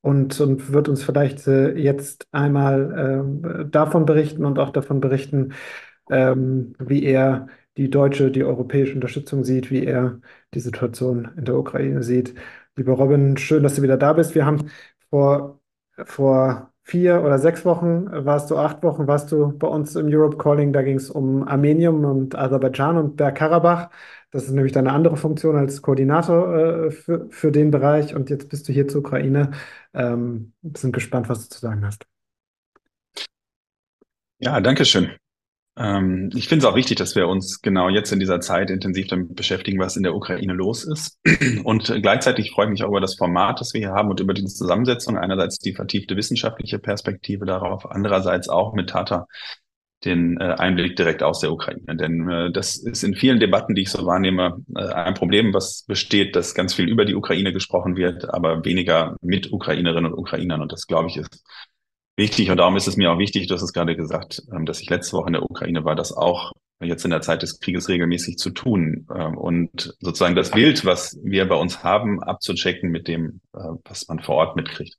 [0.00, 5.52] und, und wird uns vielleicht äh, jetzt einmal äh, davon berichten und auch davon berichten,
[6.10, 10.20] ähm, wie er die deutsche, die europäische Unterstützung sieht, wie er
[10.54, 12.34] die Situation in der Ukraine sieht.
[12.76, 14.34] Lieber Robin, schön, dass du wieder da bist.
[14.34, 14.70] Wir haben
[15.10, 15.60] vor,
[16.06, 20.36] vor vier oder sechs Wochen, warst du acht Wochen, warst du bei uns im Europe
[20.36, 20.72] Calling.
[20.72, 23.90] Da ging es um Armenien und Aserbaidschan und Bergkarabach.
[24.30, 28.14] Das ist nämlich deine andere Funktion als Koordinator äh, für, für den Bereich.
[28.14, 29.52] Und jetzt bist du hier zur Ukraine.
[29.94, 32.06] Ähm, sind gespannt, was du zu sagen hast.
[34.38, 35.10] Ja, danke schön.
[35.76, 39.08] Ähm, ich finde es auch wichtig, dass wir uns genau jetzt in dieser Zeit intensiv
[39.08, 41.18] damit beschäftigen, was in der Ukraine los ist.
[41.64, 44.34] Und gleichzeitig freue ich mich auch über das Format, das wir hier haben und über
[44.34, 45.18] diese Zusammensetzung.
[45.18, 49.26] Einerseits die vertiefte wissenschaftliche Perspektive darauf, andererseits auch mit Tata
[50.04, 51.96] den äh, Einblick direkt aus der Ukraine.
[51.96, 55.84] Denn äh, das ist in vielen Debatten, die ich so wahrnehme, äh, ein Problem, was
[55.86, 60.60] besteht, dass ganz viel über die Ukraine gesprochen wird, aber weniger mit Ukrainerinnen und Ukrainern.
[60.60, 61.42] Und das, glaube ich, ist
[62.16, 64.80] wichtig und darum ist es mir auch wichtig, du hast es gerade gesagt, ähm, dass
[64.80, 67.88] ich letzte Woche in der Ukraine war, das auch jetzt in der Zeit des Krieges
[67.88, 73.08] regelmäßig zu tun ähm, und sozusagen das Bild, was wir bei uns haben, abzuchecken mit
[73.08, 74.96] dem, äh, was man vor Ort mitkriegt.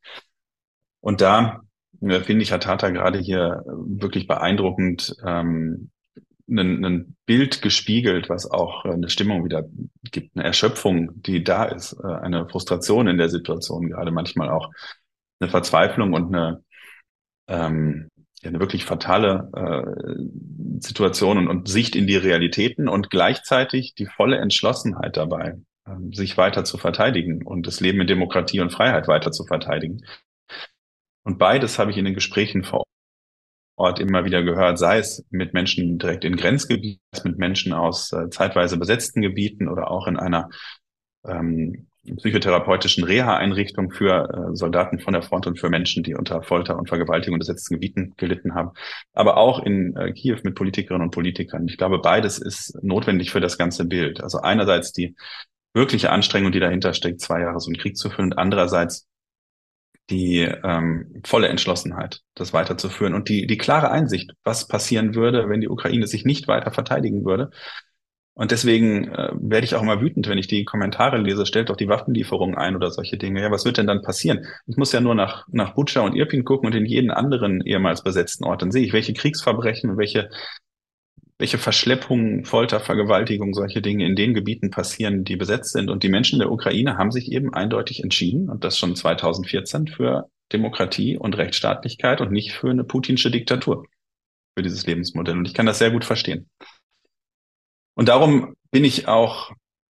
[1.01, 1.61] Und da
[2.01, 5.91] äh, finde ich, hat Tata gerade hier wirklich beeindruckend ähm,
[6.47, 9.63] ein, Bild gespiegelt, was auch eine Stimmung wieder
[10.11, 14.72] gibt, eine Erschöpfung, die da ist, äh, eine Frustration in der Situation, gerade manchmal auch
[15.39, 16.63] eine Verzweiflung und eine
[17.48, 18.10] ähm,
[18.43, 24.38] eine wirklich fatale äh, Situation und, und Sicht in die Realitäten und gleichzeitig die volle
[24.38, 29.32] Entschlossenheit dabei, ähm, sich weiter zu verteidigen und das Leben in Demokratie und Freiheit weiter
[29.32, 30.06] zu verteidigen.
[31.24, 32.84] Und beides habe ich in den Gesprächen vor
[33.78, 38.30] Ort immer wieder gehört, sei es mit Menschen direkt in Grenzgebieten, mit Menschen aus äh,
[38.30, 40.50] zeitweise besetzten Gebieten oder auch in einer
[41.26, 46.78] ähm, psychotherapeutischen Reha-Einrichtung für äh, Soldaten von der Front und für Menschen, die unter Folter
[46.78, 48.72] und Vergewaltigung in besetzten Gebieten gelitten haben.
[49.14, 51.68] Aber auch in äh, Kiew mit Politikerinnen und Politikern.
[51.68, 54.22] Ich glaube, beides ist notwendig für das ganze Bild.
[54.22, 55.16] Also einerseits die
[55.74, 59.08] wirkliche Anstrengung, die dahinter steckt, zwei Jahre so einen Krieg zu führen und andererseits
[60.10, 65.62] die ähm, volle Entschlossenheit, das weiterzuführen und die, die klare Einsicht, was passieren würde, wenn
[65.62, 67.49] die Ukraine sich nicht weiter verteidigen würde
[68.38, 71.78] und deswegen äh, werde ich auch immer wütend, wenn ich die Kommentare lese, stellt doch
[71.78, 73.42] die Waffenlieferung ein oder solche Dinge.
[73.42, 74.46] Ja, was wird denn dann passieren?
[74.68, 78.04] Ich muss ja nur nach, nach Butscha und Irpin gucken und in jeden anderen ehemals
[78.04, 78.62] besetzten Ort.
[78.62, 80.30] Dann sehe ich, welche Kriegsverbrechen, welche,
[81.38, 85.90] welche Verschleppungen, Folter, Vergewaltigung, solche Dinge in den Gebieten passieren, die besetzt sind.
[85.90, 90.30] Und die Menschen der Ukraine haben sich eben eindeutig entschieden, und das schon 2014, für
[90.52, 93.86] Demokratie und Rechtsstaatlichkeit und nicht für eine putinsche Diktatur,
[94.58, 95.38] für dieses Lebensmodell.
[95.38, 96.50] Und ich kann das sehr gut verstehen.
[97.96, 99.52] Und darum bin ich auch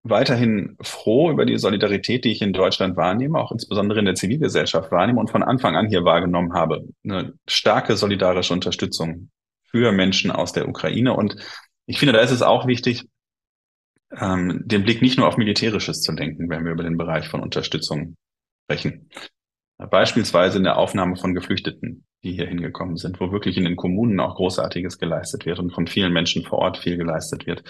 [0.04, 4.90] weiterhin froh über die Solidarität, die ich in Deutschland wahrnehme, auch insbesondere in der Zivilgesellschaft
[4.90, 6.84] wahrnehme und von Anfang an hier wahrgenommen habe.
[7.04, 9.30] Eine starke solidarische Unterstützung
[9.70, 11.14] für Menschen aus der Ukraine.
[11.14, 11.36] Und
[11.86, 13.06] ich finde, da ist es auch wichtig,
[14.12, 17.40] ähm, den Blick nicht nur auf Militärisches zu lenken, wenn wir über den Bereich von
[17.40, 18.16] Unterstützung
[18.64, 19.10] sprechen.
[19.78, 24.18] Beispielsweise in der Aufnahme von Geflüchteten, die hier hingekommen sind, wo wirklich in den Kommunen
[24.18, 27.62] auch Großartiges geleistet wird und von vielen Menschen vor Ort viel geleistet wird.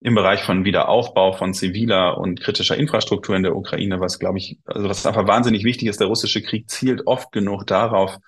[0.00, 4.58] Im Bereich von Wiederaufbau von ziviler und kritischer Infrastruktur in der Ukraine, was glaube ich,
[4.64, 8.18] also was einfach wahnsinnig wichtig ist, der russische Krieg zielt oft genug darauf,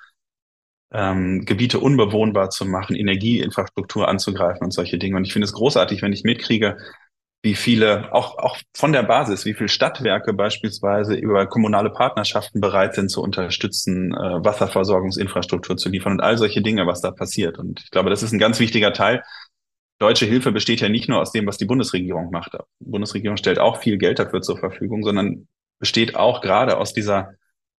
[0.92, 5.16] ähm, Gebiete unbewohnbar zu machen, Energieinfrastruktur anzugreifen und solche Dinge.
[5.16, 6.76] Und ich finde es großartig, wenn ich mitkriege,
[7.46, 12.96] wie viele, auch, auch von der Basis, wie viele Stadtwerke beispielsweise über kommunale Partnerschaften bereit
[12.96, 17.56] sind zu unterstützen, äh, Wasserversorgungsinfrastruktur zu liefern und all solche Dinge, was da passiert.
[17.60, 19.22] Und ich glaube, das ist ein ganz wichtiger Teil.
[20.00, 22.54] Deutsche Hilfe besteht ja nicht nur aus dem, was die Bundesregierung macht.
[22.80, 25.46] Die Bundesregierung stellt auch viel Geld dafür zur Verfügung, sondern
[25.78, 27.34] besteht auch gerade aus dieser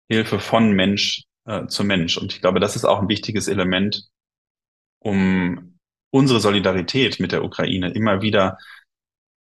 [0.09, 2.17] Hilfe von Mensch äh, zu Mensch.
[2.17, 4.07] Und ich glaube, das ist auch ein wichtiges Element,
[4.99, 5.77] um
[6.09, 8.57] unsere Solidarität mit der Ukraine immer wieder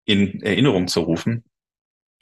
[0.05, 1.45] in Erinnerung zu rufen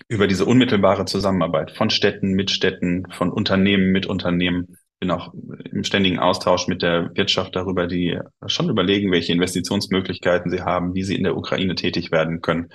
[0.08, 4.76] über diese unmittelbare Zusammenarbeit von Städten mit Städten, von Unternehmen mit Unternehmen.
[5.00, 10.62] Bin auch im ständigen Austausch mit der Wirtschaft darüber, die schon überlegen, welche Investitionsmöglichkeiten sie
[10.62, 12.68] haben, wie sie in der Ukraine tätig werden können.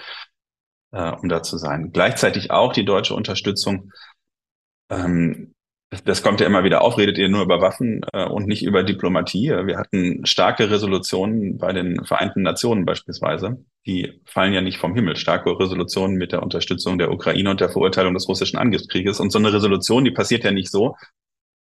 [0.91, 1.91] äh, um da zu sein.
[1.91, 3.91] Gleichzeitig auch die deutsche Unterstützung.
[4.89, 5.53] Ähm,
[5.89, 8.63] das, das kommt ja immer wieder auf, redet ihr nur über Waffen äh, und nicht
[8.63, 9.49] über Diplomatie.
[9.49, 13.63] Wir hatten starke Resolutionen bei den Vereinten Nationen beispielsweise.
[13.85, 15.15] Die fallen ja nicht vom Himmel.
[15.15, 19.21] Starke Resolutionen mit der Unterstützung der Ukraine und der Verurteilung des russischen Angriffskrieges.
[19.21, 20.97] Und so eine Resolution, die passiert ja nicht so,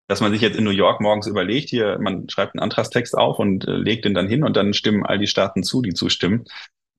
[0.08, 3.38] dass man sich jetzt in New York morgens überlegt, hier, man schreibt einen Antragstext auf
[3.38, 6.44] und äh, legt den dann hin und dann stimmen all die Staaten zu, die zustimmen.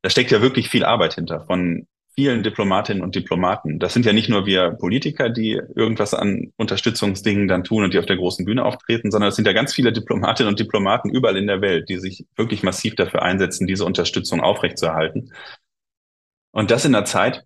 [0.01, 1.87] Da steckt ja wirklich viel Arbeit hinter von
[2.17, 3.77] vielen Diplomatinnen und Diplomaten.
[3.77, 7.99] Das sind ja nicht nur wir Politiker, die irgendwas an Unterstützungsdingen dann tun und die
[7.99, 11.37] auf der großen Bühne auftreten, sondern es sind ja ganz viele Diplomatinnen und Diplomaten überall
[11.37, 15.31] in der Welt, die sich wirklich massiv dafür einsetzen, diese Unterstützung aufrechtzuerhalten.
[16.51, 17.45] Und das in einer Zeit,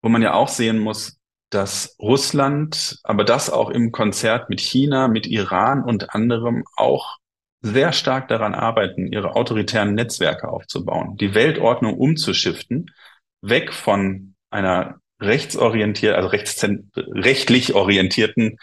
[0.00, 1.18] wo man ja auch sehen muss,
[1.50, 7.16] dass Russland, aber das auch im Konzert mit China, mit Iran und anderem auch
[7.62, 12.92] sehr stark daran arbeiten, ihre autoritären Netzwerke aufzubauen, die Weltordnung umzuschiften,
[13.42, 16.28] weg von einer rechtsorientierten, also
[16.96, 18.58] rechtlich orientierten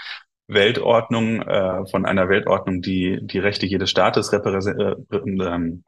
[0.48, 5.84] Weltordnung, äh, von einer Weltordnung, die die Rechte jedes Staates repräsentiert, äh, ähm,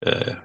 [0.00, 0.36] äh,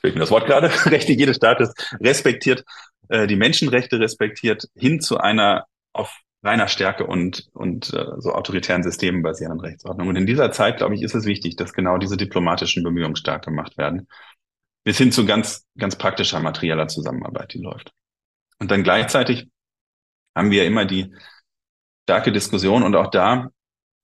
[0.00, 2.64] fehlt mir das Wort gerade, Rechte jedes Staates respektiert,
[3.08, 8.82] äh, die Menschenrechte respektiert, hin zu einer auf reiner Stärke und, und äh, so autoritären
[8.82, 10.08] Systemen basierenden Rechtsordnung.
[10.08, 13.44] Und in dieser Zeit, glaube ich, ist es wichtig, dass genau diese diplomatischen Bemühungen stark
[13.44, 14.08] gemacht werden.
[14.84, 17.92] Bis hin zu ganz, ganz praktischer materieller Zusammenarbeit, die läuft.
[18.58, 19.48] Und dann gleichzeitig
[20.34, 21.14] haben wir immer die
[22.04, 23.50] starke Diskussion und auch da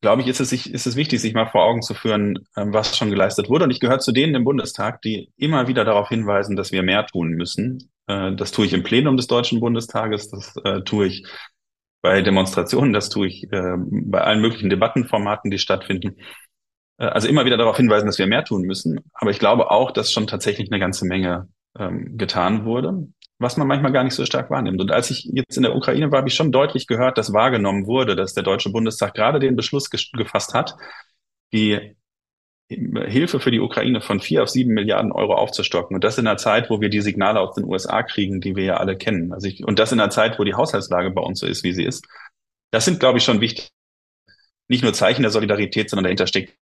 [0.01, 2.73] glaube ich, ist es, sich, ist es wichtig, sich mal vor Augen zu führen, ähm,
[2.73, 3.65] was schon geleistet wurde.
[3.65, 7.07] Und ich gehöre zu denen im Bundestag, die immer wieder darauf hinweisen, dass wir mehr
[7.07, 7.91] tun müssen.
[8.07, 11.27] Äh, das tue ich im Plenum des Deutschen Bundestages, das äh, tue ich
[12.03, 16.19] bei Demonstrationen, das tue ich äh, bei allen möglichen Debattenformaten, die stattfinden.
[16.99, 19.01] Also immer wieder darauf hinweisen, dass wir mehr tun müssen.
[19.13, 23.69] Aber ich glaube auch, dass schon tatsächlich eine ganze Menge ähm, getan wurde was man
[23.69, 24.81] manchmal gar nicht so stark wahrnimmt.
[24.81, 27.87] Und als ich jetzt in der Ukraine war, habe ich schon deutlich gehört, dass wahrgenommen
[27.87, 30.77] wurde, dass der Deutsche Bundestag gerade den Beschluss gefasst hat,
[31.53, 31.97] die
[32.69, 35.95] Hilfe für die Ukraine von vier auf sieben Milliarden Euro aufzustocken.
[35.95, 38.65] Und das in einer Zeit, wo wir die Signale aus den USA kriegen, die wir
[38.65, 39.33] ja alle kennen.
[39.33, 41.73] Also ich, und das in einer Zeit, wo die Haushaltslage bei uns so ist, wie
[41.73, 42.07] sie ist.
[42.73, 43.71] Das sind, glaube ich, schon wichtig.
[44.69, 46.57] Nicht nur Zeichen der Solidarität, sondern dahinter steckt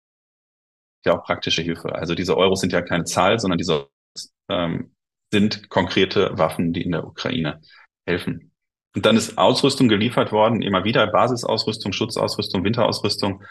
[1.06, 1.94] ja auch praktische Hilfe.
[1.96, 3.88] Also diese Euros sind ja keine Zahl, sondern diese
[4.50, 4.94] ähm,
[5.32, 7.62] sind konkrete Waffen, die in der Ukraine
[8.06, 8.52] helfen.
[8.96, 13.44] Und dann ist Ausrüstung geliefert worden, immer wieder Basisausrüstung, Schutzausrüstung, Winterausrüstung.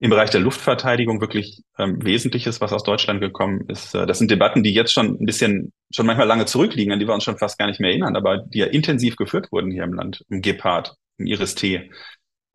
[0.00, 3.94] Im Bereich der Luftverteidigung wirklich ähm, Wesentliches, was aus Deutschland gekommen ist.
[3.94, 7.06] Äh, das sind Debatten, die jetzt schon ein bisschen, schon manchmal lange zurückliegen, an die
[7.06, 9.84] wir uns schon fast gar nicht mehr erinnern, aber die ja intensiv geführt wurden hier
[9.84, 10.24] im Land.
[10.30, 11.90] Im Gepard, im Iris-T,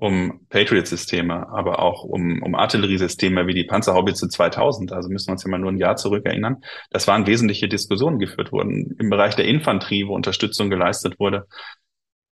[0.04, 4.92] um Patriot-Systeme, aber auch um, um Artilleriesysteme wie die Panzerhaubitze 2000.
[4.92, 6.58] Also müssen wir uns ja mal nur ein Jahr zurück erinnern.
[6.90, 11.48] Das waren wesentliche Diskussionen geführt wurden im Bereich der Infanterie, wo Unterstützung geleistet wurde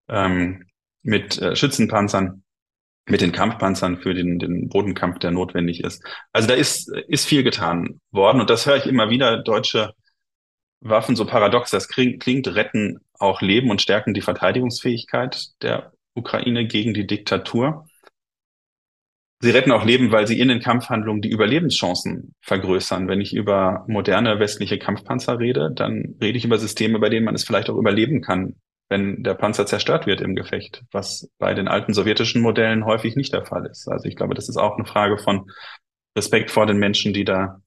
[0.09, 0.64] ähm,
[1.03, 2.43] mit äh, Schützenpanzern,
[3.07, 6.05] mit den Kampfpanzern für den, den Bodenkampf, der notwendig ist.
[6.33, 9.45] Also da ist, ist viel getan worden und das höre ich immer wieder.
[9.45, 9.93] Deutsche
[10.81, 16.95] Waffen, so paradox das klingt, retten auch Leben und stärken die Verteidigungsfähigkeit der Ukraine gegen
[16.95, 17.87] die Diktatur.
[19.43, 23.09] Sie retten auch Leben, weil sie in den Kampfhandlungen die Überlebenschancen vergrößern.
[23.09, 27.35] Wenn ich über moderne westliche Kampfpanzer rede, dann rede ich über Systeme, bei denen man
[27.35, 28.57] es vielleicht auch überleben kann,
[28.91, 33.33] wenn der Panzer zerstört wird im Gefecht, was bei den alten sowjetischen Modellen häufig nicht
[33.33, 33.89] der Fall ist.
[33.89, 35.51] Also ich glaube, das ist auch eine Frage von
[36.17, 37.63] Respekt vor den Menschen, die da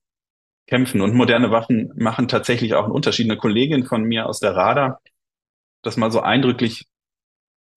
[0.68, 1.02] kämpfen.
[1.02, 3.26] Und moderne Waffen machen tatsächlich auch einen Unterschied.
[3.26, 5.00] Eine Kollegin von mir aus der RADA,
[5.82, 6.88] das mal so eindrücklich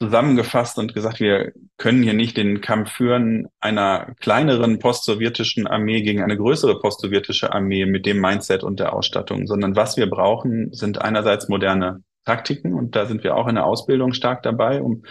[0.01, 6.23] zusammengefasst und gesagt, wir können hier nicht den Kampf führen einer kleineren postsowjetischen Armee gegen
[6.23, 11.01] eine größere postsowjetische Armee mit dem Mindset und der Ausstattung, sondern was wir brauchen, sind
[11.01, 12.75] einerseits moderne Taktiken.
[12.75, 15.05] Und da sind wir auch in der Ausbildung stark dabei, um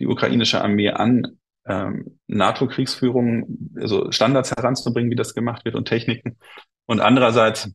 [0.00, 6.36] die ukrainische Armee an ähm, NATO-Kriegsführung, also Standards heranzubringen, wie das gemacht wird und Techniken.
[6.86, 7.70] Und andererseits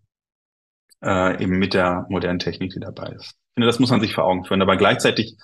[1.03, 3.31] äh, eben mit der modernen Technik, die dabei ist.
[3.31, 5.37] Ich finde, das muss man sich vor Augen führen, aber gleichzeitig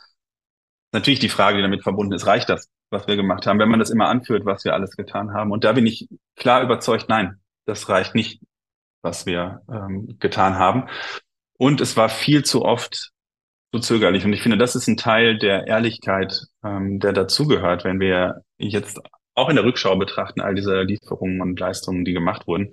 [0.92, 3.80] natürlich die Frage, die damit verbunden ist, reicht das, was wir gemacht haben, wenn man
[3.80, 5.52] das immer anführt, was wir alles getan haben?
[5.52, 8.42] Und da bin ich klar überzeugt, nein, das reicht nicht,
[9.02, 10.88] was wir ähm, getan haben.
[11.58, 13.12] Und es war viel zu oft
[13.72, 14.26] so zögerlich.
[14.26, 19.00] Und ich finde, das ist ein Teil der Ehrlichkeit, ähm, der dazugehört, wenn wir jetzt
[19.34, 22.72] auch in der Rückschau betrachten, all diese Lieferungen und Leistungen, die gemacht wurden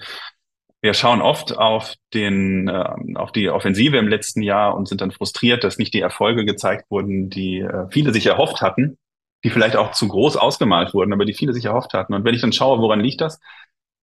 [0.81, 5.11] wir schauen oft auf den, äh, auf die Offensive im letzten Jahr und sind dann
[5.11, 8.97] frustriert, dass nicht die Erfolge gezeigt wurden, die äh, viele sich erhofft hatten,
[9.45, 12.14] die vielleicht auch zu groß ausgemalt wurden, aber die viele sich erhofft hatten.
[12.14, 13.41] Und wenn ich dann schaue, woran liegt das,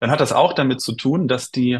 [0.01, 1.79] dann hat das auch damit zu tun, dass die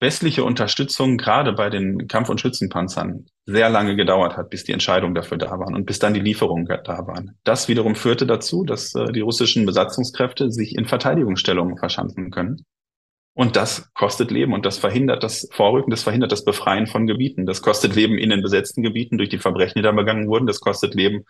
[0.00, 5.14] westliche Unterstützung gerade bei den Kampf- und Schützenpanzern sehr lange gedauert hat, bis die Entscheidungen
[5.14, 7.38] dafür da waren und bis dann die Lieferungen da waren.
[7.44, 12.64] Das wiederum führte dazu, dass äh, die russischen Besatzungskräfte sich in Verteidigungsstellungen verschanzen können.
[13.34, 17.46] Und das kostet Leben und das verhindert das Vorrücken, das verhindert das Befreien von Gebieten.
[17.46, 20.46] Das kostet Leben in den besetzten Gebieten durch die Verbrechen, die da begangen wurden.
[20.46, 21.24] Das kostet Leben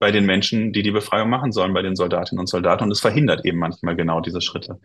[0.00, 2.84] bei den Menschen, die die Befreiung machen sollen, bei den Soldatinnen und Soldaten.
[2.84, 4.80] Und es verhindert eben manchmal genau diese Schritte.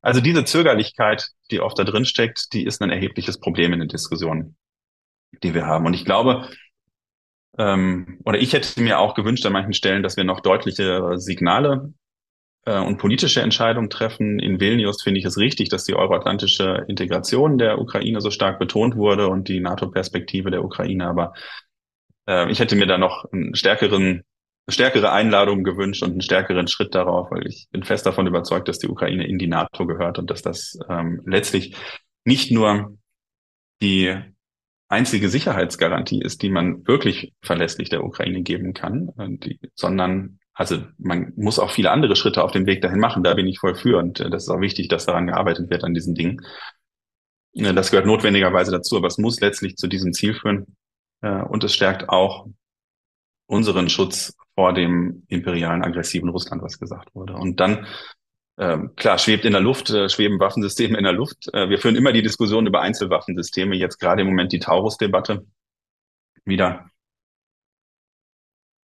[0.00, 3.88] Also diese Zögerlichkeit, die oft da drin steckt, die ist ein erhebliches Problem in den
[3.88, 4.56] Diskussionen,
[5.44, 5.86] die wir haben.
[5.86, 6.48] Und ich glaube,
[7.58, 11.92] ähm, oder ich hätte mir auch gewünscht an manchen Stellen, dass wir noch deutliche Signale
[12.64, 14.38] äh, und politische Entscheidungen treffen.
[14.38, 18.96] In Vilnius finde ich es richtig, dass die euroatlantische Integration der Ukraine so stark betont
[18.96, 21.06] wurde und die NATO-Perspektive der Ukraine.
[21.06, 21.32] Aber
[22.28, 24.22] äh, ich hätte mir da noch einen stärkeren
[24.68, 28.78] stärkere Einladung gewünscht und einen stärkeren Schritt darauf, weil ich bin fest davon überzeugt, dass
[28.78, 31.74] die Ukraine in die NATO gehört und dass das ähm, letztlich
[32.24, 32.96] nicht nur
[33.82, 34.16] die
[34.88, 40.82] einzige Sicherheitsgarantie ist, die man wirklich verlässlich der Ukraine geben kann, äh, die, sondern also
[40.98, 43.22] man muss auch viele andere Schritte auf dem Weg dahin machen.
[43.22, 45.84] Da bin ich voll für und äh, das ist auch wichtig, dass daran gearbeitet wird
[45.84, 46.42] an diesen Dingen.
[47.54, 50.76] Äh, das gehört notwendigerweise dazu, aber es muss letztlich zu diesem Ziel führen.
[51.22, 52.48] Äh, und es stärkt auch
[53.46, 57.34] unseren Schutz vor dem imperialen, aggressiven Russland, was gesagt wurde.
[57.34, 57.86] Und dann,
[58.58, 61.46] ähm, klar, schwebt in der Luft, schweben Waffensysteme in der Luft.
[61.52, 65.46] Wir führen immer die Diskussion über Einzelwaffensysteme, jetzt gerade im Moment die Taurus-Debatte
[66.44, 66.91] wieder.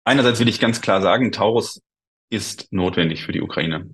[0.07, 1.83] Einerseits will ich ganz klar sagen, Taurus
[2.31, 3.91] ist notwendig für die Ukraine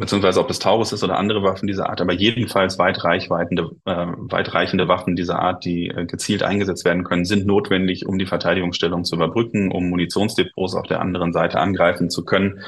[0.00, 4.88] beziehungsweise ob es Taurus ist oder andere Waffen dieser Art, aber jedenfalls weit, äh, weitreichende
[4.88, 9.14] Waffen dieser Art, die äh, gezielt eingesetzt werden können, sind notwendig, um die Verteidigungsstellung zu
[9.14, 12.60] überbrücken, um Munitionsdepots auf der anderen Seite angreifen zu können.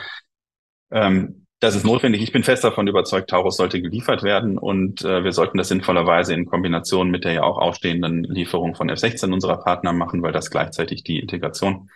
[0.90, 2.22] Ähm, das ist notwendig.
[2.22, 6.34] Ich bin fest davon überzeugt, Taurus sollte geliefert werden und äh, wir sollten das sinnvollerweise
[6.34, 10.50] in Kombination mit der ja auch ausstehenden Lieferung von F-16 unserer Partner machen, weil das
[10.50, 11.88] gleichzeitig die Integration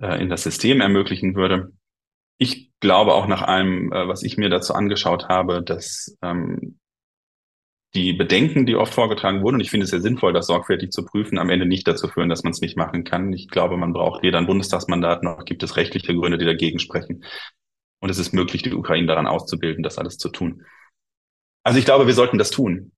[0.00, 1.72] äh, in das System ermöglichen würde
[2.40, 6.78] ich glaube auch nach allem, äh, was ich mir dazu angeschaut habe, dass ähm,
[7.94, 11.04] die Bedenken, die oft vorgetragen wurden, und ich finde es sehr sinnvoll, das sorgfältig zu
[11.04, 13.32] prüfen, am Ende nicht dazu führen, dass man es nicht machen kann.
[13.34, 17.24] Ich glaube, man braucht weder ein Bundestagsmandat noch gibt es rechtliche Gründe, die dagegen sprechen.
[18.00, 20.64] Und es ist möglich, die Ukraine daran auszubilden, das alles zu tun.
[21.62, 22.92] Also ich glaube, wir sollten das tun.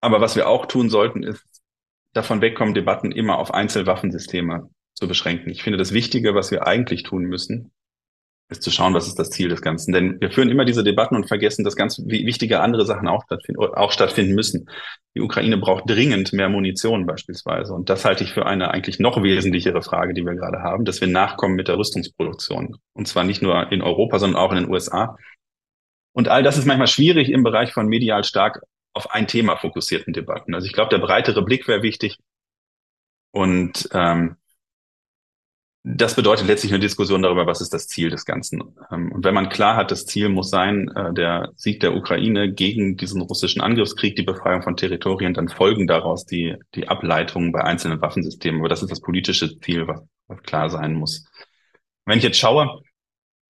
[0.00, 1.44] Aber was wir auch tun sollten, ist
[2.14, 5.50] davon wegkommen, Debatten immer auf Einzelwaffensysteme zu beschränken.
[5.50, 7.70] Ich finde, das Wichtige, was wir eigentlich tun müssen,
[8.48, 9.92] ist zu schauen, was ist das Ziel des Ganzen.
[9.92, 13.60] Denn wir führen immer diese Debatten und vergessen, dass ganz wichtige andere Sachen auch stattfinden,
[13.60, 14.70] auch stattfinden müssen.
[15.16, 17.74] Die Ukraine braucht dringend mehr Munition beispielsweise.
[17.74, 21.00] Und das halte ich für eine eigentlich noch wesentlichere Frage, die wir gerade haben, dass
[21.00, 22.76] wir nachkommen mit der Rüstungsproduktion.
[22.92, 25.16] Und zwar nicht nur in Europa, sondern auch in den USA.
[26.12, 28.62] Und all das ist manchmal schwierig im Bereich von medial stark
[28.94, 30.54] auf ein Thema fokussierten Debatten.
[30.54, 32.18] Also ich glaube, der breitere Blick wäre wichtig.
[33.32, 34.36] Und ähm,
[35.88, 38.60] das bedeutet letztlich eine Diskussion darüber, was ist das Ziel des Ganzen.
[38.90, 42.52] Ähm, und wenn man klar hat, das Ziel muss sein, äh, der Sieg der Ukraine
[42.52, 47.62] gegen diesen russischen Angriffskrieg, die Befreiung von Territorien, dann folgen daraus die, die Ableitungen bei
[47.62, 48.60] einzelnen Waffensystemen.
[48.60, 50.02] Aber das ist das politische Ziel, was,
[50.42, 51.24] klar sein muss.
[52.04, 52.80] Wenn ich jetzt schaue,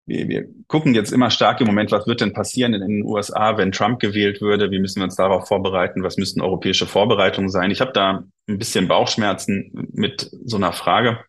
[0.05, 3.57] wir, wir gucken jetzt immer stark im Moment, was wird denn passieren in den USA,
[3.57, 4.71] wenn Trump gewählt würde?
[4.71, 6.01] Wie müssen wir uns darauf vorbereiten?
[6.01, 7.71] Was müssten europäische Vorbereitungen sein?
[7.71, 11.19] Ich habe da ein bisschen Bauchschmerzen mit so einer Frage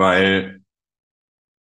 [0.00, 0.62] weil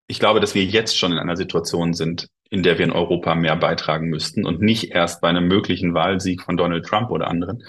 [0.07, 3.35] ich glaube, dass wir jetzt schon in einer Situation sind, in der wir in Europa
[3.35, 7.63] mehr beitragen müssten und nicht erst bei einem möglichen Wahlsieg von Donald Trump oder anderen.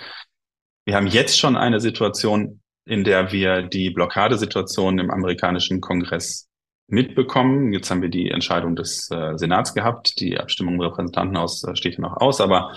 [0.86, 6.48] Wir haben jetzt schon eine Situation, in der wir die Blockadesituation im amerikanischen Kongress
[6.88, 7.72] mitbekommen.
[7.72, 10.18] Jetzt haben wir die Entscheidung des äh, Senats gehabt.
[10.20, 12.74] Die Abstimmung im Repräsentantenhaus äh, steht noch aus, aber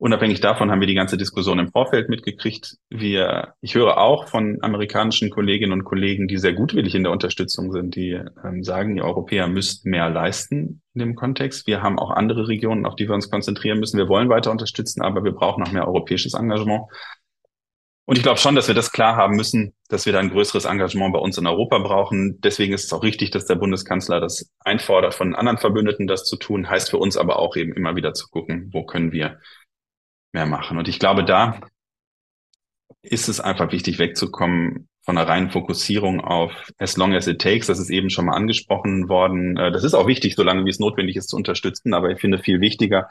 [0.00, 2.76] Unabhängig davon haben wir die ganze Diskussion im Vorfeld mitgekriegt.
[2.88, 7.72] Wir, ich höre auch von amerikanischen Kolleginnen und Kollegen, die sehr gutwillig in der Unterstützung
[7.72, 11.66] sind, die ähm, sagen, die Europäer müssten mehr leisten in dem Kontext.
[11.66, 13.98] Wir haben auch andere Regionen, auf die wir uns konzentrieren müssen.
[13.98, 16.84] Wir wollen weiter unterstützen, aber wir brauchen noch mehr europäisches Engagement.
[18.04, 20.64] Und ich glaube schon, dass wir das klar haben müssen, dass wir da ein größeres
[20.64, 22.38] Engagement bei uns in Europa brauchen.
[22.40, 26.36] Deswegen ist es auch richtig, dass der Bundeskanzler das einfordert, von anderen Verbündeten das zu
[26.36, 26.70] tun.
[26.70, 29.40] Heißt für uns aber auch eben immer wieder zu gucken, wo können wir
[30.38, 30.78] mehr machen.
[30.78, 31.60] Und ich glaube, da
[33.02, 37.66] ist es einfach wichtig, wegzukommen von einer reinen Fokussierung auf as long as it takes.
[37.66, 39.56] Das ist eben schon mal angesprochen worden.
[39.56, 41.94] Äh, das ist auch wichtig, solange wie es notwendig ist, zu unterstützen.
[41.94, 43.08] Aber ich finde viel wichtiger,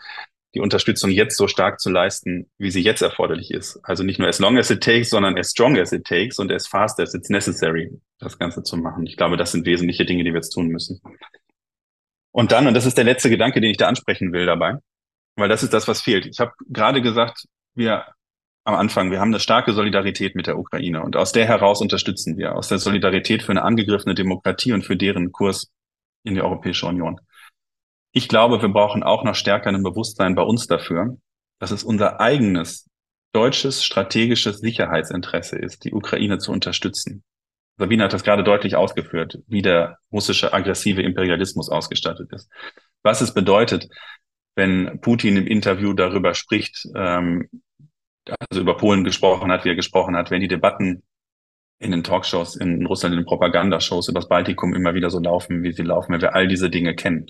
[0.55, 3.79] die Unterstützung jetzt so stark zu leisten, wie sie jetzt erforderlich ist.
[3.83, 6.51] Also nicht nur as long as it takes, sondern as strong as it takes und
[6.51, 9.05] as fast as it's necessary, das Ganze zu machen.
[9.05, 11.01] Ich glaube, das sind wesentliche Dinge, die wir jetzt tun müssen.
[12.31, 14.77] Und dann, und das ist der letzte Gedanke, den ich da ansprechen will dabei,
[15.37, 16.25] weil das ist das, was fehlt.
[16.25, 18.05] Ich habe gerade gesagt, wir
[18.65, 22.37] am Anfang, wir haben eine starke Solidarität mit der Ukraine und aus der heraus unterstützen
[22.37, 25.71] wir, aus der Solidarität für eine angegriffene Demokratie und für deren Kurs
[26.23, 27.21] in die Europäische Union.
[28.11, 31.15] Ich glaube, wir brauchen auch noch stärker ein Bewusstsein bei uns dafür,
[31.59, 32.89] dass es unser eigenes
[33.31, 37.23] deutsches strategisches Sicherheitsinteresse ist, die Ukraine zu unterstützen.
[37.77, 42.49] Sabine hat das gerade deutlich ausgeführt, wie der russische aggressive Imperialismus ausgestattet ist.
[43.03, 43.87] Was es bedeutet,
[44.57, 47.47] wenn Putin im Interview darüber spricht, ähm,
[48.49, 51.03] also über Polen gesprochen hat, wie er gesprochen hat, wenn die Debatten
[51.79, 55.61] in den Talkshows in Russland, in den Propagandashows über das Baltikum immer wieder so laufen,
[55.61, 57.27] wie sie laufen, wenn wir all diese Dinge kennen.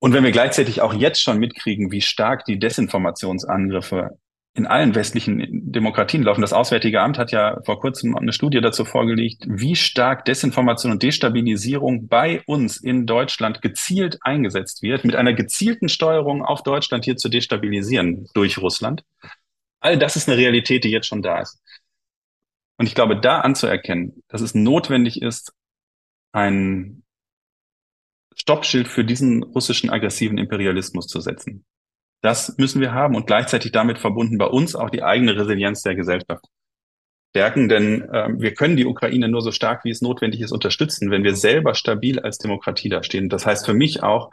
[0.00, 4.18] Und wenn wir gleichzeitig auch jetzt schon mitkriegen, wie stark die Desinformationsangriffe
[4.54, 6.40] in allen westlichen Demokratien laufen.
[6.40, 11.02] Das Auswärtige Amt hat ja vor kurzem eine Studie dazu vorgelegt, wie stark Desinformation und
[11.02, 17.16] Destabilisierung bei uns in Deutschland gezielt eingesetzt wird, mit einer gezielten Steuerung auf Deutschland hier
[17.16, 19.04] zu destabilisieren durch Russland.
[19.80, 21.62] All das ist eine Realität, die jetzt schon da ist.
[22.78, 25.52] Und ich glaube, da anzuerkennen, dass es notwendig ist,
[26.32, 27.04] ein
[28.34, 31.64] Stoppschild für diesen russischen aggressiven Imperialismus zu setzen.
[32.20, 35.94] Das müssen wir haben und gleichzeitig damit verbunden bei uns auch die eigene Resilienz der
[35.94, 36.44] Gesellschaft
[37.30, 41.10] stärken, denn äh, wir können die Ukraine nur so stark, wie es notwendig ist, unterstützen,
[41.10, 43.28] wenn wir selber stabil als Demokratie dastehen.
[43.28, 44.30] Das heißt für mich auch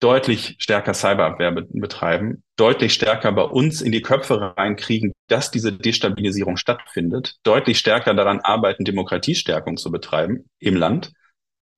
[0.00, 5.72] deutlich stärker Cyberabwehr be betreiben, deutlich stärker bei uns in die Köpfe reinkriegen, dass diese
[5.72, 11.12] Destabilisierung stattfindet, deutlich stärker daran arbeiten, Demokratiestärkung zu betreiben im Land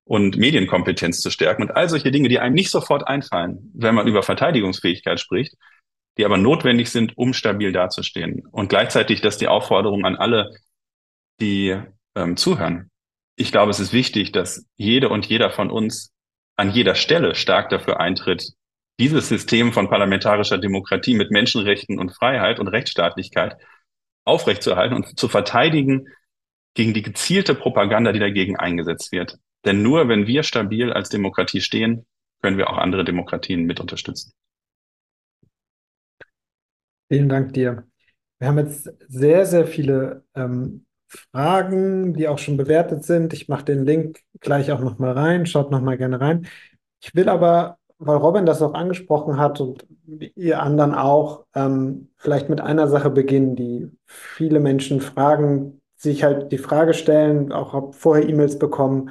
[0.06, 4.06] und Medienkompetenz zu stärken und all solche Dinge, die einem nicht sofort einfallen, wenn man
[4.06, 5.56] über Verteidigungsfähigkeit spricht,
[6.16, 8.46] die aber notwendig sind, um stabil dazustehen.
[8.52, 10.54] Und gleichzeitig, dass die Aufforderung an alle,
[11.40, 11.76] die
[12.14, 12.90] ähm, zuhören.
[13.34, 16.12] Ich glaube, es ist wichtig, dass jede und jeder von uns
[16.54, 18.52] an jeder Stelle stark dafür eintritt,
[18.98, 23.56] dieses System von parlamentarischer Demokratie mit Menschenrechten und Freiheit und Rechtsstaatlichkeit
[24.24, 26.06] aufrechtzuerhalten und zu verteidigen
[26.74, 29.38] gegen die gezielte Propaganda, die dagegen eingesetzt wird.
[29.66, 32.06] Denn nur wenn wir stabil als Demokratie stehen,
[32.40, 34.32] können wir auch andere Demokratien mit unterstützen.
[37.08, 37.86] Vielen Dank dir.
[38.38, 43.32] Wir haben jetzt sehr, sehr viele ähm, Fragen, die auch schon bewertet sind.
[43.32, 46.46] Ich mache den Link gleich auch nochmal rein, schaut nochmal gerne rein.
[47.02, 49.86] Ich will aber, weil Robin das auch angesprochen hat und
[50.34, 56.52] ihr anderen auch, ähm, vielleicht mit einer Sache beginnen, die viele Menschen fragen, sich halt
[56.52, 59.10] die Frage stellen, auch vorher E-Mails bekommen,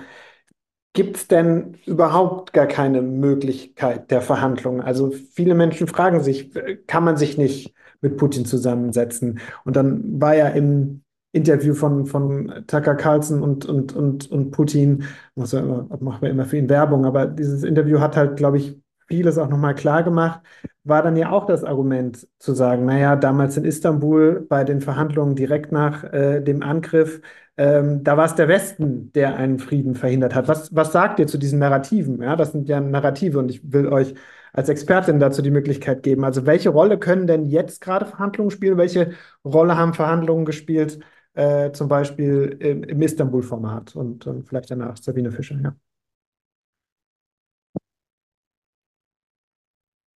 [0.95, 4.79] Gibt es denn überhaupt gar keine Möglichkeit der Verhandlungen?
[4.79, 6.51] Also viele Menschen fragen sich,
[6.87, 9.39] kann man sich nicht mit Putin zusammensetzen?
[9.65, 11.01] Und dann war ja im
[11.33, 15.03] Interview von, von Tucker Carlson und, und, und, und Putin,
[15.35, 18.57] muss ja immer, machen wir immer für ihn Werbung, aber dieses Interview hat halt, glaube
[18.57, 20.41] ich, vieles auch nochmal klar gemacht,
[20.83, 25.35] war dann ja auch das Argument zu sagen, naja, damals in Istanbul bei den Verhandlungen
[25.35, 27.21] direkt nach äh, dem Angriff,
[27.57, 30.47] ähm, da war es der Westen, der einen Frieden verhindert hat.
[30.47, 32.21] Was, was sagt ihr zu diesen Narrativen?
[32.21, 34.13] Ja, das sind ja Narrative und ich will euch
[34.53, 36.23] als Expertin dazu die Möglichkeit geben.
[36.23, 38.77] Also welche Rolle können denn jetzt gerade Verhandlungen spielen?
[38.77, 39.11] Welche
[39.43, 40.99] Rolle haben Verhandlungen gespielt,
[41.33, 43.95] äh, zum Beispiel im, im Istanbul-Format?
[43.95, 45.75] Und, und vielleicht danach Sabine Fischer, ja.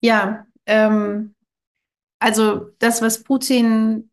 [0.02, 1.36] Ja, ähm,
[2.20, 4.10] also das, was Putin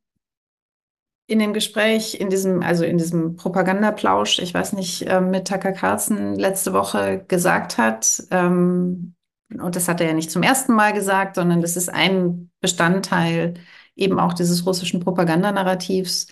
[1.29, 5.73] in dem Gespräch, in diesem, also in diesem Propagandaplausch, ich weiß nicht, äh, mit Tucker
[5.73, 9.15] Carlson letzte Woche gesagt hat, ähm,
[9.53, 13.55] und das hat er ja nicht zum ersten Mal gesagt, sondern das ist ein Bestandteil
[13.95, 16.27] eben auch dieses russischen Propagandanarrativs,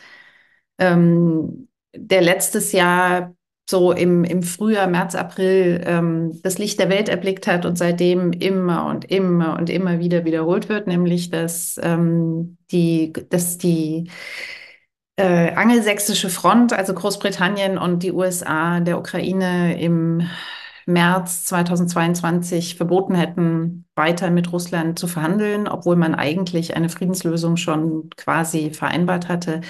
[0.78, 3.34] ähm, der letztes Jahr
[3.68, 8.32] so im, im Frühjahr, März, April ähm, das Licht der Welt erblickt hat und seitdem
[8.32, 14.10] immer und immer und immer wieder wiederholt wird, nämlich dass ähm, die, dass die
[15.16, 20.28] äh, angelsächsische Front, also Großbritannien und die USA der Ukraine im
[20.86, 28.10] März 2022 verboten hätten, weiter mit Russland zu verhandeln, obwohl man eigentlich eine Friedenslösung schon
[28.16, 29.62] quasi vereinbart hatte.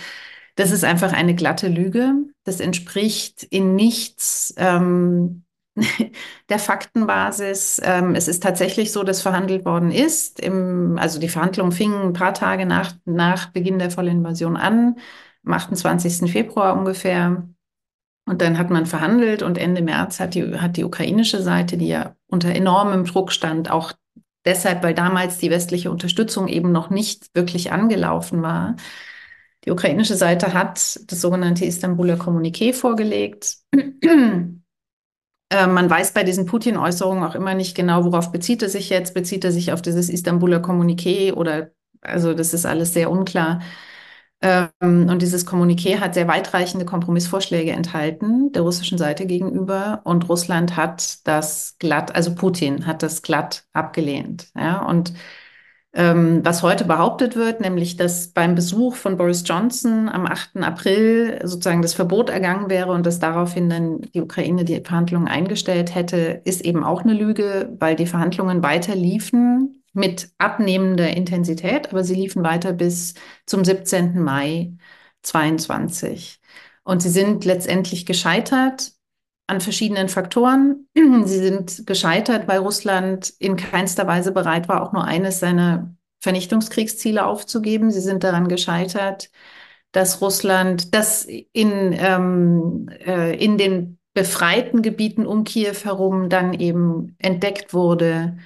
[0.56, 2.14] Das ist einfach eine glatte Lüge.
[2.44, 5.44] Das entspricht in nichts ähm,
[6.48, 7.80] der Faktenbasis.
[7.82, 10.38] Ähm, es ist tatsächlich so, dass verhandelt worden ist.
[10.40, 14.96] Im, also die Verhandlungen fingen ein paar Tage nach, nach Beginn der Vollinvasion an,
[15.44, 16.30] am 28.
[16.30, 17.48] Februar ungefähr.
[18.26, 21.88] Und dann hat man verhandelt und Ende März hat die, hat die ukrainische Seite, die
[21.88, 23.92] ja unter enormem Druck stand, auch
[24.46, 28.76] deshalb, weil damals die westliche Unterstützung eben noch nicht wirklich angelaufen war,
[29.64, 33.56] die ukrainische Seite hat das sogenannte Istanbuler Kommuniqué vorgelegt.
[35.50, 39.12] Äh, man weiß bei diesen Putin-Äußerungen auch immer nicht genau, worauf bezieht er sich jetzt.
[39.14, 41.70] Bezieht er sich auf dieses Istanbuler Kommuniqué oder,
[42.00, 43.60] also das ist alles sehr unklar.
[44.40, 50.00] Ähm, und dieses Kommuniqué hat sehr weitreichende Kompromissvorschläge enthalten der russischen Seite gegenüber.
[50.04, 54.48] Und Russland hat das glatt, also Putin hat das glatt abgelehnt.
[54.56, 55.12] Ja, und
[55.96, 60.56] was heute behauptet wird, nämlich dass beim Besuch von Boris Johnson am 8.
[60.56, 65.94] April sozusagen das Verbot ergangen wäre und dass daraufhin dann die Ukraine die Verhandlungen eingestellt
[65.94, 72.02] hätte, ist eben auch eine Lüge, weil die Verhandlungen weiter liefen mit abnehmender Intensität, aber
[72.02, 73.14] sie liefen weiter bis
[73.46, 74.20] zum 17.
[74.20, 74.72] Mai
[75.22, 76.40] 22.
[76.82, 78.93] Und sie sind letztendlich gescheitert
[79.46, 80.88] an verschiedenen Faktoren.
[80.94, 87.24] Sie sind gescheitert, weil Russland in keinster Weise bereit war, auch nur eines seiner Vernichtungskriegsziele
[87.24, 87.90] aufzugeben.
[87.90, 89.30] Sie sind daran gescheitert,
[89.92, 97.16] dass Russland, dass in, ähm, äh, in den befreiten Gebieten um Kiew herum dann eben
[97.18, 98.38] entdeckt wurde,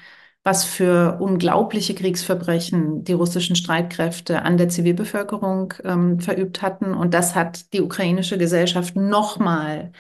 [0.43, 6.95] was für unglaubliche Kriegsverbrechen die russischen Streitkräfte an der Zivilbevölkerung ähm, verübt hatten.
[6.95, 9.93] Und das hat die ukrainische Gesellschaft nochmal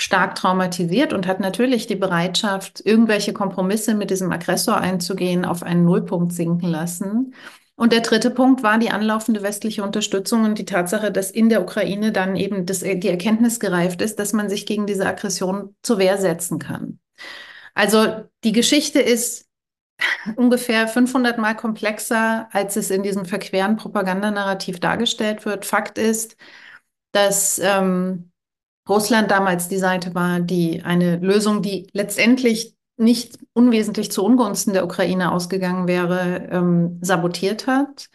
[0.00, 5.84] stark traumatisiert und hat natürlich die Bereitschaft, irgendwelche Kompromisse mit diesem Aggressor einzugehen, auf einen
[5.84, 7.34] Nullpunkt sinken lassen.
[7.76, 11.60] Und der dritte Punkt war die anlaufende westliche Unterstützung und die Tatsache, dass in der
[11.60, 15.98] Ukraine dann eben das, die Erkenntnis gereift ist, dass man sich gegen diese Aggression zur
[15.98, 16.98] Wehr setzen kann.
[17.74, 19.48] Also die Geschichte ist
[20.36, 25.66] ungefähr 500 Mal komplexer, als es in diesem verqueren Propagandanarrativ dargestellt wird.
[25.66, 26.36] Fakt ist,
[27.12, 28.29] dass ähm,
[28.90, 34.84] Russland damals die Seite war, die eine Lösung, die letztendlich nicht unwesentlich zu Ungunsten der
[34.84, 38.08] Ukraine ausgegangen wäre, ähm, sabotiert hat.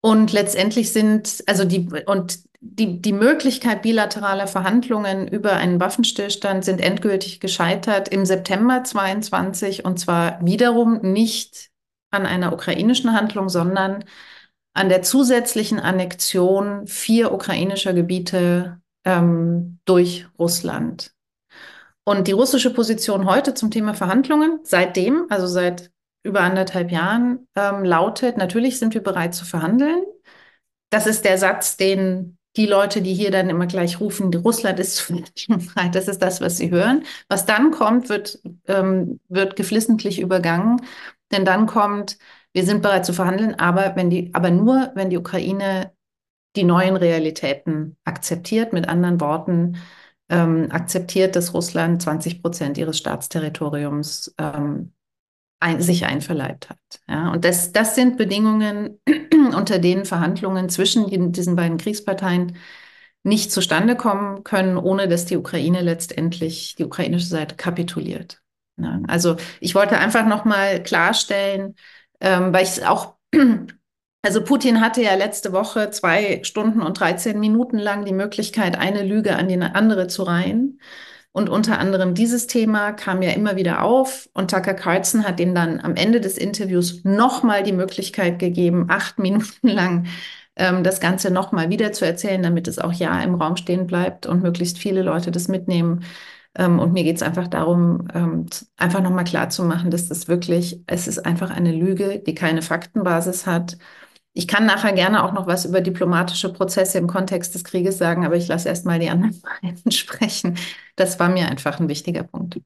[0.00, 6.80] Und letztendlich sind, also die, und die, die Möglichkeit bilateraler Verhandlungen über einen Waffenstillstand sind
[6.80, 11.70] endgültig gescheitert im September 22 und zwar wiederum nicht
[12.10, 14.04] an einer ukrainischen Handlung, sondern
[14.72, 21.12] an der zusätzlichen Annexion vier ukrainischer Gebiete ähm, durch Russland.
[22.04, 25.90] Und die russische Position heute zum Thema Verhandlungen, seitdem, also seit
[26.22, 30.04] über anderthalb Jahren, ähm, lautet, natürlich sind wir bereit zu verhandeln.
[30.90, 35.00] Das ist der Satz, den die Leute, die hier dann immer gleich rufen, Russland ist
[35.00, 37.04] frei, das ist das, was sie hören.
[37.28, 40.80] Was dann kommt, wird, ähm, wird geflissentlich übergangen,
[41.30, 42.18] denn dann kommt,
[42.52, 45.92] wir sind bereit zu verhandeln, aber wenn die, aber nur, wenn die Ukraine
[46.56, 48.72] die neuen Realitäten akzeptiert.
[48.72, 49.76] Mit anderen Worten,
[50.28, 54.92] ähm, akzeptiert, dass Russland 20 Prozent ihres Staatsterritoriums ähm,
[55.60, 56.78] ein, sich einverleibt hat.
[57.08, 59.00] Ja, und das, das sind Bedingungen,
[59.54, 62.56] unter denen Verhandlungen zwischen die, diesen beiden Kriegsparteien
[63.22, 68.40] nicht zustande kommen können, ohne dass die Ukraine letztendlich, die ukrainische Seite kapituliert.
[68.78, 71.74] Ja, also ich wollte einfach nochmal klarstellen,
[72.20, 73.16] ähm, weil ich auch
[74.22, 79.02] also Putin hatte ja letzte Woche zwei Stunden und 13 Minuten lang die Möglichkeit, eine
[79.02, 80.80] Lüge an die andere zu reihen.
[81.32, 84.28] Und unter anderem dieses Thema kam ja immer wieder auf.
[84.34, 89.18] Und Tucker Carlson hat ihm dann am Ende des Interviews nochmal die Möglichkeit gegeben, acht
[89.20, 90.06] Minuten lang
[90.56, 94.26] ähm, das Ganze nochmal wieder zu erzählen, damit es auch ja im Raum stehen bleibt
[94.26, 96.04] und möglichst viele Leute das mitnehmen.
[96.56, 101.06] Ähm, und mir geht es einfach darum, ähm, einfach nochmal klarzumachen, dass das wirklich, es
[101.08, 103.78] ist einfach eine Lüge, die keine Faktenbasis hat
[104.32, 108.24] ich kann nachher gerne auch noch was über diplomatische Prozesse im Kontext des Krieges sagen,
[108.24, 110.56] aber ich lasse erst mal die anderen beiden sprechen.
[110.96, 112.60] Das war mir einfach ein wichtiger Punkt.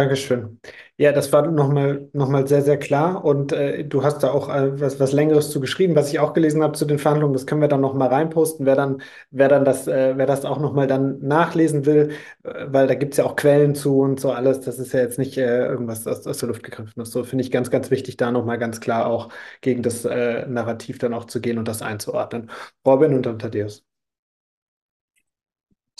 [0.00, 0.60] Dankeschön.
[0.96, 3.22] Ja, das war nochmal noch mal sehr, sehr klar.
[3.24, 6.32] Und äh, du hast da auch äh, was, was Längeres zu geschrieben, was ich auch
[6.32, 7.34] gelesen habe zu den Verhandlungen.
[7.34, 10.58] Das können wir dann nochmal reinposten, wer dann, wer dann das, äh, wer das auch
[10.58, 12.12] nochmal dann nachlesen will,
[12.44, 14.60] äh, weil da gibt es ja auch Quellen zu und so alles.
[14.60, 17.04] Das ist ja jetzt nicht äh, irgendwas aus, aus der Luft gegriffen.
[17.04, 19.28] So finde ich ganz, ganz wichtig, da nochmal ganz klar auch
[19.60, 22.50] gegen das äh, Narrativ dann auch zu gehen und das einzuordnen.
[22.86, 23.89] Robin und dann Thaddeus.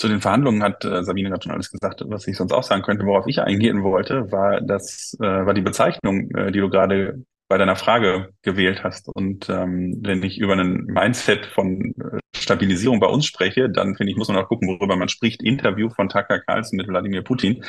[0.01, 2.81] Zu den Verhandlungen hat äh, Sabine gerade schon alles gesagt, was ich sonst auch sagen
[2.81, 3.05] könnte.
[3.05, 7.59] Worauf ich eingehen wollte, war das, äh, war die Bezeichnung, äh, die du gerade bei
[7.59, 9.11] deiner Frage gewählt hast.
[9.15, 14.13] Und ähm, wenn ich über ein Mindset von äh, Stabilisierung bei uns spreche, dann finde
[14.13, 15.43] ich, muss man auch gucken, worüber man spricht.
[15.43, 17.63] Interview von Tucker Carlson mit Wladimir Putin.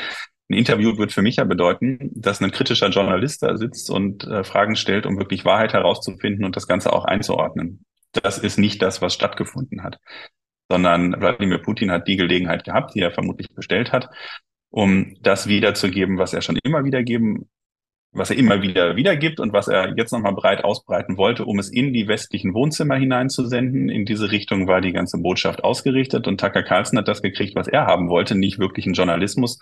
[0.50, 4.46] Ein Interview wird für mich ja bedeuten, dass ein kritischer Journalist da sitzt und äh,
[4.46, 7.84] Fragen stellt, um wirklich Wahrheit herauszufinden und das Ganze auch einzuordnen.
[8.14, 9.98] Das ist nicht das, was stattgefunden hat
[10.72, 14.10] sondern Wladimir Putin hat die Gelegenheit gehabt, die er vermutlich bestellt hat,
[14.70, 17.50] um das wiederzugeben, was er schon immer wiedergeben
[18.14, 21.70] was er immer wieder wiedergibt und was er jetzt nochmal breit ausbreiten wollte, um es
[21.70, 23.90] in die westlichen Wohnzimmer hineinzusenden.
[23.90, 27.68] In diese Richtung war die ganze Botschaft ausgerichtet und Tucker Carlson hat das gekriegt, was
[27.68, 29.60] er haben wollte, nicht wirklich einen Journalismus,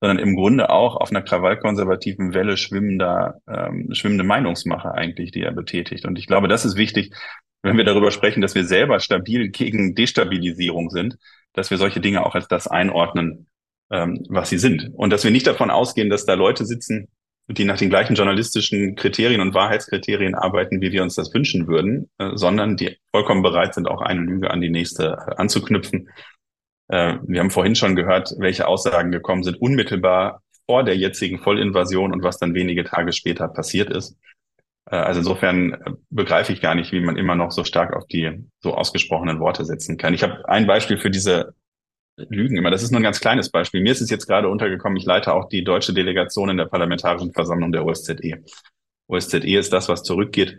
[0.00, 5.52] sondern im Grunde auch auf einer krawallkonservativen Welle schwimmender, ähm, schwimmende Meinungsmache eigentlich, die er
[5.52, 6.04] betätigt.
[6.04, 7.14] Und ich glaube, das ist wichtig,
[7.62, 11.16] wenn wir darüber sprechen, dass wir selber stabil gegen Destabilisierung sind,
[11.52, 13.48] dass wir solche Dinge auch als das einordnen,
[13.90, 14.90] ähm, was sie sind.
[14.94, 17.08] Und dass wir nicht davon ausgehen, dass da Leute sitzen,
[17.48, 22.08] die nach den gleichen journalistischen Kriterien und Wahrheitskriterien arbeiten, wie wir uns das wünschen würden,
[22.18, 26.08] äh, sondern die vollkommen bereit sind, auch eine Lüge an die nächste äh, anzuknüpfen.
[26.88, 32.12] Äh, wir haben vorhin schon gehört, welche Aussagen gekommen sind, unmittelbar vor der jetzigen Vollinvasion
[32.12, 34.16] und was dann wenige Tage später passiert ist.
[34.90, 38.06] Äh, also insofern äh, begreife ich gar nicht, wie man immer noch so stark auf
[38.06, 40.14] die so ausgesprochenen Worte setzen kann.
[40.14, 41.54] Ich habe ein Beispiel für diese
[42.16, 42.70] lügen immer.
[42.70, 43.80] Das ist nur ein ganz kleines Beispiel.
[43.80, 47.32] Mir ist es jetzt gerade untergekommen, ich leite auch die deutsche Delegation in der Parlamentarischen
[47.32, 48.44] Versammlung der OSZE.
[49.08, 50.58] OSZE ist das, was zurückgeht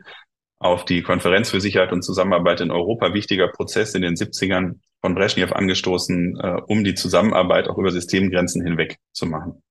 [0.59, 3.13] auf die Konferenz für Sicherheit und Zusammenarbeit in Europa.
[3.13, 8.63] Wichtiger Prozess in den 70ern von Brezhnev angestoßen, äh, um die Zusammenarbeit auch über Systemgrenzen
[8.63, 9.63] hinweg zu machen.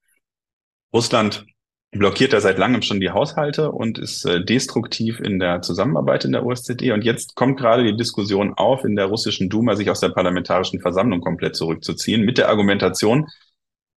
[0.93, 1.47] Russland
[1.93, 6.33] blockiert da seit langem schon die Haushalte und ist äh, destruktiv in der Zusammenarbeit in
[6.33, 6.93] der OSZE.
[6.93, 10.81] Und jetzt kommt gerade die Diskussion auf, in der russischen Duma sich aus der parlamentarischen
[10.81, 13.27] Versammlung komplett zurückzuziehen, mit der Argumentation,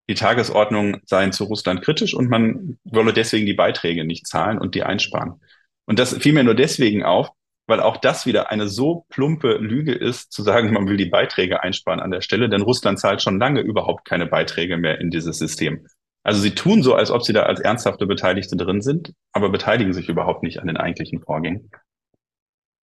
[0.10, 4.76] die Tagesordnung seien zu Russland kritisch und man wolle deswegen die Beiträge nicht zahlen und
[4.76, 5.40] die einsparen.
[5.86, 7.30] Und das fiel mir nur deswegen auf,
[7.68, 11.64] weil auch das wieder eine so plumpe Lüge ist, zu sagen, man will die Beiträge
[11.64, 15.38] einsparen an der Stelle, denn Russland zahlt schon lange überhaupt keine Beiträge mehr in dieses
[15.38, 15.88] System.
[16.24, 19.94] Also sie tun so, als ob sie da als ernsthafte Beteiligte drin sind, aber beteiligen
[19.94, 21.70] sich überhaupt nicht an den eigentlichen Vorgängen.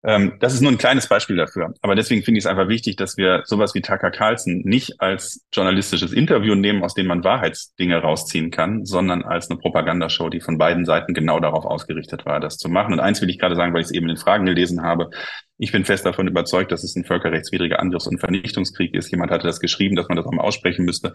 [0.02, 1.74] Ähm, das ist nur ein kleines Beispiel dafür.
[1.82, 5.44] Aber deswegen finde ich es einfach wichtig, dass wir sowas wie Tucker Carlson nicht als
[5.52, 10.56] journalistisches Interview nehmen, aus dem man Wahrheitsdinge rausziehen kann, sondern als eine Propagandashow, die von
[10.56, 12.94] beiden Seiten genau darauf ausgerichtet war, das zu machen.
[12.94, 15.10] Und eins will ich gerade sagen, weil ich es eben in den Fragen gelesen habe.
[15.58, 19.10] Ich bin fest davon überzeugt, dass es ein völkerrechtswidriger Angriffs- und Vernichtungskrieg ist.
[19.10, 21.12] Jemand hatte das geschrieben, dass man das auch mal aussprechen müsste.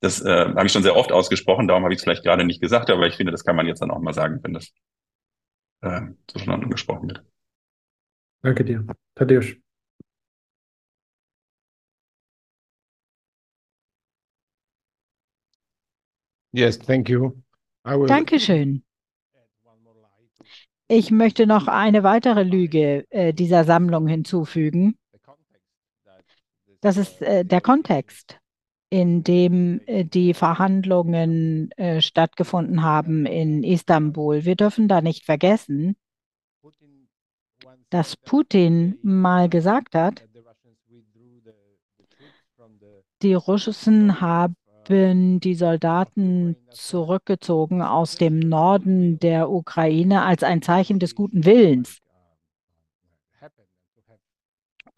[0.00, 2.62] Das äh, habe ich schon sehr oft ausgesprochen, darum habe ich es vielleicht gerade nicht
[2.62, 4.72] gesagt, aber ich finde, das kann man jetzt dann auch mal sagen, wenn das
[5.82, 6.00] äh,
[6.30, 7.22] so schon angesprochen wird.
[8.42, 8.86] Danke dir.
[9.14, 9.56] Tadeusz.
[16.52, 17.36] Yes, thank you.
[17.86, 18.82] I will Dankeschön.
[20.88, 24.98] Ich möchte noch eine weitere Lüge äh, dieser Sammlung hinzufügen.
[26.80, 28.40] Das ist äh, der Kontext
[28.88, 34.44] in dem äh, die Verhandlungen äh, stattgefunden haben in Istanbul.
[34.44, 35.94] Wir dürfen da nicht vergessen,
[37.90, 40.26] dass Putin mal gesagt hat,
[43.22, 44.56] die Russen haben
[44.88, 52.00] die Soldaten zurückgezogen aus dem Norden der Ukraine als ein Zeichen des guten Willens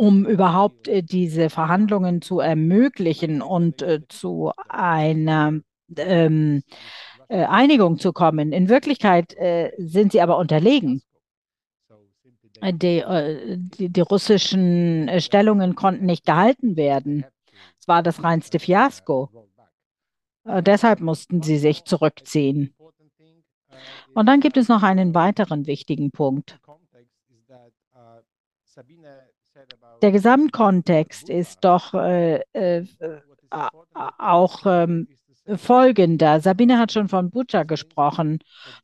[0.02, 5.60] um überhaupt äh, diese Verhandlungen zu ermöglichen und äh, zu einer
[5.97, 6.62] ähm,
[7.28, 8.52] äh, Einigung zu kommen.
[8.52, 11.02] In Wirklichkeit äh, sind sie aber unterlegen.
[12.62, 17.24] Die, äh, die, die russischen äh, Stellungen konnten nicht gehalten werden.
[17.78, 19.28] Es war das reinste Fiasko.
[20.44, 22.74] deshalb mussten sie sich zurückziehen.
[24.14, 26.59] Und dann gibt es noch einen weiteren wichtigen Punkt.
[30.02, 32.84] Der Gesamtkontext ist doch äh, äh,
[34.18, 35.09] auch ähm,
[35.56, 36.40] folgender.
[36.40, 38.39] Sabine hat schon von Butscha gesprochen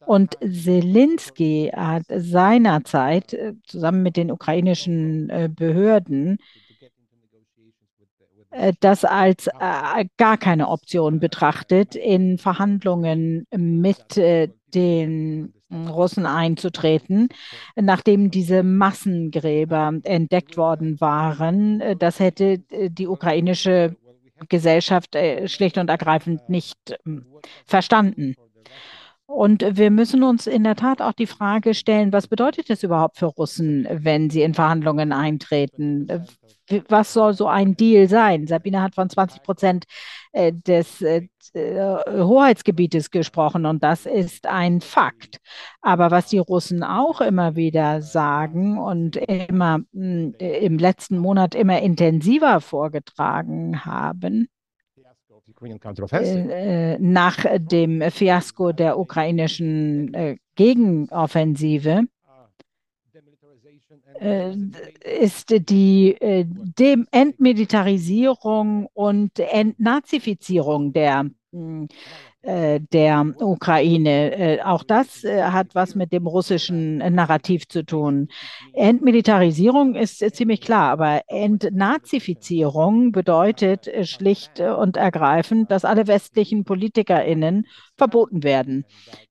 [0.07, 6.39] und Zelensky hat seinerzeit äh, zusammen mit den ukrainischen äh, Behörden
[8.51, 17.29] äh, das als äh, gar keine Option betrachtet, in Verhandlungen mit äh, den Russen einzutreten,
[17.77, 21.83] nachdem diese Massengräber entdeckt worden waren.
[21.99, 23.95] Das hätte die ukrainische
[24.49, 27.27] Gesellschaft äh, schlicht und ergreifend nicht ähm,
[27.67, 28.35] verstanden.
[29.27, 33.19] Und wir müssen uns in der Tat auch die Frage stellen, was bedeutet es überhaupt
[33.19, 36.27] für Russen, wenn sie in Verhandlungen eintreten?
[36.89, 38.47] Was soll so ein Deal sein?
[38.47, 39.89] Sabine hat von 20 Prozent äh,
[40.35, 45.39] des äh, Hoheitsgebietes gesprochen und das ist ein Fakt.
[45.81, 51.81] Aber was die Russen auch immer wieder sagen und immer hm, im letzten Monat immer
[51.81, 54.49] intensiver vorgetragen haben,
[55.63, 62.07] äh, äh, nach dem Fiasko der ukrainischen äh, Gegenoffensive äh,
[65.21, 71.89] ist die äh, Dem Entmilitarisierung und Entnazifizierung der hm,
[72.38, 74.33] äh, der Ukraine.
[74.33, 78.29] Äh, auch das äh, hat was mit dem russischen Narrativ zu tun.
[78.73, 87.67] Entmilitarisierung ist ziemlich klar, aber Entnazifizierung bedeutet schlicht und ergreifend, dass alle westlichen PolitikerInnen
[87.97, 88.85] verboten werden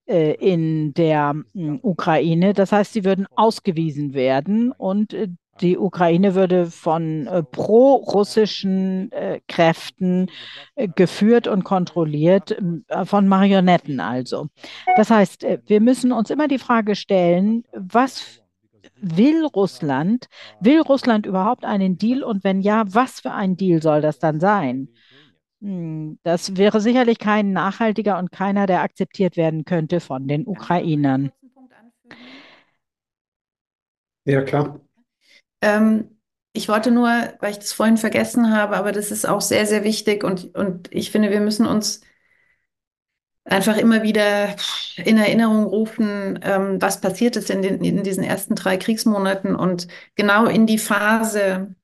[0.05, 1.35] in der
[1.81, 2.53] Ukraine.
[2.53, 5.13] Das heißt, sie würden ausgewiesen werden und
[5.61, 10.29] die Ukraine würde von äh, pro-russischen äh, Kräften
[10.75, 12.57] äh, geführt und kontrolliert,
[12.87, 14.47] äh, von Marionetten also.
[14.95, 18.41] Das heißt, äh, wir müssen uns immer die Frage stellen, was
[19.01, 20.27] will Russland?
[20.59, 22.23] Will Russland überhaupt einen Deal?
[22.23, 24.89] Und wenn ja, was für ein Deal soll das dann sein?
[25.61, 31.31] Hm, das wäre sicherlich kein nachhaltiger und keiner, der akzeptiert werden könnte von den Ukrainern.
[34.25, 34.86] Ja, klar.
[35.61, 36.19] Ähm,
[36.53, 37.09] ich wollte nur,
[37.39, 40.91] weil ich das vorhin vergessen habe, aber das ist auch sehr, sehr wichtig und, und
[40.93, 42.01] ich finde, wir müssen uns
[43.45, 44.55] einfach immer wieder
[44.97, 49.87] in Erinnerung rufen, ähm, was passiert ist in, den, in diesen ersten drei Kriegsmonaten und
[50.15, 51.75] genau in die Phase,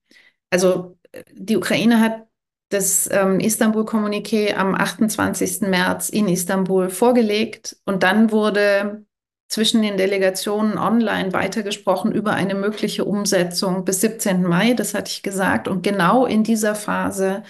[0.49, 0.97] also
[1.31, 2.27] die Ukraine hat
[2.69, 5.61] das ähm, Istanbul-Kommuniqué am 28.
[5.61, 9.05] März in Istanbul vorgelegt und dann wurde
[9.53, 14.41] zwischen den Delegationen online weitergesprochen über eine mögliche Umsetzung bis 17.
[14.41, 15.67] Mai, das hatte ich gesagt.
[15.67, 17.43] Und genau in dieser Phase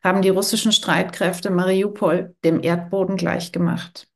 [0.00, 4.06] haben die russischen Streitkräfte Mariupol dem Erdboden gleichgemacht.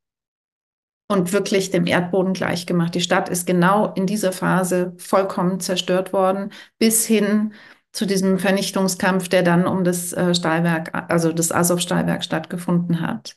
[1.08, 2.94] Und wirklich dem Erdboden gleichgemacht.
[2.94, 7.54] Die Stadt ist genau in dieser Phase vollkommen zerstört worden, bis hin
[7.90, 13.36] zu diesem Vernichtungskampf, der dann um das äh, Stahlwerk, also das Azov-Stahlwerk stattgefunden hat.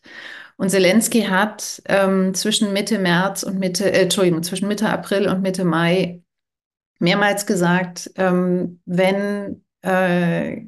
[0.58, 5.42] Und Zelensky hat ähm, zwischen Mitte März und Mitte, äh, Entschuldigung, zwischen Mitte April und
[5.42, 6.22] Mitte Mai
[7.00, 10.62] mehrmals gesagt, ähm, wenn äh,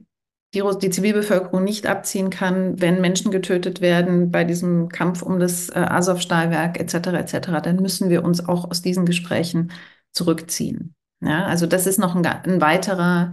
[0.53, 5.69] die, die, Zivilbevölkerung nicht abziehen kann, wenn Menschen getötet werden bei diesem Kampf um das
[5.69, 7.07] äh, Azov-Stahlwerk etc.
[7.07, 9.71] etc., dann müssen wir uns auch aus diesen Gesprächen
[10.11, 10.95] zurückziehen.
[11.21, 13.31] Ja, also das ist noch ein, ein weiterer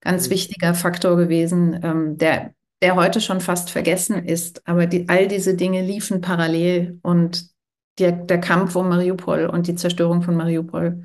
[0.00, 0.30] ganz mhm.
[0.32, 4.66] wichtiger Faktor gewesen, ähm, der der heute schon fast vergessen ist.
[4.68, 7.50] Aber die, all diese Dinge liefen parallel und
[7.98, 11.04] der, der Kampf um Mariupol und die Zerstörung von Mariupol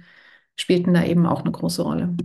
[0.60, 2.16] spielten da eben auch eine große Rolle.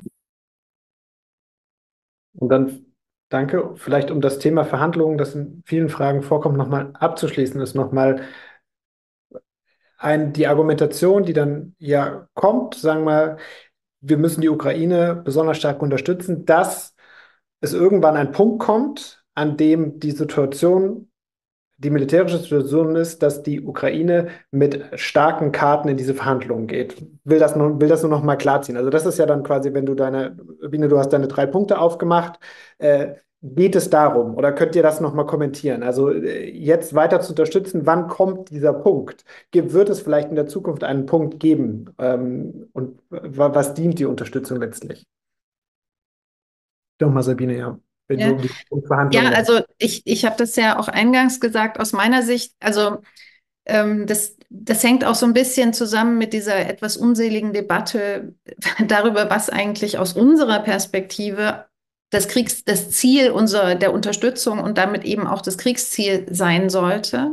[2.34, 2.86] Und dann
[3.30, 8.22] danke, vielleicht um das Thema Verhandlungen, das in vielen Fragen vorkommt, nochmal abzuschließen, ist nochmal
[10.00, 13.38] die Argumentation, die dann ja kommt, sagen wir,
[14.00, 16.94] wir müssen die Ukraine besonders stark unterstützen, dass
[17.60, 21.08] es irgendwann ein Punkt kommt, an dem die Situation,
[21.78, 27.06] die militärische Situation ist, dass die Ukraine mit starken Karten in diese Verhandlungen geht.
[27.22, 28.76] Will das nur, will das nur noch mal klarziehen.
[28.76, 30.36] Also das ist ja dann quasi, wenn du deine,
[30.68, 32.40] Biene, du hast deine drei Punkte aufgemacht,
[32.78, 35.84] äh, geht es darum oder könnt ihr das noch mal kommentieren?
[35.84, 39.24] Also äh, jetzt weiter zu unterstützen, wann kommt dieser Punkt?
[39.52, 41.90] Wird es vielleicht in der Zukunft einen Punkt geben?
[41.98, 45.06] Ähm, und was dient die Unterstützung letztlich?
[46.98, 47.78] Doch mal, Sabine, ja.
[48.08, 48.36] Wenn ja.
[48.70, 53.02] um ja, also ich, ich habe das ja auch eingangs gesagt, aus meiner Sicht, also
[53.66, 58.34] ähm, das, das hängt auch so ein bisschen zusammen mit dieser etwas unseligen Debatte
[58.86, 61.66] darüber, was eigentlich aus unserer Perspektive
[62.10, 67.30] das Kriegs, das Ziel unserer, der Unterstützung und damit eben auch das Kriegsziel sein sollte.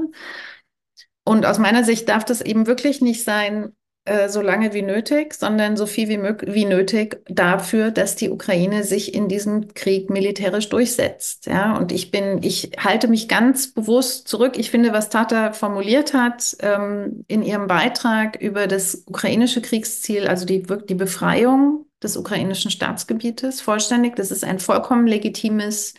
[1.23, 3.71] Und aus meiner Sicht darf das eben wirklich nicht sein,
[4.05, 8.83] äh, so lange wie nötig, sondern so viel wie, wie nötig dafür, dass die Ukraine
[8.83, 11.47] sich in diesem Krieg militärisch durchsetzt.
[11.47, 14.57] Ja, und ich bin, ich halte mich ganz bewusst zurück.
[14.57, 20.45] Ich finde, was Tata formuliert hat ähm, in ihrem Beitrag über das ukrainische Kriegsziel, also
[20.45, 25.95] die, die Befreiung des ukrainischen Staatsgebietes vollständig, das ist ein vollkommen legitimes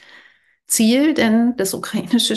[0.68, 2.36] Ziel, denn das ukrainische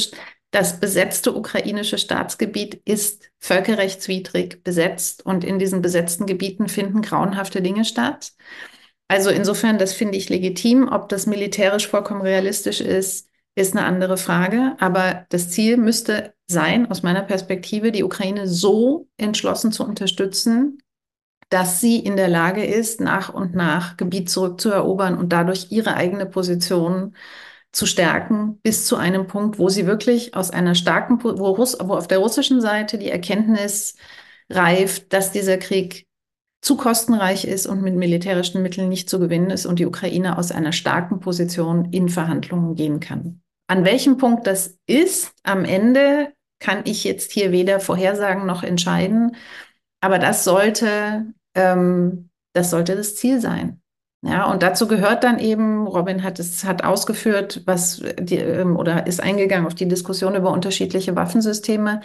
[0.52, 7.86] das besetzte ukrainische Staatsgebiet ist völkerrechtswidrig besetzt und in diesen besetzten Gebieten finden grauenhafte Dinge
[7.86, 8.34] statt.
[9.08, 10.88] Also insofern, das finde ich legitim.
[10.88, 14.76] Ob das militärisch vollkommen realistisch ist, ist eine andere Frage.
[14.80, 20.80] Aber das Ziel müsste sein, aus meiner Perspektive, die Ukraine so entschlossen zu unterstützen,
[21.50, 26.28] dass sie in der Lage ist, nach und nach Gebiet zurückzuerobern und dadurch ihre eigene
[26.28, 27.16] Position
[27.72, 31.94] zu stärken, bis zu einem Punkt, wo sie wirklich aus einer starken, wo, Russ, wo
[31.94, 33.96] auf der russischen Seite die Erkenntnis
[34.50, 36.08] reift, dass dieser Krieg
[36.62, 40.52] zu kostenreich ist und mit militärischen Mitteln nicht zu gewinnen ist und die Ukraine aus
[40.52, 43.42] einer starken Position in Verhandlungen gehen kann.
[43.68, 49.36] An welchem Punkt das ist, am Ende kann ich jetzt hier weder vorhersagen noch entscheiden,
[50.02, 53.82] aber das sollte, ähm, das sollte das Ziel sein.
[54.22, 59.08] Ja, und dazu gehört dann eben, Robin hat es hat ausgeführt, was die, ähm, oder
[59.08, 62.02] ist eingegangen auf die Diskussion über unterschiedliche Waffensysteme.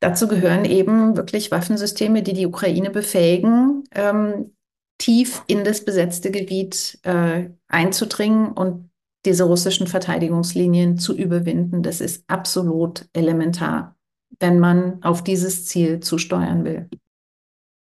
[0.00, 4.52] Dazu gehören eben wirklich Waffensysteme, die die Ukraine befähigen, ähm,
[4.98, 8.90] tief in das besetzte Gebiet äh, einzudringen und
[9.24, 11.82] diese russischen Verteidigungslinien zu überwinden.
[11.82, 13.96] Das ist absolut elementar,
[14.38, 16.88] wenn man auf dieses Ziel zusteuern will.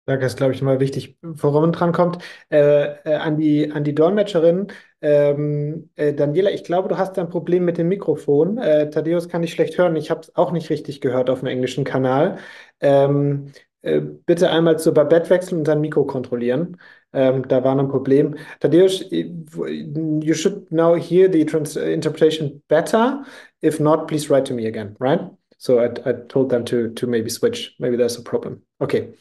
[0.05, 2.17] Danke, ist, glaube ich, mal wichtig, bevor Robin drankommt.
[2.49, 4.67] Äh, äh, an die, an die Dolmetscherin.
[5.01, 8.57] Ähm, äh, Daniela, ich glaube, du hast ein Problem mit dem Mikrofon.
[8.57, 9.95] Äh, Thaddeus kann ich schlecht hören.
[9.95, 12.39] Ich habe es auch nicht richtig gehört auf dem englischen Kanal.
[12.79, 13.51] Ähm,
[13.83, 16.77] äh, bitte einmal zur Babette wechseln und sein Mikro kontrollieren.
[17.13, 18.35] Ähm, da war ein Problem.
[18.59, 23.23] Thaddeus, you should now hear the trans interpretation better.
[23.63, 25.29] If not, please write to me again, right?
[25.57, 27.75] So I, I told them to, to maybe switch.
[27.77, 28.63] Maybe there's a problem.
[28.79, 29.13] Okay.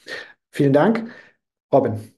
[0.51, 1.10] Vielen Dank.
[1.72, 2.12] Robin.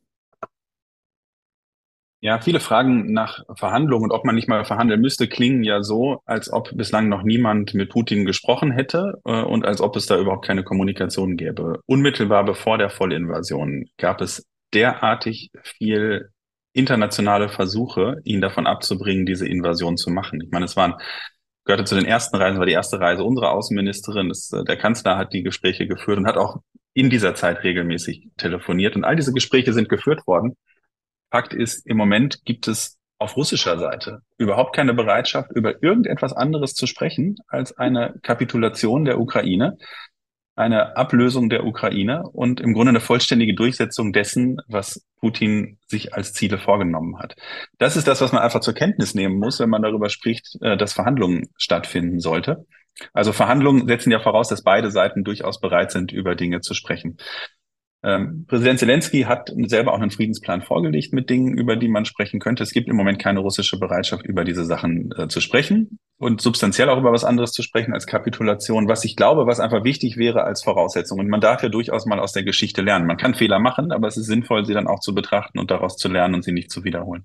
[2.25, 6.23] Ja, viele Fragen nach Verhandlungen und ob man nicht mal verhandeln müsste, klingen ja so,
[6.25, 10.17] als ob bislang noch niemand mit Putin gesprochen hätte äh, und als ob es da
[10.17, 11.81] überhaupt keine Kommunikation gäbe.
[11.87, 16.31] Unmittelbar bevor der Vollinvasion gab es derartig viel
[16.73, 20.41] internationale Versuche, ihn davon abzubringen, diese Invasion zu machen.
[20.41, 20.95] Ich meine, es waren
[21.65, 24.29] gehörte zu den ersten Reisen, war die erste Reise unserer Außenministerin.
[24.29, 26.63] Das, äh, der Kanzler hat die Gespräche geführt und hat auch
[26.95, 28.97] in dieser Zeit regelmäßig telefoniert.
[28.97, 30.57] Und all diese Gespräche sind geführt worden.
[31.31, 36.75] Fakt ist, im Moment gibt es auf russischer Seite überhaupt keine Bereitschaft, über irgendetwas anderes
[36.75, 39.79] zu sprechen als eine Kapitulation der Ukraine,
[40.55, 46.33] eine Ablösung der Ukraine und im Grunde eine vollständige Durchsetzung dessen, was Putin sich als
[46.35, 47.37] Ziele vorgenommen hat.
[47.79, 50.77] Das ist das, was man einfach zur Kenntnis nehmen muss, wenn man darüber spricht, äh,
[50.77, 52.67] dass Verhandlungen stattfinden sollte.
[53.15, 57.17] Also Verhandlungen setzen ja voraus, dass beide Seiten durchaus bereit sind, über Dinge zu sprechen.
[58.05, 62.41] Ähm, Präsident Zelensky hat selber auch einen Friedensplan vorgelegt mit Dingen, über die man sprechen
[62.41, 62.65] könnte.
[62.65, 66.89] Es gibt im Moment keine russische Bereitschaft, über diese Sachen äh, zu sprechen und substanziell
[66.89, 70.43] auch über was anderes zu sprechen als Kapitulation, was ich glaube, was einfach wichtig wäre
[70.43, 71.21] als Voraussetzung.
[71.21, 73.07] Und man darf ja durchaus mal aus der Geschichte lernen.
[73.07, 75.97] Man kann Fehler machen, aber es ist sinnvoll, sie dann auch zu betrachten und daraus
[75.97, 77.25] zu lernen und sie nicht zu wiederholen.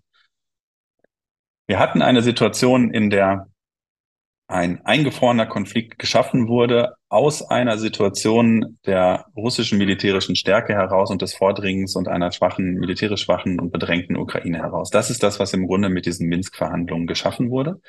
[1.66, 3.48] Wir hatten eine Situation, in der
[4.48, 11.36] ein eingefrorener Konflikt geschaffen wurde aus einer Situation der russischen militärischen Stärke heraus und des
[11.36, 14.90] Vordringens und einer schwachen, militärisch schwachen und bedrängten Ukraine heraus.
[14.90, 17.82] Das ist das, was im Grunde mit diesen Minsk-Verhandlungen geschaffen wurde.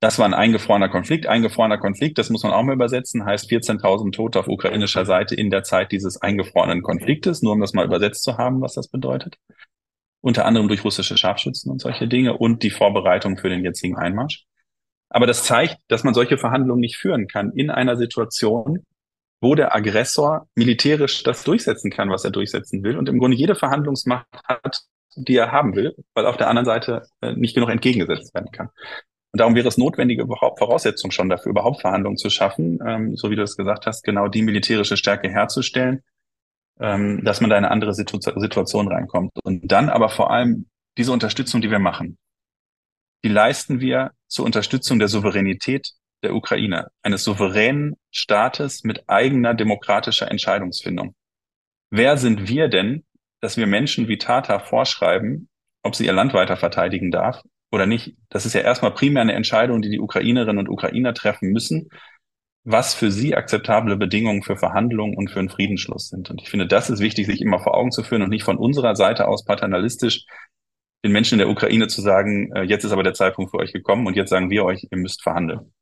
[0.00, 1.26] Das war ein eingefrorener Konflikt.
[1.26, 5.50] Eingefrorener Konflikt, das muss man auch mal übersetzen, heißt 14.000 Tote auf ukrainischer Seite in
[5.50, 9.36] der Zeit dieses eingefrorenen Konfliktes, nur um das mal übersetzt zu haben, was das bedeutet.
[10.20, 14.46] Unter anderem durch russische Scharfschützen und solche Dinge und die Vorbereitung für den jetzigen Einmarsch.
[15.10, 18.84] Aber das zeigt, dass man solche Verhandlungen nicht führen kann in einer Situation,
[19.40, 23.54] wo der Aggressor militärisch das durchsetzen kann, was er durchsetzen will und im Grunde jede
[23.54, 24.82] Verhandlungsmacht hat,
[25.16, 28.68] die er haben will, weil auf der anderen Seite äh, nicht genug entgegengesetzt werden kann.
[29.32, 33.36] Und darum wäre es notwendige Voraussetzung schon dafür, überhaupt Verhandlungen zu schaffen, ähm, so wie
[33.36, 36.02] du es gesagt hast, genau die militärische Stärke herzustellen,
[36.80, 39.32] ähm, dass man da in eine andere Situ Situation reinkommt.
[39.44, 40.66] Und dann aber vor allem
[40.96, 42.18] diese Unterstützung, die wir machen,
[43.24, 45.92] die leisten wir zur Unterstützung der Souveränität
[46.22, 51.14] der Ukraine, eines souveränen Staates mit eigener demokratischer Entscheidungsfindung.
[51.90, 53.04] Wer sind wir denn,
[53.40, 55.48] dass wir Menschen wie Tata vorschreiben,
[55.82, 58.16] ob sie ihr Land weiter verteidigen darf oder nicht?
[58.28, 61.88] Das ist ja erstmal primär eine Entscheidung, die die Ukrainerinnen und Ukrainer treffen müssen,
[62.64, 66.28] was für sie akzeptable Bedingungen für Verhandlungen und für einen Friedensschluss sind.
[66.30, 68.58] Und ich finde, das ist wichtig, sich immer vor Augen zu führen und nicht von
[68.58, 70.26] unserer Seite aus paternalistisch
[71.04, 73.72] den Menschen in der Ukraine zu sagen, äh, jetzt ist aber der Zeitpunkt für euch
[73.72, 75.72] gekommen und jetzt sagen wir euch, ihr müsst verhandeln.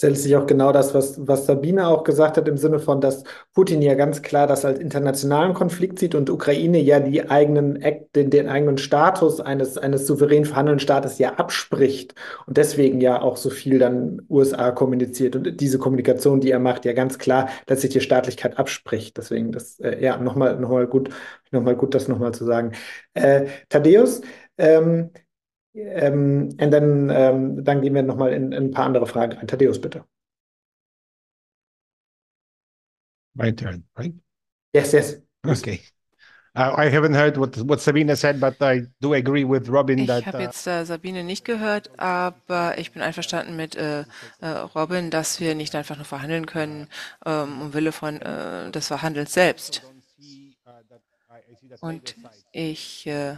[0.00, 3.22] Letztlich auch genau das, was, was Sabine auch gesagt hat, im Sinne von, dass
[3.54, 7.78] Putin ja ganz klar das als internationalen Konflikt sieht und Ukraine ja die eigenen,
[8.16, 12.14] den, den eigenen Status eines, eines souverän verhandelnden Staates ja abspricht
[12.46, 16.84] und deswegen ja auch so viel dann USA kommuniziert und diese Kommunikation, die er macht,
[16.84, 19.16] ja ganz klar dass sich die Staatlichkeit abspricht.
[19.16, 21.10] Deswegen das, äh, ja, nochmal noch mal gut,
[21.50, 22.72] noch gut, das nochmal zu sagen.
[23.14, 24.22] Äh, Thaddeus,
[24.58, 25.10] ähm,
[25.74, 29.46] ähm, und dann, ähm, dann gehen wir nochmal in, in ein paar andere Fragen rein.
[29.46, 30.04] Thaddeus, bitte.
[33.34, 34.12] My turn, right?
[34.74, 35.16] Yes, yes.
[35.46, 35.80] Okay.
[36.54, 40.06] Uh, I haven't heard what, what Sabine said, but I do agree with Robin Ich
[40.08, 40.26] that.
[40.26, 44.04] habe Uh, jetzt äh, Sabine nicht gehört, aber ich bin einverstanden mit äh,
[44.40, 46.88] äh, Robin, dass wir nicht einfach nur verhandeln können
[47.24, 49.82] ähm, um Wille von äh, des Verhandelns selbst.
[51.80, 52.14] Und
[52.52, 53.36] ich äh,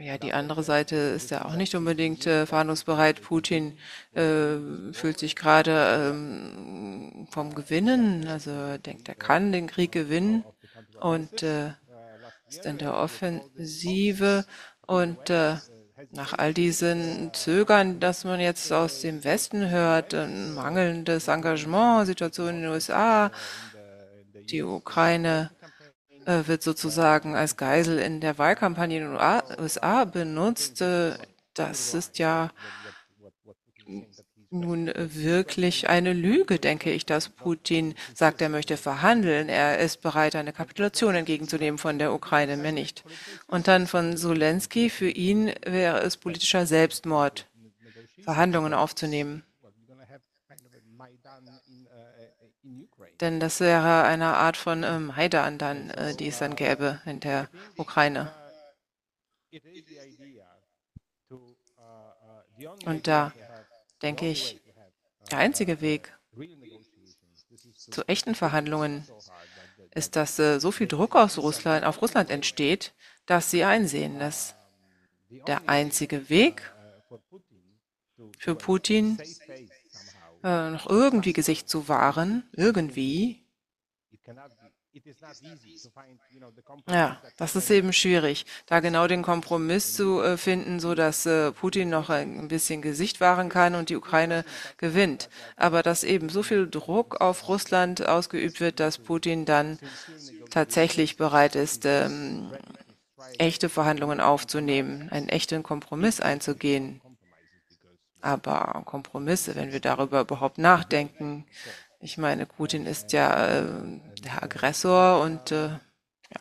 [0.00, 3.22] ja, die andere Seite ist ja auch nicht unbedingt äh, verhandlungsbereit.
[3.22, 3.76] Putin
[4.14, 4.56] äh,
[4.92, 10.44] fühlt sich gerade ähm, vom Gewinnen, also denkt, er kann den Krieg gewinnen
[11.00, 11.72] und äh,
[12.48, 14.44] ist in der Offensive
[14.86, 15.56] und äh,
[16.12, 22.62] nach all diesen Zögern, dass man jetzt aus dem Westen hört, mangelndes Engagement, Situation in
[22.62, 23.30] den USA,
[24.48, 25.50] die Ukraine
[26.46, 30.80] wird sozusagen als Geisel in der Wahlkampagne in den USA benutzt.
[30.80, 31.14] Äh,
[31.54, 32.50] das ist ja
[34.50, 39.48] nun wirklich eine Lüge, denke ich, dass Putin sagt, er möchte verhandeln.
[39.48, 43.04] Er ist bereit, eine Kapitulation entgegenzunehmen von der Ukraine, mehr nicht.
[43.46, 47.46] Und dann von Zelensky, für ihn wäre es politischer Selbstmord,
[48.24, 49.44] Verhandlungen aufzunehmen.
[53.20, 57.20] Denn das wäre eine Art von äh, Maidan dann, äh, die es dann gäbe in
[57.20, 58.32] der Ukraine.
[62.86, 63.32] Und da
[64.02, 64.60] denke ich,
[65.30, 66.16] der einzige Weg
[67.76, 69.06] zu echten Verhandlungen
[69.94, 72.94] ist, dass äh, so viel Druck aus Russland, auf Russland entsteht,
[73.26, 74.54] dass sie einsehen, dass
[75.46, 76.72] der einzige Weg
[78.38, 79.18] für Putin
[80.42, 83.44] äh, noch irgendwie Gesicht zu wahren, irgendwie,
[86.88, 91.52] ja, das ist eben schwierig, da genau den Kompromiss zu äh, finden, so dass äh,
[91.52, 94.44] Putin noch ein bisschen Gesicht wahren kann und die Ukraine
[94.78, 95.28] gewinnt.
[95.56, 99.78] Aber dass eben so viel Druck auf Russland ausgeübt wird, dass Putin dann
[100.50, 102.50] tatsächlich bereit ist, ähm,
[103.38, 107.00] echte Verhandlungen aufzunehmen, einen echten Kompromiss einzugehen.
[108.20, 111.46] Aber Kompromisse, wenn wir darüber überhaupt nachdenken,
[112.00, 116.40] ich meine, Putin ist ja äh, der Aggressor und äh, ja.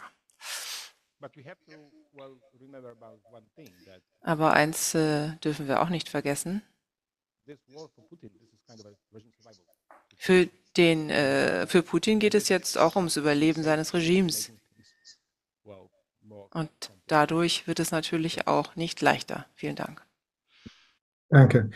[4.22, 6.62] Aber eins äh, dürfen wir auch nicht vergessen.
[10.16, 14.52] Für, den, äh, für Putin geht es jetzt auch ums Überleben seines Regimes.
[16.52, 19.46] Und dadurch wird es natürlich auch nicht leichter.
[19.56, 20.06] Vielen Dank.
[21.30, 21.70] Danke.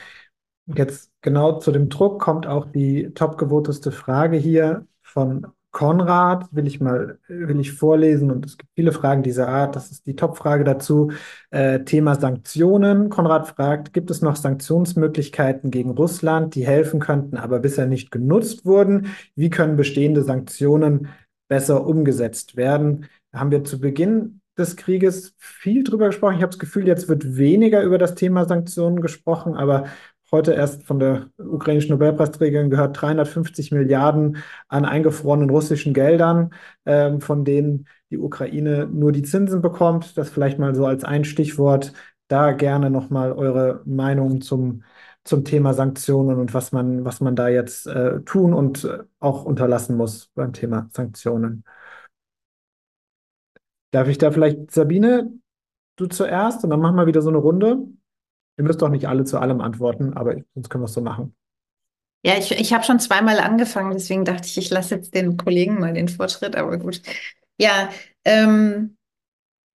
[0.66, 6.80] Jetzt genau zu dem Druck kommt auch die topgevoteste Frage hier von Konrad, will ich
[6.80, 9.76] mal, will ich vorlesen und es gibt viele Fragen dieser Art.
[9.76, 11.12] Das ist die Topfrage dazu.
[11.50, 13.10] Äh, Thema Sanktionen.
[13.10, 18.66] Konrad fragt, gibt es noch Sanktionsmöglichkeiten gegen Russland, die helfen könnten, aber bisher nicht genutzt
[18.66, 19.08] wurden?
[19.36, 21.10] Wie können bestehende Sanktionen
[21.48, 23.08] besser umgesetzt werden?
[23.32, 26.36] Da haben wir zu Beginn des Krieges viel drüber gesprochen.
[26.36, 29.86] Ich habe das Gefühl, jetzt wird weniger über das Thema Sanktionen gesprochen, aber
[30.34, 36.54] heute erst von der ukrainischen Nobelpreisträgerin gehört, 350 Milliarden an eingefrorenen russischen Geldern,
[36.86, 40.18] ähm, von denen die Ukraine nur die Zinsen bekommt.
[40.18, 41.94] Das vielleicht mal so als ein Stichwort.
[42.28, 44.84] Da gerne nochmal eure Meinung zum,
[45.24, 49.46] zum Thema Sanktionen und was man, was man da jetzt äh, tun und äh, auch
[49.46, 51.64] unterlassen muss beim Thema Sanktionen.
[53.94, 55.32] Darf ich da vielleicht, Sabine,
[55.98, 57.78] du zuerst und dann machen wir wieder so eine Runde?
[58.57, 61.36] Ihr müsst doch nicht alle zu allem antworten, aber sonst können wir es so machen.
[62.26, 65.80] Ja, ich, ich habe schon zweimal angefangen, deswegen dachte ich, ich lasse jetzt den Kollegen
[65.80, 67.02] mal den Vortritt, aber gut.
[67.60, 67.90] Ja,
[68.26, 68.98] ähm,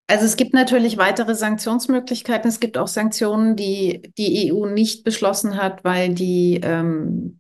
[0.08, 2.50] also es gibt natürlich weitere Sanktionsmöglichkeiten.
[2.50, 7.40] Es gibt auch Sanktionen, die die EU nicht beschlossen hat, weil die ähm,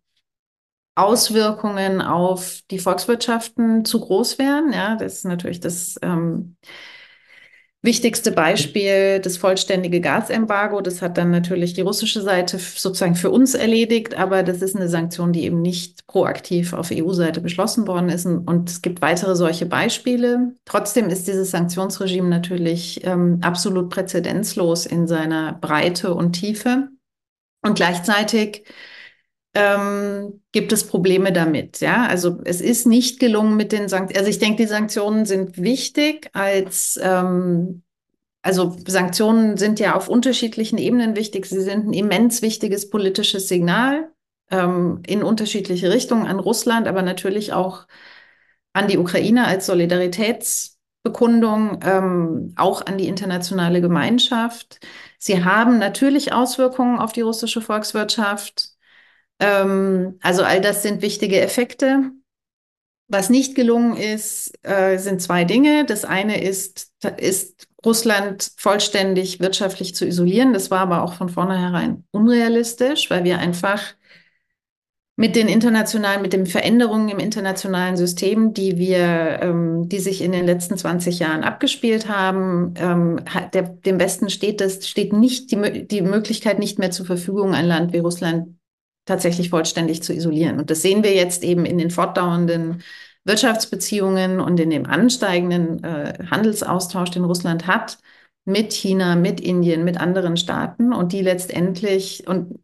[0.98, 4.74] Auswirkungen auf die Volkswirtschaften zu groß wären.
[4.74, 6.56] Ja, das ist natürlich das ähm,
[7.84, 10.82] wichtigste Beispiel das vollständige Gasembargo.
[10.82, 14.90] Das hat dann natürlich die russische Seite sozusagen für uns erledigt, aber das ist eine
[14.90, 18.26] Sanktion, die eben nicht proaktiv auf EU-Seite beschlossen worden ist.
[18.26, 20.56] Und es gibt weitere solche Beispiele.
[20.65, 26.90] Trotzdem ist dieses Sanktionsregime natürlich ähm, absolut präzedenzlos in seiner Breite und Tiefe.
[27.61, 28.65] Und gleichzeitig
[29.53, 31.80] ähm, gibt es Probleme damit.
[31.80, 34.19] Ja, also es ist nicht gelungen mit den Sanktionen.
[34.19, 37.84] Also ich denke, die Sanktionen sind wichtig als ähm,
[38.48, 41.48] also Sanktionen sind ja auf unterschiedlichen Ebenen wichtig.
[41.48, 44.10] Sie sind ein immens wichtiges politisches Signal
[44.49, 47.88] ähm, in unterschiedliche Richtungen an Russland, aber natürlich auch
[48.72, 54.80] an die Ukraine als Solidaritätsbekundung, ähm, auch an die internationale Gemeinschaft.
[55.18, 58.77] Sie haben natürlich Auswirkungen auf die russische Volkswirtschaft.
[59.40, 62.12] Ähm, also all das sind wichtige Effekte.
[63.10, 65.86] Was nicht gelungen ist, äh, sind zwei Dinge.
[65.86, 70.52] Das eine ist, ist Russland vollständig wirtschaftlich zu isolieren.
[70.52, 73.96] Das war aber auch von vornherein unrealistisch, weil wir einfach
[75.20, 80.32] mit den internationalen, mit den Veränderungen im internationalen System, die wir, ähm, die sich in
[80.32, 85.88] den letzten 20 Jahren abgespielt haben, ähm, der, dem Westen steht das, steht nicht die,
[85.88, 88.57] die Möglichkeit nicht mehr zur Verfügung, ein Land wie Russland
[89.08, 90.60] tatsächlich vollständig zu isolieren.
[90.60, 92.84] Und das sehen wir jetzt eben in den fortdauernden
[93.24, 97.98] Wirtschaftsbeziehungen und in dem ansteigenden äh, Handelsaustausch, den Russland hat
[98.46, 102.60] mit China, mit Indien, mit anderen Staaten und die letztendlich und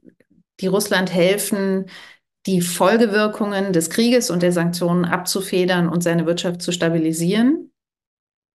[0.61, 1.87] die Russland helfen,
[2.45, 7.71] die Folgewirkungen des Krieges und der Sanktionen abzufedern und seine Wirtschaft zu stabilisieren.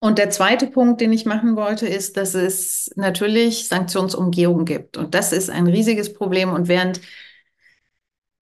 [0.00, 4.98] Und der zweite Punkt, den ich machen wollte, ist, dass es natürlich Sanktionsumgehungen gibt.
[4.98, 6.52] Und das ist ein riesiges Problem.
[6.52, 7.00] Und während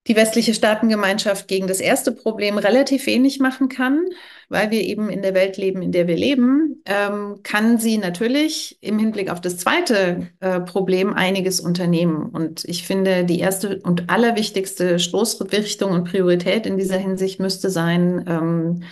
[0.07, 4.05] die westliche Staatengemeinschaft gegen das erste Problem relativ wenig machen kann,
[4.49, 8.77] weil wir eben in der Welt leben, in der wir leben, ähm, kann sie natürlich
[8.81, 12.25] im Hinblick auf das zweite äh, Problem einiges unternehmen.
[12.25, 18.25] Und ich finde, die erste und allerwichtigste Stoßrichtung und Priorität in dieser Hinsicht müsste sein,
[18.27, 18.83] ähm,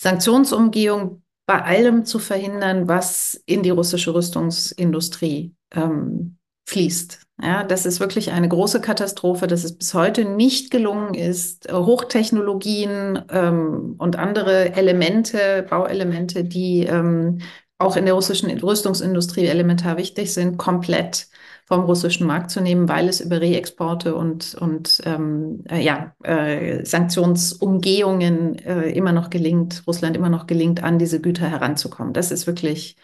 [0.00, 6.36] Sanktionsumgehung bei allem zu verhindern, was in die russische Rüstungsindustrie ähm,
[6.66, 7.27] fließt.
[7.40, 13.22] Ja, das ist wirklich eine große Katastrophe, dass es bis heute nicht gelungen ist, Hochtechnologien
[13.30, 17.38] ähm, und andere Elemente, Bauelemente, die ähm,
[17.78, 21.28] auch in der russischen Rüstungsindustrie elementar wichtig sind, komplett
[21.66, 26.84] vom russischen Markt zu nehmen, weil es über Reexporte und, und ähm, äh, ja, äh,
[26.84, 32.12] Sanktionsumgehungen äh, immer noch gelingt, Russland immer noch gelingt, an diese Güter heranzukommen.
[32.14, 32.96] Das ist wirklich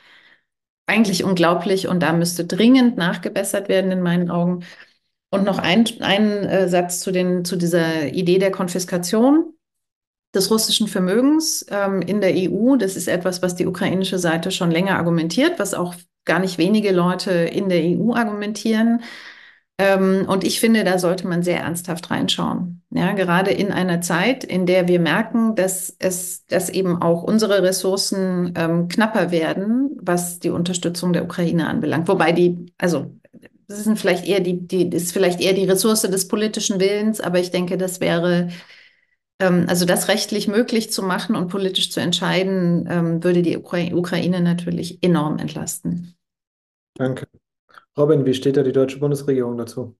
[0.87, 4.65] eigentlich unglaublich und da müsste dringend nachgebessert werden in meinen Augen.
[5.31, 9.55] Und noch ein, ein äh, Satz zu, den, zu dieser Idee der Konfiskation
[10.35, 12.77] des russischen Vermögens ähm, in der EU.
[12.77, 15.95] Das ist etwas, was die ukrainische Seite schon länger argumentiert, was auch
[16.25, 19.03] gar nicht wenige Leute in der EU argumentieren.
[19.77, 22.83] Ähm, und ich finde, da sollte man sehr ernsthaft reinschauen.
[22.91, 27.63] Ja, gerade in einer Zeit, in der wir merken, dass es, dass eben auch unsere
[27.63, 32.07] Ressourcen ähm, knapper werden, was die Unterstützung der Ukraine anbelangt.
[32.07, 33.17] Wobei die, also,
[33.67, 37.41] das sind vielleicht eher die, die, ist vielleicht eher die Ressource des politischen Willens, aber
[37.41, 38.51] ich denke, das wäre,
[39.41, 43.79] ähm, also das rechtlich möglich zu machen und politisch zu entscheiden, ähm, würde die Ukra
[43.93, 46.15] Ukraine natürlich enorm entlasten.
[46.97, 47.27] Danke.
[47.97, 49.97] Robin, wie steht da die deutsche Bundesregierung dazu?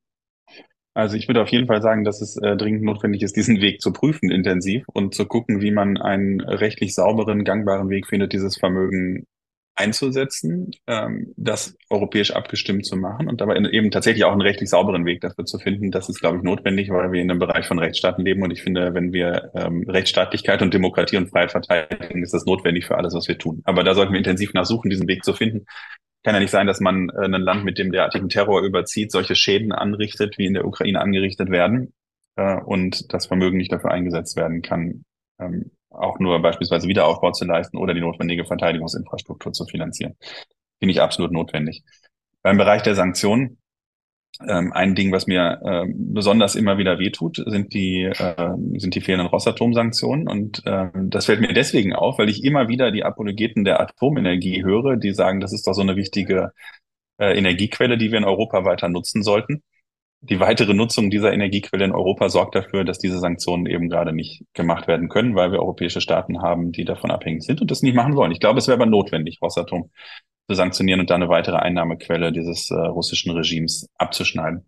[0.95, 3.81] Also ich würde auf jeden Fall sagen, dass es äh, dringend notwendig ist, diesen Weg
[3.81, 8.57] zu prüfen intensiv und zu gucken, wie man einen rechtlich sauberen, gangbaren Weg findet, dieses
[8.57, 9.27] Vermögen
[9.77, 15.05] einzusetzen, ähm, das europäisch abgestimmt zu machen und dabei eben tatsächlich auch einen rechtlich sauberen
[15.05, 15.91] Weg dafür zu finden.
[15.91, 18.63] Das ist, glaube ich, notwendig, weil wir in einem Bereich von Rechtsstaaten leben und ich
[18.63, 23.15] finde, wenn wir ähm, Rechtsstaatlichkeit und Demokratie und Freiheit verteidigen, ist das notwendig für alles,
[23.15, 23.63] was wir tun.
[23.65, 25.67] Aber da sollten wir intensiv nachsuchen, diesen Weg zu finden
[26.25, 29.37] kann ja nicht sein, dass man äh, ein Land mit dem derartigen Terror überzieht, solche
[29.37, 31.93] Schäden anrichtet, wie in der Ukraine angerichtet werden,
[32.37, 35.05] äh, und das Vermögen nicht dafür eingesetzt werden kann,
[35.39, 40.17] ähm, auch nur beispielsweise Wiederaufbau zu leisten oder die notwendige Verteidigungsinfrastruktur zu finanzieren.
[40.81, 41.85] Finde ich absolut notwendig.
[42.43, 43.59] Beim Bereich der Sanktionen
[44.47, 49.01] ähm, ein Ding, was mir äh, besonders immer wieder wehtut, sind die, äh, sind die
[49.01, 50.29] fehlenden Rosatom-Sanktionen.
[50.29, 54.65] Und äh, das fällt mir deswegen auf, weil ich immer wieder die Apologeten der Atomenergie
[54.65, 56.53] höre, die sagen, das ist doch so eine wichtige
[57.19, 59.63] äh, Energiequelle, die wir in Europa weiter nutzen sollten.
[60.27, 64.43] Die weitere Nutzung dieser Energiequelle in Europa sorgt dafür, dass diese Sanktionen eben gerade nicht
[64.55, 67.95] gemacht werden können, weil wir europäische Staaten haben, die davon abhängig sind und das nicht
[67.95, 68.33] machen wollen.
[68.33, 69.91] Ich glaube, es wäre aber notwendig, Rosatom
[70.49, 74.65] zu sanktionieren und da eine weitere Einnahmequelle dieses äh, russischen Regimes abzuschneiden.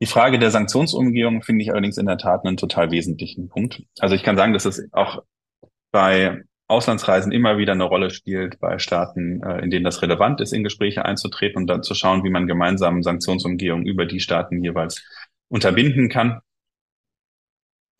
[0.00, 3.82] Die Frage der Sanktionsumgehung finde ich allerdings in der Tat einen total wesentlichen Punkt.
[3.98, 5.22] Also ich kann sagen, dass es auch
[5.90, 10.52] bei Auslandsreisen immer wieder eine Rolle spielt bei Staaten, äh, in denen das relevant ist,
[10.52, 15.02] in Gespräche einzutreten und dann zu schauen, wie man gemeinsam Sanktionsumgehung über die Staaten jeweils
[15.48, 16.40] unterbinden kann.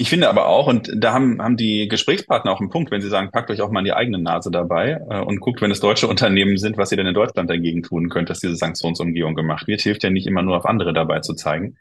[0.00, 3.08] Ich finde aber auch, und da haben, haben die Gesprächspartner auch einen Punkt, wenn sie
[3.08, 5.80] sagen, packt euch auch mal in die eigene Nase dabei äh, und guckt, wenn es
[5.80, 9.66] deutsche Unternehmen sind, was ihr denn in Deutschland dagegen tun könnt, dass diese Sanktionsumgehung gemacht
[9.66, 9.80] wird.
[9.80, 11.78] Hilft ja nicht immer nur auf andere dabei zu zeigen.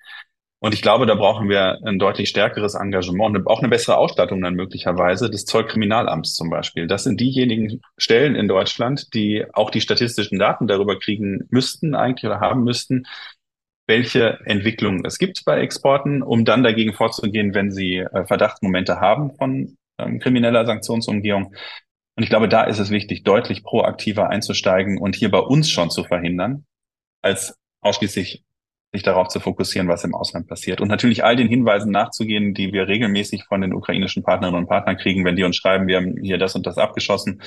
[0.60, 4.42] Und ich glaube, da brauchen wir ein deutlich stärkeres Engagement und auch eine bessere Ausstattung
[4.42, 6.88] dann möglicherweise des Zollkriminalamts zum Beispiel.
[6.88, 12.26] Das sind diejenigen Stellen in Deutschland, die auch die statistischen Daten darüber kriegen müssten eigentlich
[12.26, 13.06] oder haben müssten,
[13.86, 19.36] welche Entwicklungen es gibt bei Exporten, um dann dagegen vorzugehen, wenn sie äh, Verdachtsmomente haben
[19.36, 21.54] von ähm, krimineller Sanktionsumgehung.
[22.16, 25.92] Und ich glaube, da ist es wichtig, deutlich proaktiver einzusteigen und hier bei uns schon
[25.92, 26.66] zu verhindern,
[27.22, 28.44] als ausschließlich
[28.98, 30.82] sich darauf zu fokussieren, was im Ausland passiert.
[30.82, 34.98] Und natürlich all den Hinweisen nachzugehen, die wir regelmäßig von den ukrainischen Partnerinnen und Partnern
[34.98, 37.42] kriegen, wenn die uns schreiben, wir haben hier das und das abgeschossen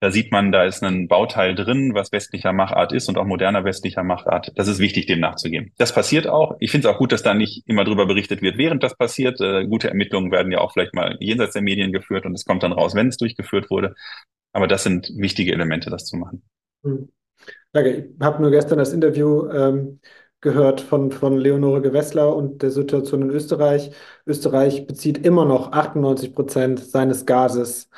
[0.00, 3.64] da sieht man, da ist ein Bauteil drin, was westlicher Machart ist und auch moderner
[3.64, 4.52] westlicher Machart.
[4.54, 5.72] Das ist wichtig, dem nachzugehen.
[5.76, 6.56] Das passiert auch.
[6.60, 9.40] Ich finde es auch gut, dass da nicht immer drüber berichtet wird, während das passiert.
[9.40, 12.62] Äh, gute Ermittlungen werden ja auch vielleicht mal jenseits der Medien geführt und es kommt
[12.62, 13.94] dann raus, wenn es durchgeführt wurde.
[14.52, 16.42] Aber das sind wichtige Elemente, das zu machen.
[16.84, 17.08] Hm.
[17.72, 17.90] Danke.
[18.14, 20.00] Ich habe nur gestern das Interview ähm,
[20.40, 23.90] gehört von, von Leonore Gewessler und der Situation in Österreich.
[24.26, 27.88] Österreich bezieht immer noch 98 Prozent seines Gases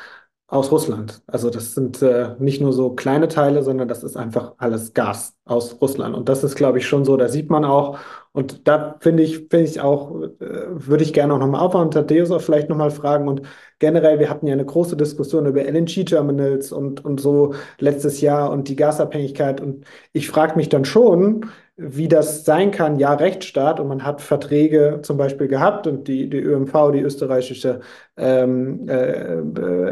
[0.50, 1.22] aus Russland.
[1.28, 5.36] Also das sind äh, nicht nur so kleine Teile, sondern das ist einfach alles Gas
[5.44, 6.16] aus Russland.
[6.16, 7.98] Und das ist, glaube ich, schon so, da sieht man auch.
[8.32, 12.32] Und da finde ich, finde ich auch, äh, würde ich gerne auch nochmal und Thaddeus
[12.32, 13.28] auch vielleicht nochmal fragen.
[13.28, 13.42] Und
[13.78, 18.68] generell, wir hatten ja eine große Diskussion über LNG-Terminals und, und so letztes Jahr und
[18.68, 19.60] die Gasabhängigkeit.
[19.60, 21.46] Und ich frage mich dann schon,
[21.82, 26.28] wie das sein kann, ja, Rechtsstaat und man hat Verträge zum Beispiel gehabt und die,
[26.28, 27.80] die ÖMV, die österreichische
[28.18, 29.38] ähm, äh,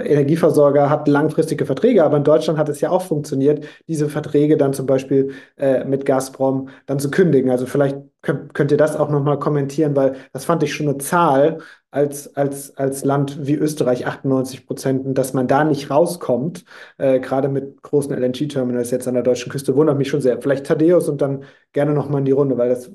[0.06, 4.74] Energieversorger, hat langfristige Verträge, aber in Deutschland hat es ja auch funktioniert, diese Verträge dann
[4.74, 7.51] zum Beispiel äh, mit Gazprom dann zu kündigen.
[7.51, 10.98] Also vielleicht könnt, könnt ihr das auch nochmal kommentieren, weil das fand ich schon eine
[10.98, 11.59] Zahl,
[11.90, 16.65] als, als, als Land wie Österreich 98 Prozent, dass man da nicht rauskommt,
[16.98, 20.40] äh, gerade mit großen LNG-Terminals jetzt an der deutschen Küste, wundert mich schon sehr.
[20.40, 22.90] Vielleicht Thaddeus und dann gerne nochmal in die Runde, weil das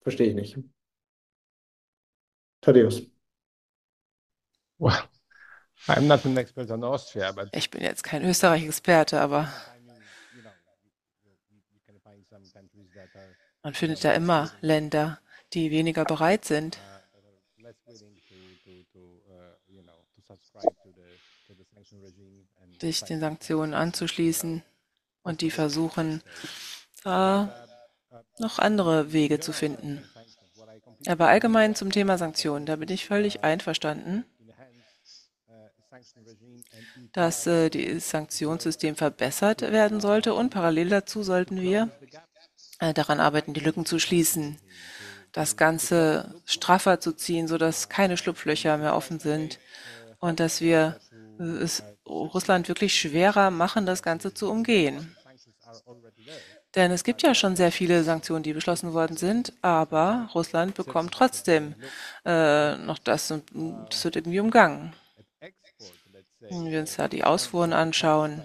[0.00, 0.58] verstehe ich nicht.
[2.62, 3.02] Thaddeus.
[5.86, 9.52] I'm not an expert on Austria, but Ich bin jetzt kein Österreich-Experte, aber
[13.62, 15.20] man findet da immer Länder,
[15.52, 16.78] die weniger bereit sind,
[22.80, 24.62] sich den Sanktionen anzuschließen
[25.22, 26.22] und die versuchen,
[27.04, 27.66] da
[28.38, 30.02] noch andere Wege zu finden.
[31.06, 34.24] Aber allgemein zum Thema Sanktionen, da bin ich völlig einverstanden,
[37.12, 41.90] dass äh, das Sanktionssystem verbessert werden sollte und parallel dazu sollten wir
[42.80, 44.58] äh, daran arbeiten, die Lücken zu schließen,
[45.32, 49.58] das Ganze straffer zu ziehen, sodass keine Schlupflöcher mehr offen sind
[50.18, 51.00] und dass wir
[51.38, 55.16] es Russland wirklich schwerer machen, das Ganze zu umgehen.
[56.74, 61.12] Denn es gibt ja schon sehr viele Sanktionen, die beschlossen worden sind, aber Russland bekommt
[61.12, 61.74] trotzdem
[62.24, 63.44] äh, noch das und
[63.90, 64.92] das wird irgendwie umgangen.
[66.40, 68.44] Wenn wir uns da die Ausfuhren anschauen,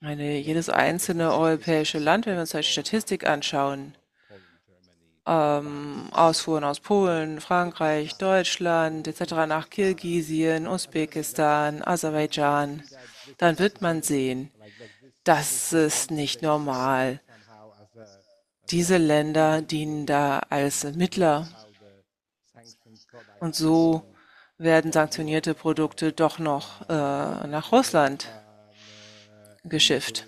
[0.00, 3.96] meine, jedes einzelne europäische Land, wenn wir uns da die Statistik anschauen,
[5.26, 9.32] ähm, Ausfuhren aus Polen, Frankreich, Deutschland etc.
[9.46, 12.82] nach Kirgisien, Usbekistan, Aserbaidschan,
[13.38, 14.50] dann wird man sehen,
[15.24, 17.20] das ist nicht normal.
[18.70, 21.46] Diese Länder dienen da als Mittler.
[23.40, 24.02] Und so
[24.58, 26.92] werden sanktionierte Produkte doch noch äh,
[27.46, 28.28] nach Russland
[29.64, 30.26] geschifft.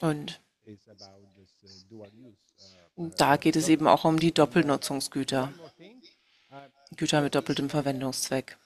[0.00, 0.40] Und
[3.18, 5.52] da geht es eben auch um die Doppelnutzungsgüter,
[6.96, 8.56] Güter mit doppeltem Verwendungszweck.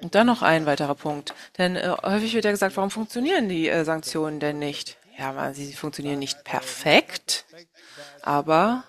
[0.00, 3.68] Und dann noch ein weiterer Punkt, denn äh, häufig wird ja gesagt, warum funktionieren die
[3.68, 4.96] äh, Sanktionen denn nicht?
[5.16, 7.44] Ja, sie funktionieren nicht perfekt,
[8.22, 8.82] aber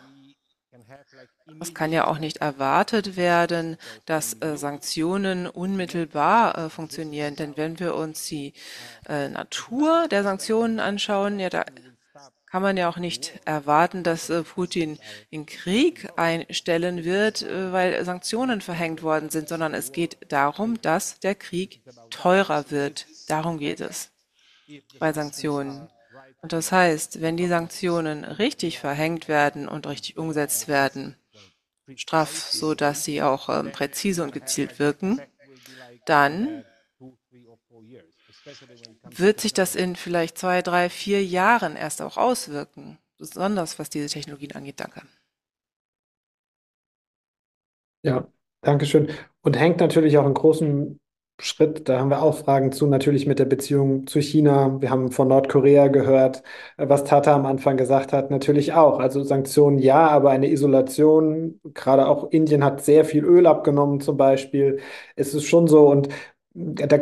[1.59, 7.35] es kann ja auch nicht erwartet werden, dass äh, Sanktionen unmittelbar äh, funktionieren.
[7.35, 8.53] Denn wenn wir uns die
[9.07, 11.63] äh, Natur der Sanktionen anschauen, ja, da
[12.55, 14.97] kann man ja auch nicht erwarten, dass äh, Putin
[15.31, 21.19] den Krieg einstellen wird, äh, weil Sanktionen verhängt worden sind, sondern es geht darum, dass
[21.19, 23.07] der Krieg teurer wird.
[23.27, 24.11] Darum geht es
[24.99, 25.89] bei Sanktionen.
[26.41, 31.17] Und das heißt, wenn die Sanktionen richtig verhängt werden und richtig umgesetzt werden,
[31.95, 35.21] straff, so dass sie auch ähm, präzise und gezielt wirken,
[36.05, 36.65] dann
[39.03, 44.07] wird sich das in vielleicht zwei, drei, vier Jahren erst auch auswirken, besonders was diese
[44.07, 44.79] Technologien angeht.
[44.79, 45.01] Danke.
[48.03, 48.27] Ja,
[48.61, 49.09] danke schön.
[49.41, 50.99] Und hängt natürlich auch in großem
[51.37, 54.81] Schritt, da haben wir auch Fragen zu, natürlich mit der Beziehung zu China.
[54.81, 56.43] Wir haben von Nordkorea gehört,
[56.77, 58.99] äh, was Tata am Anfang gesagt hat, natürlich auch.
[58.99, 64.15] Also Sanktionen ja, aber eine Isolation, gerade auch Indien hat sehr viel Öl abgenommen zum
[64.15, 64.79] Beispiel.
[65.17, 66.07] Es ist schon so und
[66.55, 66.97] da,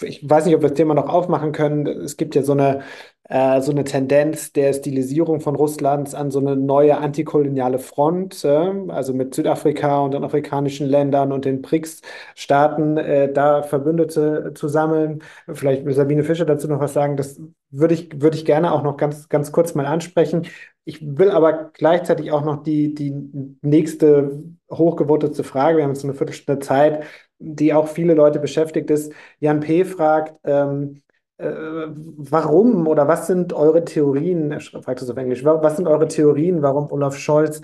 [0.00, 1.86] ich weiß nicht, ob wir das Thema noch aufmachen können.
[1.86, 2.80] Es gibt ja so eine,
[3.24, 8.72] äh, so eine Tendenz der Stilisierung von Russlands an so eine neue antikoloniale Front, äh,
[8.88, 15.22] also mit Südafrika und den afrikanischen Ländern und den BRICS-Staaten, äh, da Verbündete zu sammeln.
[15.52, 17.18] Vielleicht will Sabine Fischer dazu noch was sagen.
[17.18, 17.38] Das
[17.70, 20.46] würde ich, würde ich gerne auch noch ganz, ganz kurz mal ansprechen.
[20.86, 23.14] Ich will aber gleichzeitig auch noch die, die
[23.62, 27.04] nächste hochgewotete Frage, wir haben jetzt eine Viertelstunde Zeit,
[27.44, 29.12] die auch viele Leute beschäftigt ist.
[29.40, 29.84] Jan P.
[29.84, 31.02] fragt, ähm,
[31.38, 31.50] äh,
[31.88, 36.62] warum oder was sind eure Theorien, er fragt es auf Englisch, was sind eure Theorien,
[36.62, 37.60] warum Olaf Scholz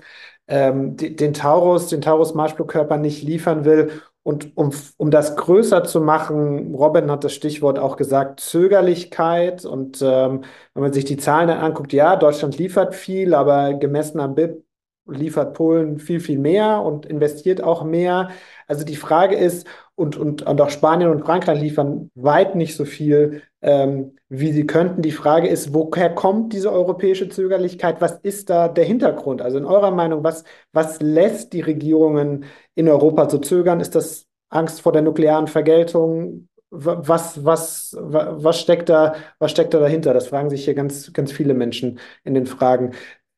[0.47, 3.91] ähm, den Taurus, den Taurus Marschflugkörper nicht liefern will
[4.23, 9.65] Und um, um das größer zu machen, Robin hat das Stichwort auch gesagt, Zögerlichkeit.
[9.65, 10.43] Und ähm,
[10.73, 14.63] wenn man sich die Zahlen dann anguckt, ja, Deutschland liefert viel, aber gemessen am BIP
[15.07, 18.29] liefert Polen viel, viel mehr und investiert auch mehr.
[18.67, 19.67] Also die Frage ist,
[20.01, 24.65] und, und, und auch Spanien und Frankreich liefern weit nicht so viel, ähm, wie sie
[24.65, 25.03] könnten.
[25.03, 28.01] Die Frage ist, woher kommt diese europäische Zögerlichkeit?
[28.01, 29.43] Was ist da der Hintergrund?
[29.43, 33.79] Also in eurer Meinung, was, was lässt die Regierungen in Europa so zögern?
[33.79, 36.47] Ist das Angst vor der nuklearen Vergeltung?
[36.71, 40.13] Was, was, was, steckt da, was steckt da dahinter?
[40.13, 42.93] Das fragen sich hier ganz, ganz viele Menschen in den Fragen.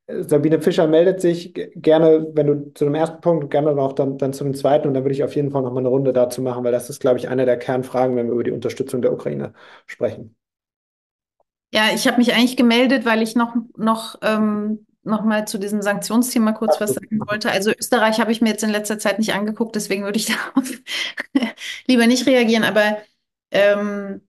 [0.08, 4.34] Sabine Fischer meldet sich gerne, wenn du zu dem ersten Punkt, gerne noch dann, dann
[4.34, 6.42] zu dem zweiten und dann würde ich auf jeden Fall noch mal eine Runde dazu
[6.42, 9.14] machen, weil das ist, glaube ich, eine der Kernfragen, wenn wir über die Unterstützung der
[9.14, 9.54] Ukraine
[9.86, 10.36] sprechen.
[11.74, 15.82] Ja, ich habe mich eigentlich gemeldet, weil ich noch, noch, ähm, noch mal zu diesem
[15.82, 17.50] Sanktionsthema kurz was sagen wollte.
[17.50, 20.70] Also Österreich habe ich mir jetzt in letzter Zeit nicht angeguckt, deswegen würde ich darauf
[21.88, 22.98] lieber nicht reagieren, aber
[23.52, 24.22] ähm,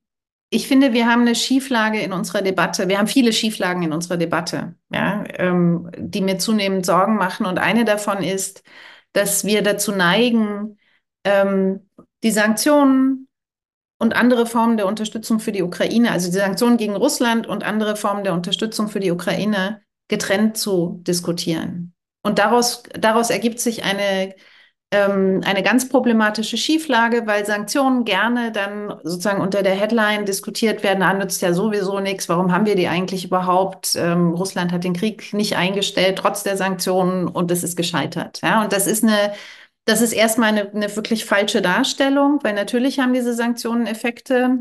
[0.55, 2.89] ich finde, wir haben eine Schieflage in unserer Debatte.
[2.89, 7.45] Wir haben viele Schieflagen in unserer Debatte, ja, ähm, die mir zunehmend Sorgen machen.
[7.45, 8.63] Und eine davon ist,
[9.13, 10.79] dass wir dazu neigen,
[11.25, 11.89] ähm,
[12.23, 13.27] die Sanktionen
[13.99, 17.97] und andere Formen der Unterstützung für die Ukraine, also die Sanktionen gegen Russland und andere
[17.97, 21.95] Formen der Unterstützung für die Ukraine getrennt zu diskutieren.
[22.23, 24.37] Und daraus, daraus ergibt sich eine
[24.95, 31.03] ähm, eine ganz problematische Schieflage, weil Sanktionen gerne dann sozusagen unter der Headline diskutiert werden,
[31.03, 33.97] ah, nützt ja sowieso nichts, warum haben wir die eigentlich überhaupt?
[33.97, 38.41] Ähm, Russland hat den Krieg nicht eingestellt, trotz der Sanktionen und es ist gescheitert.
[38.43, 39.33] Ja, und das ist eine,
[39.85, 44.61] das ist erstmal eine, eine wirklich falsche Darstellung, weil natürlich haben diese Sanktionen Effekte.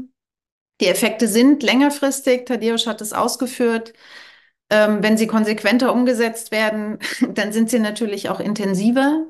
[0.82, 3.94] Die Effekte sind längerfristig, Tadeusz hat es ausgeführt.
[4.72, 6.98] Ähm, wenn sie konsequenter umgesetzt werden,
[7.36, 9.28] dann sind sie natürlich auch intensiver.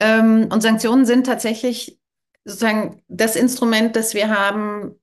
[0.00, 1.98] Ähm, und Sanktionen sind tatsächlich
[2.44, 5.00] sozusagen das Instrument, das wir haben,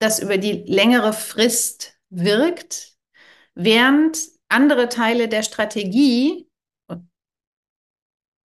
[0.00, 2.96] das über die längere Frist wirkt,
[3.54, 6.48] während andere Teile der Strategie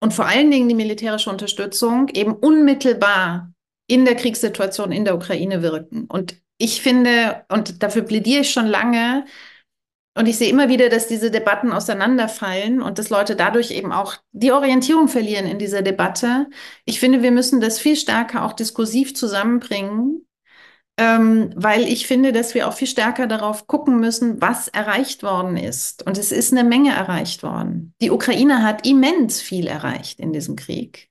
[0.02, 3.54] und vor allen Dingen die militärische Unterstützung eben unmittelbar
[3.88, 6.06] in der Kriegssituation in der Ukraine wirken.
[6.06, 9.26] Und ich finde, und dafür plädiere ich schon lange,
[10.16, 14.16] und ich sehe immer wieder, dass diese Debatten auseinanderfallen und dass Leute dadurch eben auch
[14.32, 16.48] die Orientierung verlieren in dieser Debatte.
[16.86, 20.28] Ich finde, wir müssen das viel stärker auch diskursiv zusammenbringen,
[20.98, 25.58] ähm, weil ich finde, dass wir auch viel stärker darauf gucken müssen, was erreicht worden
[25.58, 26.06] ist.
[26.06, 27.96] Und es ist eine Menge erreicht worden.
[28.00, 31.10] Die Ukraine hat immens viel erreicht in diesem Krieg.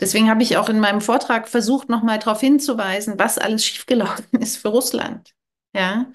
[0.00, 4.56] Deswegen habe ich auch in meinem Vortrag versucht, nochmal darauf hinzuweisen, was alles schiefgelaufen ist
[4.56, 5.34] für Russland.
[5.74, 6.06] Ja,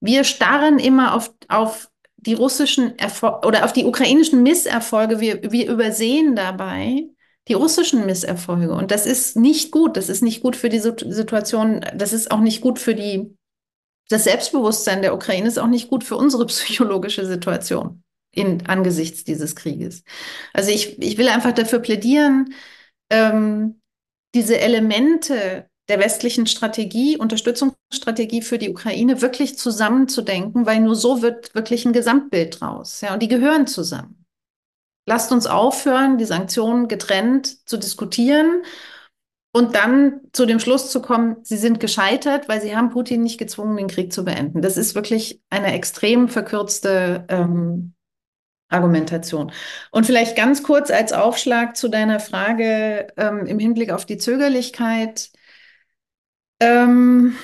[0.00, 5.20] wir starren immer auf, auf die russischen Erfol oder auf die ukrainischen Misserfolge.
[5.20, 7.08] Wir, wir übersehen dabei
[7.48, 8.72] die russischen Misserfolge.
[8.72, 9.96] Und das ist nicht gut.
[9.96, 11.84] Das ist nicht gut für die Situation.
[11.94, 13.34] Das ist auch nicht gut für die,
[14.08, 18.02] das Selbstbewusstsein der Ukraine ist auch nicht gut für unsere psychologische Situation
[18.32, 20.04] in, angesichts dieses Krieges.
[20.52, 22.54] Also ich, ich will einfach dafür plädieren,
[23.10, 23.80] ähm,
[24.34, 31.54] diese Elemente der westlichen Strategie, Unterstützungsstrategie für die Ukraine wirklich zusammenzudenken, weil nur so wird
[31.54, 33.00] wirklich ein Gesamtbild draus.
[33.00, 34.26] Ja, und die gehören zusammen.
[35.06, 38.62] Lasst uns aufhören, die Sanktionen getrennt zu diskutieren
[39.52, 43.38] und dann zu dem Schluss zu kommen, sie sind gescheitert, weil sie haben Putin nicht
[43.38, 44.60] gezwungen, den Krieg zu beenden.
[44.60, 47.94] Das ist wirklich eine extrem verkürzte ähm,
[48.68, 49.50] Argumentation.
[49.90, 55.30] Und vielleicht ganz kurz als Aufschlag zu deiner Frage ähm, im Hinblick auf die Zögerlichkeit.
[56.60, 57.36] Ähm,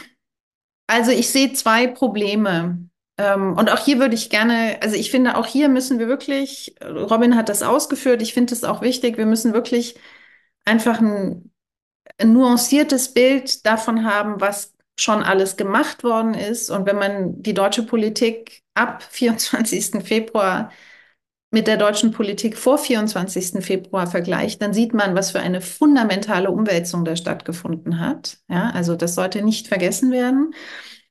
[0.86, 2.88] also ich sehe zwei Probleme.
[3.18, 6.74] Ähm, und auch hier würde ich gerne, also ich finde, auch hier müssen wir wirklich,
[6.84, 9.96] Robin hat das ausgeführt, ich finde es auch wichtig, wir müssen wirklich
[10.64, 11.52] einfach ein,
[12.18, 16.70] ein nuanciertes Bild davon haben, was schon alles gemacht worden ist.
[16.70, 20.02] Und wenn man die deutsche Politik ab 24.
[20.04, 20.72] Februar
[21.54, 23.64] mit der deutschen Politik vor 24.
[23.64, 28.38] Februar vergleicht, dann sieht man, was für eine fundamentale Umwälzung da stattgefunden hat.
[28.48, 30.52] Ja, also das sollte nicht vergessen werden.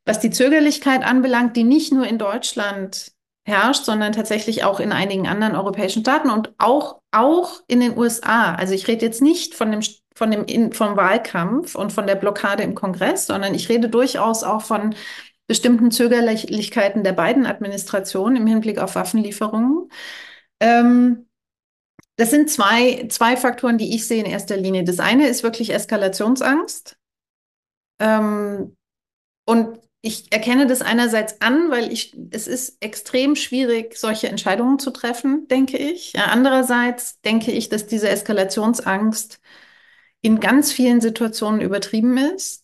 [0.03, 3.13] Was die Zögerlichkeit anbelangt, die nicht nur in Deutschland
[3.45, 8.53] herrscht, sondern tatsächlich auch in einigen anderen europäischen Staaten und auch, auch in den USA.
[8.53, 9.79] Also ich rede jetzt nicht von dem,
[10.13, 14.61] von dem vom Wahlkampf und von der Blockade im Kongress, sondern ich rede durchaus auch
[14.61, 14.93] von
[15.47, 19.89] bestimmten Zögerlichkeiten der beiden Administrationen im Hinblick auf Waffenlieferungen.
[20.63, 21.27] Ähm,
[22.15, 24.83] das sind zwei, zwei Faktoren, die ich sehe in erster Linie.
[24.85, 26.97] Das eine ist wirklich Eskalationsangst.
[27.99, 28.77] Ähm,
[29.45, 34.91] und ich erkenne das einerseits an, weil ich, es ist extrem schwierig, solche Entscheidungen zu
[34.91, 36.13] treffen, denke ich.
[36.13, 39.39] Ja, andererseits denke ich, dass diese Eskalationsangst
[40.21, 42.62] in ganz vielen Situationen übertrieben ist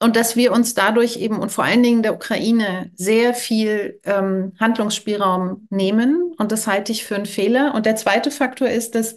[0.00, 4.52] und dass wir uns dadurch eben und vor allen Dingen der Ukraine sehr viel ähm,
[4.58, 6.34] Handlungsspielraum nehmen.
[6.38, 7.74] Und das halte ich für einen Fehler.
[7.74, 9.14] Und der zweite Faktor ist, dass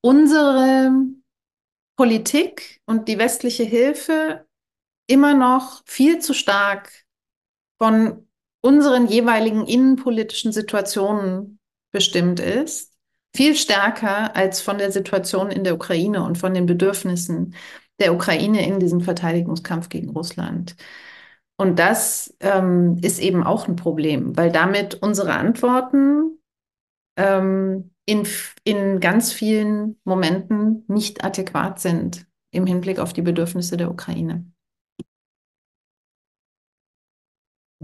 [0.00, 0.92] unsere
[1.96, 4.46] Politik und die westliche Hilfe
[5.06, 6.90] immer noch viel zu stark
[7.78, 8.26] von
[8.62, 11.60] unseren jeweiligen innenpolitischen Situationen
[11.92, 12.94] bestimmt ist
[13.36, 17.54] viel stärker als von der Situation in der Ukraine und von den Bedürfnissen
[18.00, 20.76] der Ukraine in diesem Verteidigungskampf gegen Russland.
[21.56, 26.38] Und das ähm, ist eben auch ein Problem, weil damit unsere Antworten
[27.16, 28.26] ähm, in,
[28.64, 34.50] in ganz vielen Momenten nicht adäquat sind im Hinblick auf die Bedürfnisse der Ukraine.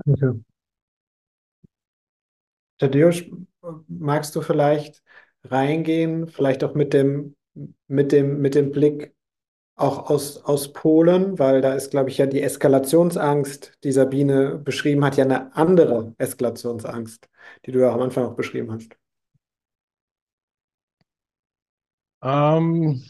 [0.05, 0.41] Danke.
[2.79, 3.25] Tadeusz,
[3.89, 5.03] magst du vielleicht
[5.45, 7.37] reingehen, vielleicht auch mit dem,
[7.89, 9.15] mit dem, mit dem Blick
[9.81, 15.05] auch aus, aus Polen, weil da ist, glaube ich, ja die Eskalationsangst, die Sabine beschrieben
[15.05, 17.29] hat, ja eine andere Eskalationsangst,
[17.67, 18.97] die du ja auch am Anfang auch beschrieben hast.
[22.23, 23.03] Um,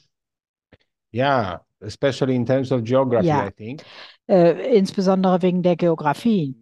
[1.13, 3.47] yeah, especially in terms of geography, Ja.
[3.47, 3.83] I think.
[4.29, 6.55] Äh, insbesondere wegen der Geografie.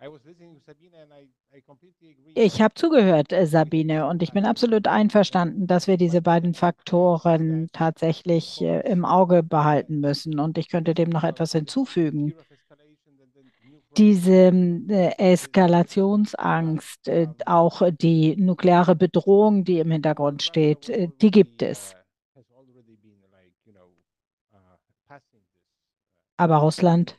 [0.00, 1.28] I was listening to Sabine and I.
[2.34, 7.68] Ich habe zugehört, äh, Sabine, und ich bin absolut einverstanden, dass wir diese beiden Faktoren
[7.72, 10.40] tatsächlich äh, im Auge behalten müssen.
[10.40, 12.34] Und ich könnte dem noch etwas hinzufügen.
[13.96, 17.08] Diese äh, Eskalationsangst,
[17.46, 20.90] auch die nukleare Bedrohung, die im Hintergrund steht,
[21.22, 21.94] die gibt es.
[26.36, 27.16] Aber Russland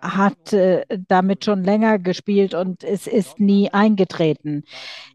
[0.00, 4.64] hat äh, damit schon länger gespielt und es ist nie eingetreten.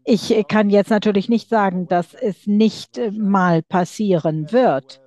[0.04, 5.00] Ich äh, kann jetzt natürlich nicht sagen, dass es nicht äh, mal passieren wird.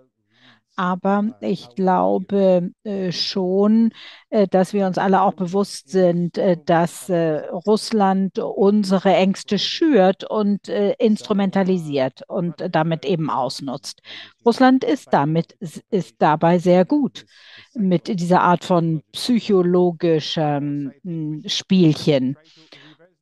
[0.80, 3.92] Aber ich glaube äh, schon,
[4.30, 10.68] äh, dass wir uns alle auch bewusst sind, äh, dass Russland unsere Ängste schürt und
[10.68, 14.02] instrumentalisiert und damit eben ausnutzt.
[14.46, 15.54] Russland ist damit,
[15.90, 17.26] ist dabei sehr gut
[17.74, 22.38] mit dieser Art von psychologischem hm, Spielchen.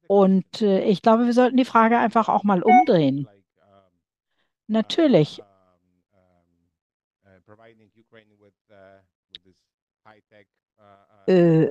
[0.08, 3.28] Und ich glaube, wir sollten die Frage einfach auch mal umdrehen.
[4.68, 5.42] Natürlich
[11.28, 11.68] äh,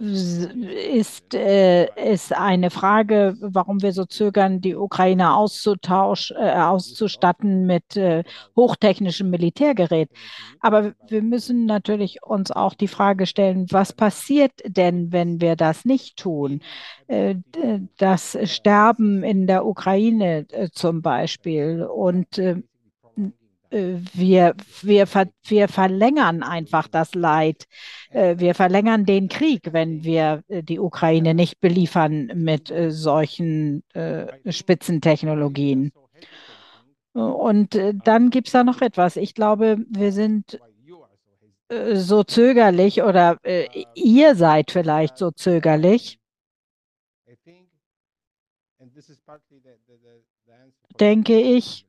[0.00, 7.96] ist, äh, ist eine Frage, warum wir so zögern, die Ukraine auszutausch, äh, auszustatten mit
[7.96, 8.22] äh,
[8.56, 10.10] hochtechnischem Militärgerät.
[10.60, 15.84] Aber wir müssen natürlich uns auch die Frage stellen, was passiert denn, wenn wir das
[15.84, 16.60] nicht tun?
[17.08, 17.36] Äh,
[17.96, 22.62] das Sterben in der Ukraine äh, zum Beispiel und äh,
[23.70, 27.64] wir, wir, ver, wir verlängern einfach das Leid.
[28.10, 33.82] Wir verlängern den Krieg, wenn wir die Ukraine nicht beliefern mit solchen
[34.48, 35.92] Spitzentechnologien.
[37.12, 39.16] Und dann gibt es da noch etwas.
[39.16, 40.60] Ich glaube, wir sind
[41.92, 43.38] so zögerlich oder
[43.94, 46.18] ihr seid vielleicht so zögerlich.
[50.98, 51.87] Denke ich,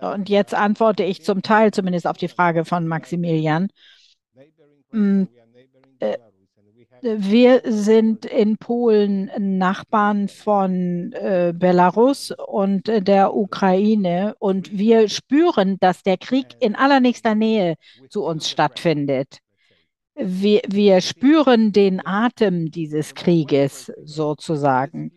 [0.00, 3.68] und jetzt antworte ich zum Teil zumindest auf die Frage von Maximilian.
[4.90, 5.24] Mm,
[6.00, 6.16] äh,
[7.02, 16.02] wir sind in Polen Nachbarn von äh, Belarus und der Ukraine und wir spüren, dass
[16.02, 17.74] der Krieg in allernächster Nähe
[18.08, 19.38] zu uns stattfindet.
[20.14, 25.12] Wir, wir spüren den Atem dieses Krieges sozusagen.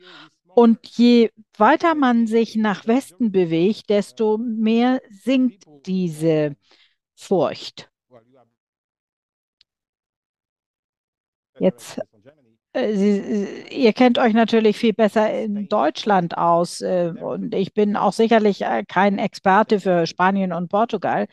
[0.58, 6.56] Und je weiter man sich nach Westen bewegt, desto mehr sinkt diese
[7.14, 7.92] Furcht.
[11.60, 12.00] Jetzt,
[12.74, 17.96] äh, Sie, ihr kennt euch natürlich viel besser in Deutschland aus äh, und ich bin
[17.96, 21.28] auch sicherlich äh, kein Experte für Spanien und Portugal,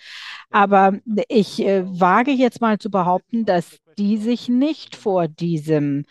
[0.50, 0.98] aber
[1.28, 6.04] ich äh, wage jetzt mal zu behaupten, dass die sich nicht vor diesem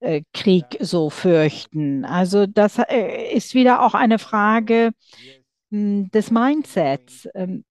[0.00, 2.04] äh, Krieg so fürchten.
[2.04, 4.92] Also das äh, ist wieder auch eine Frage
[5.70, 7.28] mh, des Mindsets.
[7.34, 7.64] Ähm,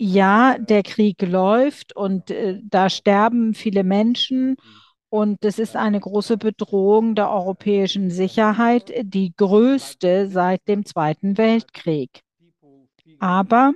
[0.00, 4.56] ja, der Krieg läuft und äh, da sterben viele Menschen
[5.10, 12.20] und es ist eine große Bedrohung der europäischen Sicherheit, die größte seit dem Zweiten Weltkrieg.
[13.18, 13.72] Aber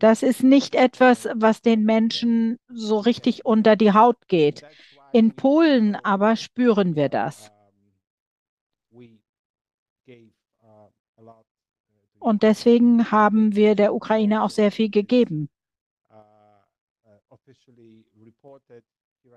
[0.00, 4.62] das ist nicht etwas, was den Menschen so richtig unter die Haut geht.
[5.12, 7.52] In Polen aber spüren wir das.
[12.18, 15.48] Und deswegen haben wir der Ukraine auch sehr viel gegeben.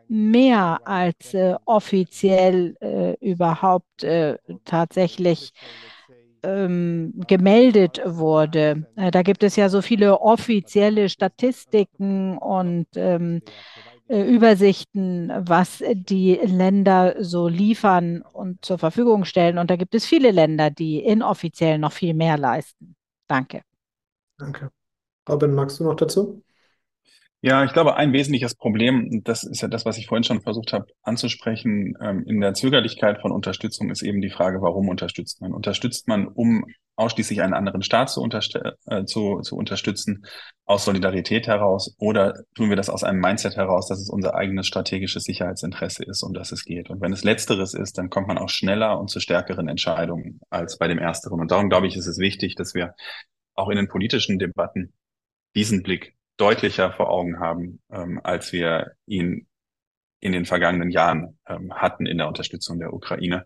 [0.07, 5.53] Mehr als äh, offiziell äh, überhaupt äh, tatsächlich
[6.43, 8.87] ähm, gemeldet wurde.
[8.95, 13.41] Äh, da gibt es ja so viele offizielle Statistiken und ähm,
[14.07, 19.57] äh, Übersichten, was die Länder so liefern und zur Verfügung stellen.
[19.57, 22.95] Und da gibt es viele Länder, die inoffiziell noch viel mehr leisten.
[23.27, 23.61] Danke.
[24.37, 24.69] Danke.
[25.27, 26.43] Robin, magst du noch dazu?
[27.45, 30.71] Ja, ich glaube, ein wesentliches Problem, das ist ja das, was ich vorhin schon versucht
[30.71, 35.51] habe anzusprechen, ähm, in der Zögerlichkeit von Unterstützung ist eben die Frage, warum unterstützt man?
[35.51, 36.63] Unterstützt man, um
[36.95, 40.25] ausschließlich einen anderen Staat zu, äh, zu, zu unterstützen,
[40.63, 44.65] aus Solidarität heraus, oder tun wir das aus einem Mindset heraus, dass es unser eigenes
[44.65, 46.89] strategisches Sicherheitsinteresse ist, um das es geht?
[46.89, 50.77] Und wenn es letzteres ist, dann kommt man auch schneller und zu stärkeren Entscheidungen als
[50.77, 51.41] bei dem ersteren.
[51.41, 52.95] Und darum glaube ich, ist es wichtig, dass wir
[53.53, 54.93] auch in den politischen Debatten
[55.55, 59.47] diesen Blick deutlicher vor Augen haben, ähm, als wir ihn
[60.19, 63.43] in den vergangenen Jahren ähm, hatten in der Unterstützung der Ukraine.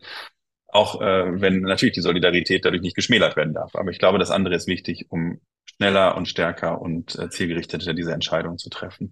[0.67, 3.75] Auch äh, wenn natürlich die Solidarität dadurch nicht geschmälert werden darf.
[3.75, 8.13] Aber ich glaube, das andere ist wichtig, um schneller und stärker und äh, zielgerichteter diese
[8.13, 9.11] Entscheidung zu treffen.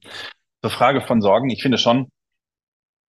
[0.62, 2.10] Zur Frage von Sorgen, ich finde schon,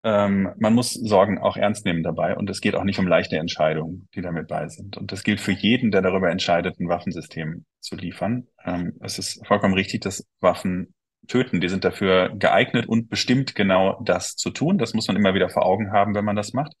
[0.06, 3.38] ähm, man muss Sorgen auch ernst nehmen dabei und es geht auch nicht um leichte
[3.38, 4.96] Entscheidungen, die damit bei sind.
[4.96, 8.46] Und das gilt für jeden, der darüber entscheidet, ein Waffensystem zu liefern.
[8.64, 10.94] Ähm, es ist vollkommen richtig, dass Waffen
[11.26, 11.60] töten.
[11.60, 14.78] Die sind dafür geeignet und bestimmt genau das zu tun.
[14.78, 16.72] Das muss man immer wieder vor Augen haben, wenn man das macht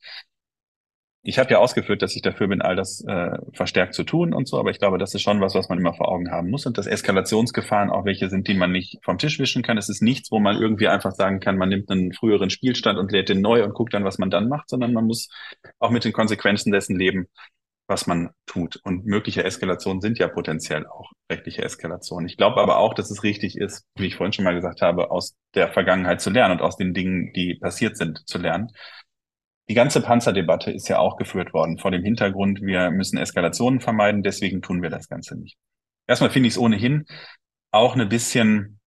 [1.26, 4.46] ich habe ja ausgeführt, dass ich dafür bin, all das äh, verstärkt zu tun und
[4.46, 6.66] so, aber ich glaube, das ist schon was, was man immer vor Augen haben muss
[6.66, 9.76] und dass Eskalationsgefahren auch welche sind, die man nicht vom Tisch wischen kann.
[9.76, 13.10] Es ist nichts, wo man irgendwie einfach sagen kann, man nimmt einen früheren Spielstand und
[13.10, 15.28] lädt den neu und guckt dann, was man dann macht, sondern man muss
[15.80, 17.26] auch mit den Konsequenzen dessen leben,
[17.88, 18.76] was man tut.
[18.84, 22.28] Und mögliche Eskalationen sind ja potenziell auch rechtliche Eskalationen.
[22.28, 25.10] Ich glaube aber auch, dass es richtig ist, wie ich vorhin schon mal gesagt habe,
[25.10, 28.70] aus der Vergangenheit zu lernen und aus den Dingen, die passiert sind, zu lernen
[29.68, 34.22] die ganze Panzerdebatte ist ja auch geführt worden vor dem Hintergrund, wir müssen Eskalationen vermeiden,
[34.22, 35.56] deswegen tun wir das Ganze nicht.
[36.06, 37.04] Erstmal finde ich es ohnehin
[37.72, 38.78] auch eine bisschen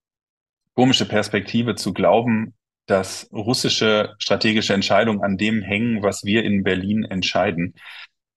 [0.73, 2.53] komische Perspektive zu glauben,
[2.85, 7.75] dass russische strategische Entscheidungen an dem hängen, was wir in Berlin entscheiden.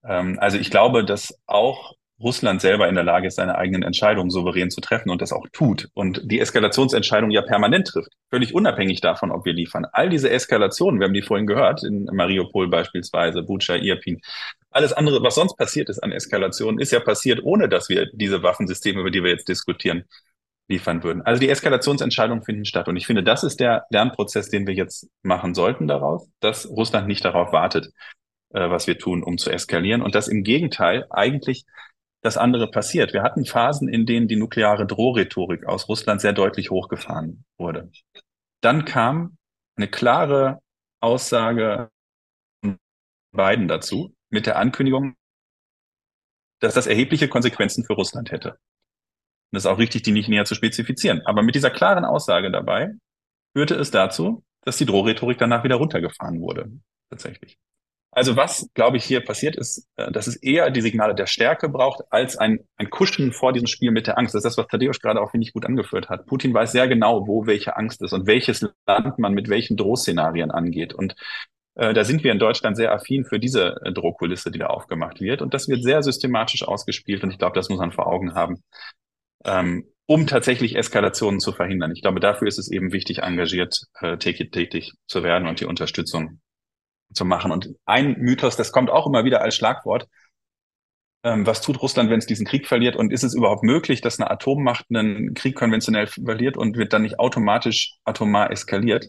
[0.05, 4.31] Ähm, also ich glaube, dass auch Russland selber in der Lage ist, seine eigenen Entscheidungen
[4.31, 9.01] souverän zu treffen und das auch tut und die Eskalationsentscheidung ja permanent trifft, völlig unabhängig
[9.01, 9.87] davon, ob wir liefern.
[9.93, 14.21] All diese Eskalationen, wir haben die vorhin gehört, in Mariupol beispielsweise, Bucha, Irpin,
[14.71, 18.43] alles andere, was sonst passiert ist an Eskalationen, ist ja passiert, ohne dass wir diese
[18.43, 20.05] Waffensysteme, über die wir jetzt diskutieren,
[20.69, 21.23] liefern würden.
[21.23, 22.89] Also die Eskalationsentscheidungen finden statt.
[22.89, 27.07] Und ich finde, das ist der Lernprozess, den wir jetzt machen sollten daraus, dass Russland
[27.07, 27.91] nicht darauf wartet,
[28.51, 30.03] äh, was wir tun, um zu eskalieren.
[30.03, 31.65] Und dass im Gegenteil eigentlich
[32.23, 33.13] das andere passiert.
[33.13, 37.91] Wir hatten Phasen, in denen die nukleare Drohrhetorik aus Russland sehr deutlich hochgefahren wurde.
[38.61, 39.37] Dann kam
[39.77, 40.61] eine klare
[41.01, 41.91] Aussage
[42.65, 42.79] von
[43.33, 45.17] Biden dazu mit der Ankündigung,
[46.61, 48.51] dass das erhebliche Konsequenzen für Russland hätte.
[49.51, 51.23] Und es ist auch richtig, die nicht näher zu spezifizieren.
[51.27, 52.93] Aber mit dieser klaren Aussage dabei
[53.53, 56.71] führte es dazu, dass die Drohrhetorik danach wieder runtergefahren wurde,
[57.11, 57.59] tatsächlich.
[58.15, 61.71] Also was, glaube ich, hier passiert ist, äh, dass es eher die Signale der Stärke
[61.71, 64.35] braucht, als ein, ein Kuschen vor diesem Spiel mit der Angst.
[64.35, 66.27] Das ist das, was Tadeusz gerade auch, finde ich, gut angeführt hat.
[66.27, 70.51] Putin weiß sehr genau, wo welche Angst ist und welches Land man mit welchen Drohszenarien
[70.51, 70.93] angeht.
[70.93, 71.15] Und
[71.75, 75.23] äh, da sind wir in Deutschland sehr affin für diese äh, Drohkulisse, die da aufgemacht
[75.23, 75.41] wird.
[75.41, 77.25] Und das wird sehr systematisch ausgespielt.
[77.25, 78.63] Und ich glaube, das muss man vor Augen haben,
[79.47, 81.93] ähm, um tatsächlich Eskalationen zu verhindern.
[81.93, 86.41] Ich glaube, dafür ist es eben wichtig, engagiert äh, tätig zu werden und die Unterstützung
[87.15, 87.53] zu machen.
[87.53, 90.09] Und ein Mythos, das kommt auch immer wieder als Schlagwort.
[91.25, 92.97] Ähm, was tut Russland, wenn es diesen Krieg verliert?
[92.97, 97.03] Und ist es überhaupt möglich, dass eine Atommacht einen Krieg konventionell verliert und wird dann
[97.03, 99.07] nicht automatisch atomar eskaliert?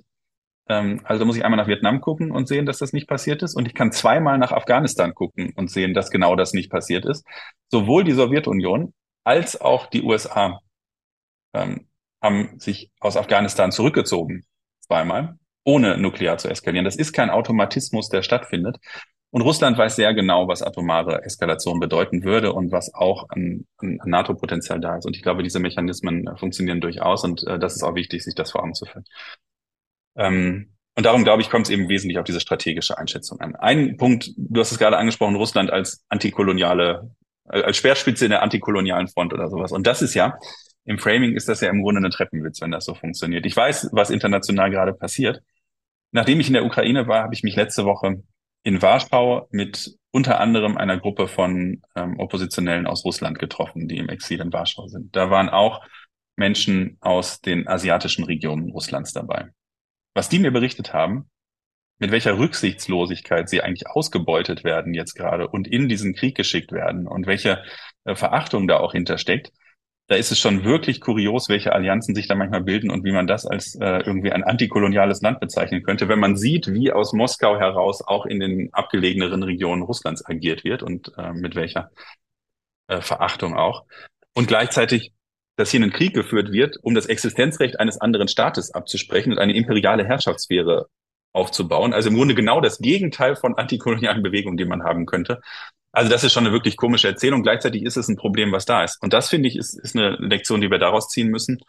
[0.69, 3.55] Ähm, also muss ich einmal nach Vietnam gucken und sehen, dass das nicht passiert ist.
[3.55, 7.25] Und ich kann zweimal nach Afghanistan gucken und sehen, dass genau das nicht passiert ist.
[7.69, 8.93] Sowohl die Sowjetunion
[9.23, 10.59] als auch die USA
[11.53, 11.87] ähm,
[12.21, 14.45] haben sich aus Afghanistan zurückgezogen.
[14.81, 16.85] Zweimal ohne nuklear zu eskalieren.
[16.85, 18.77] Das ist kein Automatismus, der stattfindet.
[19.33, 23.99] Und Russland weiß sehr genau, was atomare Eskalation bedeuten würde und was auch an, an
[24.05, 25.07] NATO-Potenzial da ist.
[25.07, 28.35] Und ich glaube, diese Mechanismen äh, funktionieren durchaus und äh, das ist auch wichtig, sich
[28.35, 29.05] das vor Augen zu führen.
[30.15, 33.55] Ähm, und darum, glaube ich, kommt es eben wesentlich auf diese strategische Einschätzung an.
[33.55, 37.09] Ein Punkt, du hast es gerade angesprochen, Russland als antikoloniale,
[37.49, 39.71] äh, als Speerspitze in der antikolonialen Front oder sowas.
[39.71, 40.37] Und das ist ja,
[40.85, 43.47] im Framing ist das ja im Grunde ein Treppenwitz, wenn das so funktioniert.
[43.47, 45.41] Ich weiß, was international gerade passiert.
[46.13, 48.23] Nachdem ich in der Ukraine war, habe ich mich letzte Woche
[48.63, 54.09] in Warschau mit unter anderem einer Gruppe von ähm, Oppositionellen aus Russland getroffen, die im
[54.09, 55.15] Exil in Warschau sind.
[55.15, 55.83] Da waren auch
[56.35, 59.49] Menschen aus den asiatischen Regionen Russlands dabei.
[60.13, 61.31] Was die mir berichtet haben,
[61.97, 67.07] mit welcher Rücksichtslosigkeit sie eigentlich ausgebeutet werden jetzt gerade und in diesen Krieg geschickt werden
[67.07, 67.63] und welche
[68.03, 69.51] äh, Verachtung da auch hintersteckt,
[70.13, 73.25] da ist es schon wirklich kurios, welche Allianzen sich da manchmal bilden und wie man
[73.25, 77.57] das als äh, irgendwie ein antikoloniales Land bezeichnen könnte, wenn man sieht, wie aus Moskau
[77.57, 81.89] heraus auch in den abgelegeneren Regionen Russlands agiert wird und äh, mit welcher
[82.89, 83.85] äh, Verachtung auch.
[84.35, 85.13] Und gleichzeitig,
[85.55, 89.55] dass hier ein Krieg geführt wird, um das Existenzrecht eines anderen Staates abzusprechen und eine
[89.55, 90.89] imperiale Herrschaftssphäre
[91.33, 91.93] aufzubauen.
[91.93, 95.41] Also im Grunde genau das Gegenteil von antikolonialen Bewegungen, die man haben könnte.
[95.91, 97.43] Also das ist schon eine wirklich komische Erzählung.
[97.43, 99.01] Gleichzeitig ist es ein Problem, was da ist.
[99.01, 101.59] Und das finde ich ist, ist eine Lektion, die wir daraus ziehen müssen.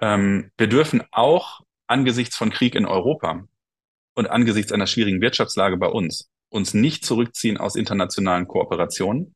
[0.00, 3.44] Ähm, wir dürfen auch angesichts von Krieg in Europa
[4.14, 9.34] und angesichts einer schwierigen Wirtschaftslage bei uns uns nicht zurückziehen aus internationalen Kooperationen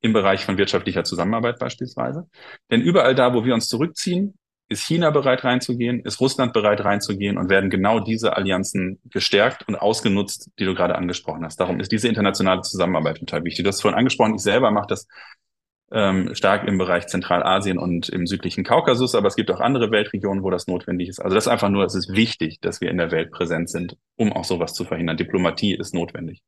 [0.00, 2.28] im Bereich von wirtschaftlicher Zusammenarbeit beispielsweise.
[2.70, 4.34] Denn überall da, wo wir uns zurückziehen,
[4.68, 6.00] ist China bereit reinzugehen?
[6.00, 7.38] Ist Russland bereit reinzugehen?
[7.38, 11.60] Und werden genau diese Allianzen gestärkt und ausgenutzt, die du gerade angesprochen hast?
[11.60, 13.64] Darum ist diese internationale Zusammenarbeit total wichtig.
[13.64, 15.06] Du hast vorhin angesprochen, ich selber mache das
[15.92, 20.42] ähm, stark im Bereich Zentralasien und im südlichen Kaukasus, aber es gibt auch andere Weltregionen,
[20.42, 21.20] wo das notwendig ist.
[21.20, 23.96] Also das ist einfach nur, es ist wichtig, dass wir in der Welt präsent sind,
[24.16, 25.16] um auch sowas zu verhindern.
[25.16, 26.42] Diplomatie ist notwendig.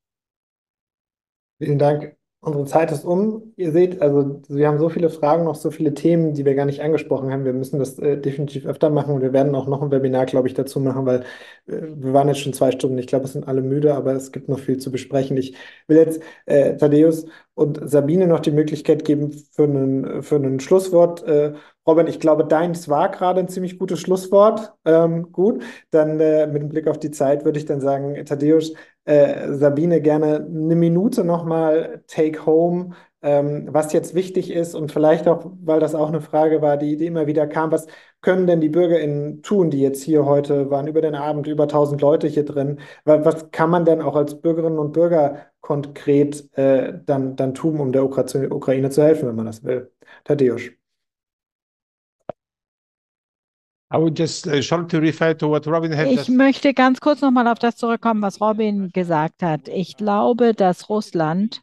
[1.58, 2.16] Vielen Dank.
[2.40, 3.52] Unsere Zeit ist um.
[3.56, 6.64] Ihr seht, also wir haben so viele Fragen, noch so viele Themen, die wir gar
[6.66, 7.44] nicht angesprochen haben.
[7.44, 10.46] Wir müssen das äh, definitiv öfter machen und wir werden auch noch ein Webinar, glaube
[10.46, 11.20] ich, dazu machen, weil
[11.66, 12.98] äh, wir waren jetzt schon zwei Stunden.
[12.98, 15.36] Ich glaube, es sind alle müde, aber es gibt noch viel zu besprechen.
[15.36, 15.56] Ich
[15.88, 21.24] will jetzt äh, Thaddeus und Sabine noch die Möglichkeit geben für einen, für ein Schlusswort.
[21.24, 21.54] Äh,
[21.84, 24.72] Robin, ich glaube, deins war gerade ein ziemlich gutes Schlusswort.
[24.84, 28.72] Ähm, gut, dann äh, mit dem Blick auf die Zeit würde ich dann sagen, Thaddeus,
[29.06, 35.26] äh, Sabine, gerne eine Minute nochmal Take Home, ähm, was jetzt wichtig ist und vielleicht
[35.28, 37.86] auch, weil das auch eine Frage war, die, die immer wieder kam, was
[38.20, 42.00] können denn die BürgerInnen tun, die jetzt hier heute waren, über den Abend über 1000
[42.00, 42.80] Leute hier drin?
[43.04, 47.92] Was kann man denn auch als Bürgerinnen und Bürger konkret äh, dann, dann tun, um
[47.92, 49.92] der Ukraine zu helfen, wenn man das will?
[50.24, 50.70] Tadeusz.
[50.70, 50.72] Uh,
[56.08, 59.68] ich möchte ganz kurz nochmal auf das zurückkommen, was Robin gesagt hat.
[59.68, 61.62] Ich glaube, dass Russland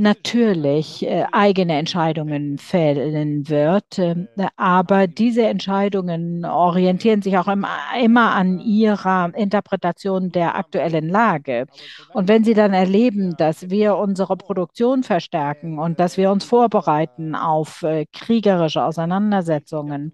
[0.00, 3.98] natürlich äh, eigene Entscheidungen fällen wird.
[3.98, 7.66] Äh, aber diese Entscheidungen orientieren sich auch im,
[8.02, 11.66] immer an ihrer Interpretation der aktuellen Lage.
[12.12, 17.34] Und wenn sie dann erleben, dass wir unsere Produktion verstärken und dass wir uns vorbereiten
[17.34, 20.12] auf äh, kriegerische Auseinandersetzungen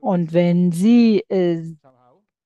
[0.00, 1.62] und wenn sie äh,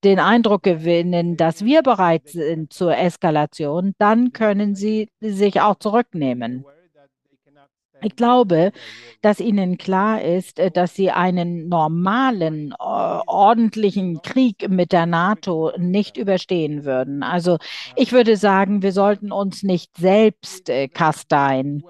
[0.04, 6.64] den Eindruck gewinnen, dass wir bereit sind zur Eskalation, dann können sie sich auch zurücknehmen.
[8.02, 8.72] Ich glaube,
[9.22, 16.18] dass ihnen klar ist, dass sie einen normalen, äh, ordentlichen Krieg mit der NATO nicht
[16.18, 17.22] überstehen würden.
[17.22, 17.56] Also
[17.96, 21.82] ich würde sagen, wir sollten uns nicht selbst äh, kasteien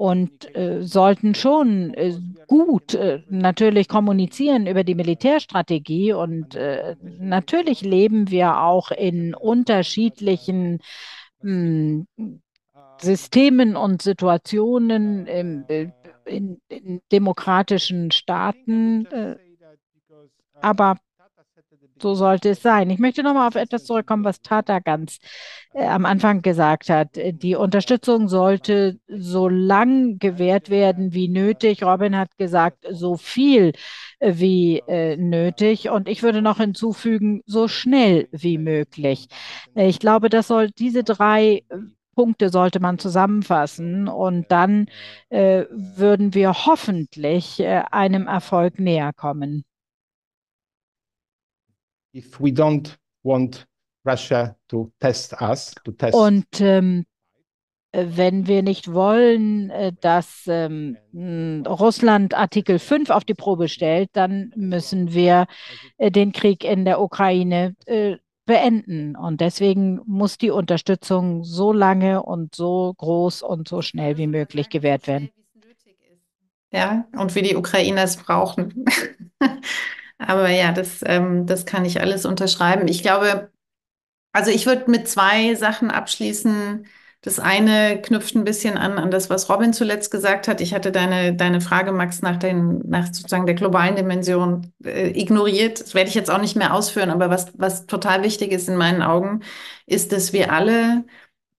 [0.00, 2.14] und äh, sollten schon äh,
[2.46, 6.14] gut äh, natürlich kommunizieren über die Militärstrategie.
[6.14, 10.78] Und äh, natürlich leben wir auch in unterschiedlichen
[11.42, 12.40] mh, hm,
[12.98, 15.90] Systemen und Situationen im, äh,
[16.24, 19.04] in, in, demokratischen Staaten.
[19.04, 19.36] Äh,
[20.62, 20.96] aber
[22.02, 22.90] so sollte es sein.
[22.90, 25.18] Ich möchte nochmal auf etwas zurückkommen, was Tata ganz
[25.72, 27.10] äh, am Anfang gesagt hat.
[27.16, 31.82] Die Unterstützung sollte so lang gewährt werden wie nötig.
[31.82, 33.72] Robin hat gesagt, so viel
[34.18, 35.90] äh, wie äh, nötig.
[35.90, 39.28] Und ich würde noch hinzufügen, so schnell wie möglich.
[39.74, 41.76] Äh, ich glaube, das soll diese drei äh,
[42.16, 44.86] Punkte sollte man zusammenfassen und dann
[45.30, 49.64] äh, würden wir hoffentlich einem Erfolg näher kommen
[52.14, 53.66] if we don't want
[54.04, 57.04] Russia to test us, to test Und ähm,
[57.92, 60.96] wenn wir nicht wollen, äh, dass ähm,
[61.66, 65.46] Russland Artikel 5 auf die Probe stellt, dann müssen wir
[65.98, 68.16] äh, den Krieg in der Ukraine äh,
[68.46, 69.16] beenden.
[69.16, 74.68] Und deswegen muss die Unterstützung so lange und so groß und so schnell wie möglich
[74.68, 75.30] gewährt werden.
[76.72, 78.84] Ja, und wie die Ukrainer es brauchen.
[80.20, 82.88] Aber ja, das, ähm, das kann ich alles unterschreiben.
[82.88, 83.50] Ich glaube,
[84.32, 86.86] also ich würde mit zwei Sachen abschließen.
[87.22, 90.60] Das eine knüpft ein bisschen an, an das, was Robin zuletzt gesagt hat.
[90.60, 95.80] Ich hatte deine, deine Frage, Max, nach, den, nach sozusagen der globalen Dimension äh, ignoriert.
[95.80, 98.76] Das werde ich jetzt auch nicht mehr ausführen, aber was, was total wichtig ist in
[98.76, 99.42] meinen Augen,
[99.86, 101.04] ist, dass wir alle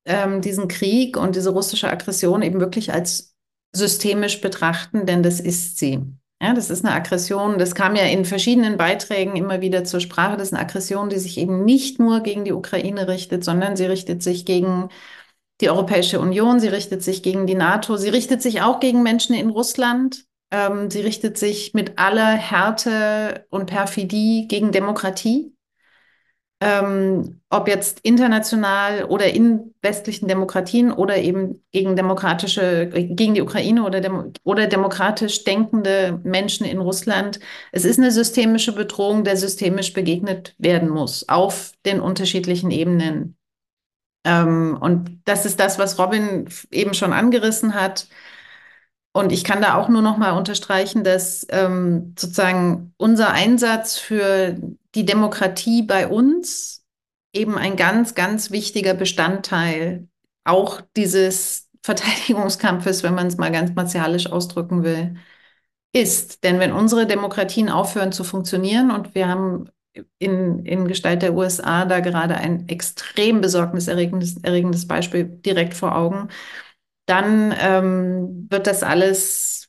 [0.05, 3.35] ähm, diesen Krieg und diese russische Aggression eben wirklich als
[3.73, 6.01] systemisch betrachten, denn das ist sie.
[6.41, 10.37] Ja, das ist eine Aggression, das kam ja in verschiedenen Beiträgen immer wieder zur Sprache.
[10.37, 13.85] Das ist eine Aggression, die sich eben nicht nur gegen die Ukraine richtet, sondern sie
[13.85, 14.89] richtet sich gegen
[15.61, 19.35] die Europäische Union, sie richtet sich gegen die NATO, sie richtet sich auch gegen Menschen
[19.35, 20.25] in Russland.
[20.49, 25.53] Ähm, sie richtet sich mit aller Härte und Perfidie gegen Demokratie.
[26.63, 33.83] Ähm, ob jetzt international oder in westlichen Demokratien oder eben gegen demokratische, gegen die Ukraine
[33.83, 37.39] oder, dem, oder demokratisch denkende Menschen in Russland.
[37.71, 43.37] Es ist eine systemische Bedrohung, der systemisch begegnet werden muss auf den unterschiedlichen Ebenen.
[44.23, 48.07] Ähm, und das ist das, was Robin eben schon angerissen hat.
[49.13, 54.55] Und ich kann da auch nur noch mal unterstreichen, dass ähm, sozusagen unser Einsatz für
[54.95, 56.83] die Demokratie bei uns
[57.33, 60.07] eben ein ganz, ganz wichtiger Bestandteil
[60.43, 65.15] auch dieses Verteidigungskampfes, wenn man es mal ganz martialisch ausdrücken will,
[65.93, 66.43] ist.
[66.43, 69.69] Denn wenn unsere Demokratien aufhören zu funktionieren und wir haben
[70.19, 76.29] in, in Gestalt der USA da gerade ein extrem besorgniserregendes erregendes Beispiel direkt vor Augen,
[77.07, 79.60] dann ähm, wird das alles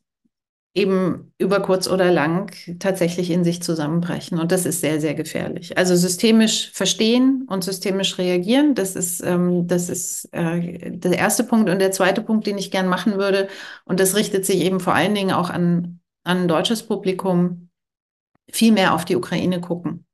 [0.75, 4.39] eben über kurz oder lang tatsächlich in sich zusammenbrechen.
[4.39, 5.77] Und das ist sehr, sehr gefährlich.
[5.77, 11.69] Also systemisch verstehen und systemisch reagieren, das ist, ähm, das ist äh, der erste Punkt.
[11.69, 13.49] Und der zweite Punkt, den ich gern machen würde,
[13.85, 17.69] und das richtet sich eben vor allen Dingen auch an, an ein deutsches Publikum,
[18.51, 20.07] viel mehr auf die Ukraine gucken.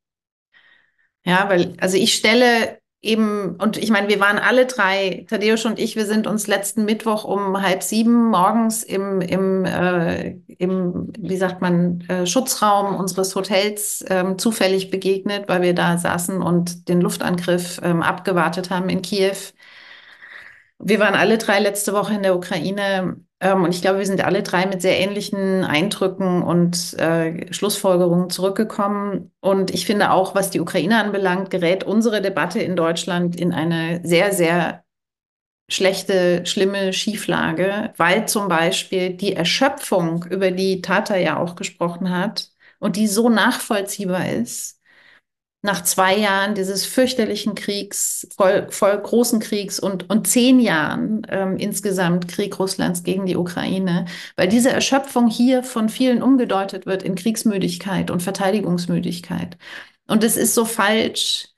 [1.25, 5.79] Ja, weil, also ich stelle eben, und ich meine, wir waren alle drei, Thaddeus und
[5.79, 11.37] ich, wir sind uns letzten Mittwoch um halb sieben morgens im, im, äh, im wie
[11.37, 17.01] sagt man, äh, Schutzraum unseres Hotels ähm, zufällig begegnet, weil wir da saßen und den
[17.01, 19.37] Luftangriff ähm, abgewartet haben in Kiew.
[20.79, 24.25] Wir waren alle drei letzte Woche in der Ukraine ähm, und ich glaube, wir sind
[24.25, 29.31] alle drei mit sehr ähnlichen Eindrücken und äh, Schlussfolgerungen zurückgekommen.
[29.41, 34.01] Und ich finde auch, was die Ukraine anbelangt, gerät unsere Debatte in Deutschland in eine
[34.05, 34.85] sehr, sehr
[35.71, 42.51] schlechte, schlimme Schieflage, weil zum Beispiel die Erschöpfung, über die Tata ja auch gesprochen hat
[42.79, 44.78] und die so nachvollziehbar ist,
[45.63, 51.57] nach zwei Jahren dieses fürchterlichen Kriegs, voll, voll großen Kriegs und, und zehn Jahren ähm,
[51.57, 54.07] insgesamt Krieg Russlands gegen die Ukraine,
[54.37, 59.59] weil diese Erschöpfung hier von vielen umgedeutet wird in Kriegsmüdigkeit und Verteidigungsmüdigkeit.
[60.07, 61.49] Und es ist so falsch,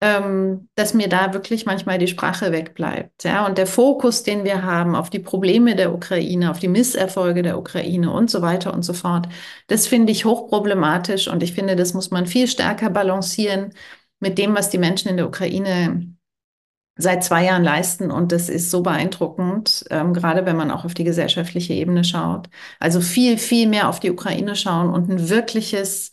[0.00, 3.24] ähm, dass mir da wirklich manchmal die Sprache wegbleibt.
[3.24, 3.46] Ja?
[3.46, 7.58] Und der Fokus, den wir haben auf die Probleme der Ukraine, auf die Misserfolge der
[7.58, 9.28] Ukraine und so weiter und so fort,
[9.66, 13.74] das finde ich hochproblematisch und ich finde, das muss man viel stärker balancieren
[14.20, 16.14] mit dem, was die Menschen in der Ukraine
[16.96, 18.10] seit zwei Jahren leisten.
[18.10, 22.48] Und das ist so beeindruckend, ähm, gerade wenn man auch auf die gesellschaftliche Ebene schaut.
[22.78, 26.10] Also viel, viel mehr auf die Ukraine schauen und ein wirkliches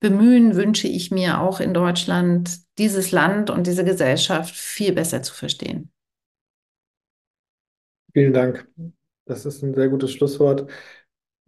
[0.00, 5.34] Bemühen wünsche ich mir auch in Deutschland, dieses Land und diese Gesellschaft viel besser zu
[5.34, 5.90] verstehen.
[8.12, 8.68] Vielen Dank.
[9.26, 10.70] Das ist ein sehr gutes Schlusswort.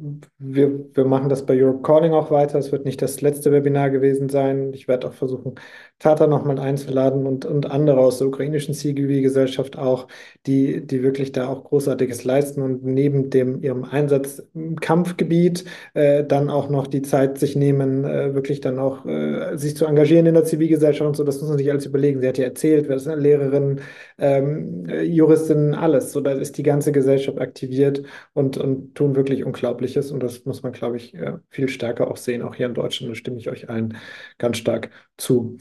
[0.00, 2.56] Wir, wir machen das bei Europe Calling auch weiter.
[2.56, 4.72] Es wird nicht das letzte Webinar gewesen sein.
[4.72, 5.56] Ich werde auch versuchen,
[5.98, 10.06] Tata nochmal einzuladen und, und andere aus der ukrainischen CGV-Gesellschaft auch,
[10.46, 15.64] die, die wirklich da auch Großartiges leisten und neben dem ihrem Einsatz im Kampfgebiet
[15.94, 19.84] äh, dann auch noch die Zeit sich nehmen, äh, wirklich dann auch äh, sich zu
[19.86, 21.24] engagieren in der Zivilgesellschaft und so.
[21.24, 22.20] Das muss man sich alles überlegen.
[22.20, 23.80] Sie hat ja erzählt, wer ist eine Lehrerin,
[24.18, 26.12] ähm, Juristin, alles.
[26.12, 30.10] So, da ist die ganze Gesellschaft aktiviert und, und tun wirklich Unglaubliches.
[30.10, 33.10] Und das muss man, glaube ich, äh, viel stärker auch sehen, auch hier in Deutschland.
[33.10, 33.96] Da stimme ich euch allen
[34.38, 35.56] ganz stark zu.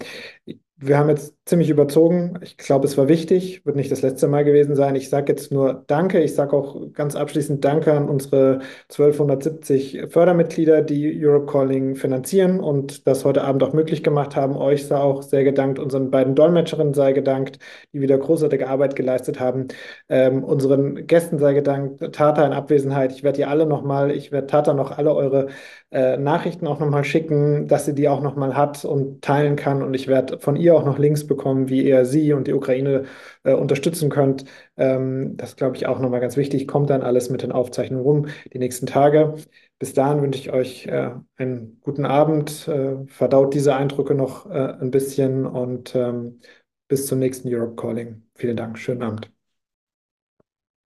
[0.77, 2.39] Wir haben jetzt ziemlich überzogen.
[2.41, 4.95] Ich glaube, es war wichtig, wird nicht das letzte Mal gewesen sein.
[4.95, 6.21] Ich sage jetzt nur Danke.
[6.21, 8.59] Ich sage auch ganz abschließend Danke an unsere
[8.89, 14.57] 1270 Fördermitglieder, die Europe Calling finanzieren und das heute Abend auch möglich gemacht haben.
[14.57, 15.79] Euch sei auch sehr gedankt.
[15.79, 17.59] Unseren beiden Dolmetscherinnen sei gedankt,
[17.93, 19.69] die wieder großartige Arbeit geleistet haben.
[20.09, 22.13] Ähm, unseren Gästen sei gedankt.
[22.13, 23.13] Tata in Abwesenheit.
[23.13, 25.47] Ich werde ihr alle nochmal, ich werde Tata noch alle eure
[25.91, 29.81] äh, Nachrichten auch nochmal schicken, dass sie die auch nochmal hat und teilen kann.
[29.81, 31.36] Und ich werde von ihr auch noch Links bekommen,
[31.69, 33.05] wie ihr sie und die Ukraine
[33.43, 34.45] äh, unterstützen könnt.
[34.77, 36.67] Ähm, das glaube ich auch nochmal ganz wichtig.
[36.67, 39.35] Kommt dann alles mit den Aufzeichnungen rum die nächsten Tage.
[39.79, 42.67] Bis dahin wünsche ich euch äh, einen guten Abend.
[42.67, 46.39] Äh, verdaut diese Eindrücke noch äh, ein bisschen und ähm,
[46.87, 48.23] bis zum nächsten Europe Calling.
[48.35, 48.77] Vielen Dank.
[48.79, 49.31] Schönen Abend.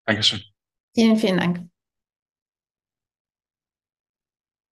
[0.05, 0.41] Dankeschön.
[0.95, 1.70] Vielen, vielen Dank.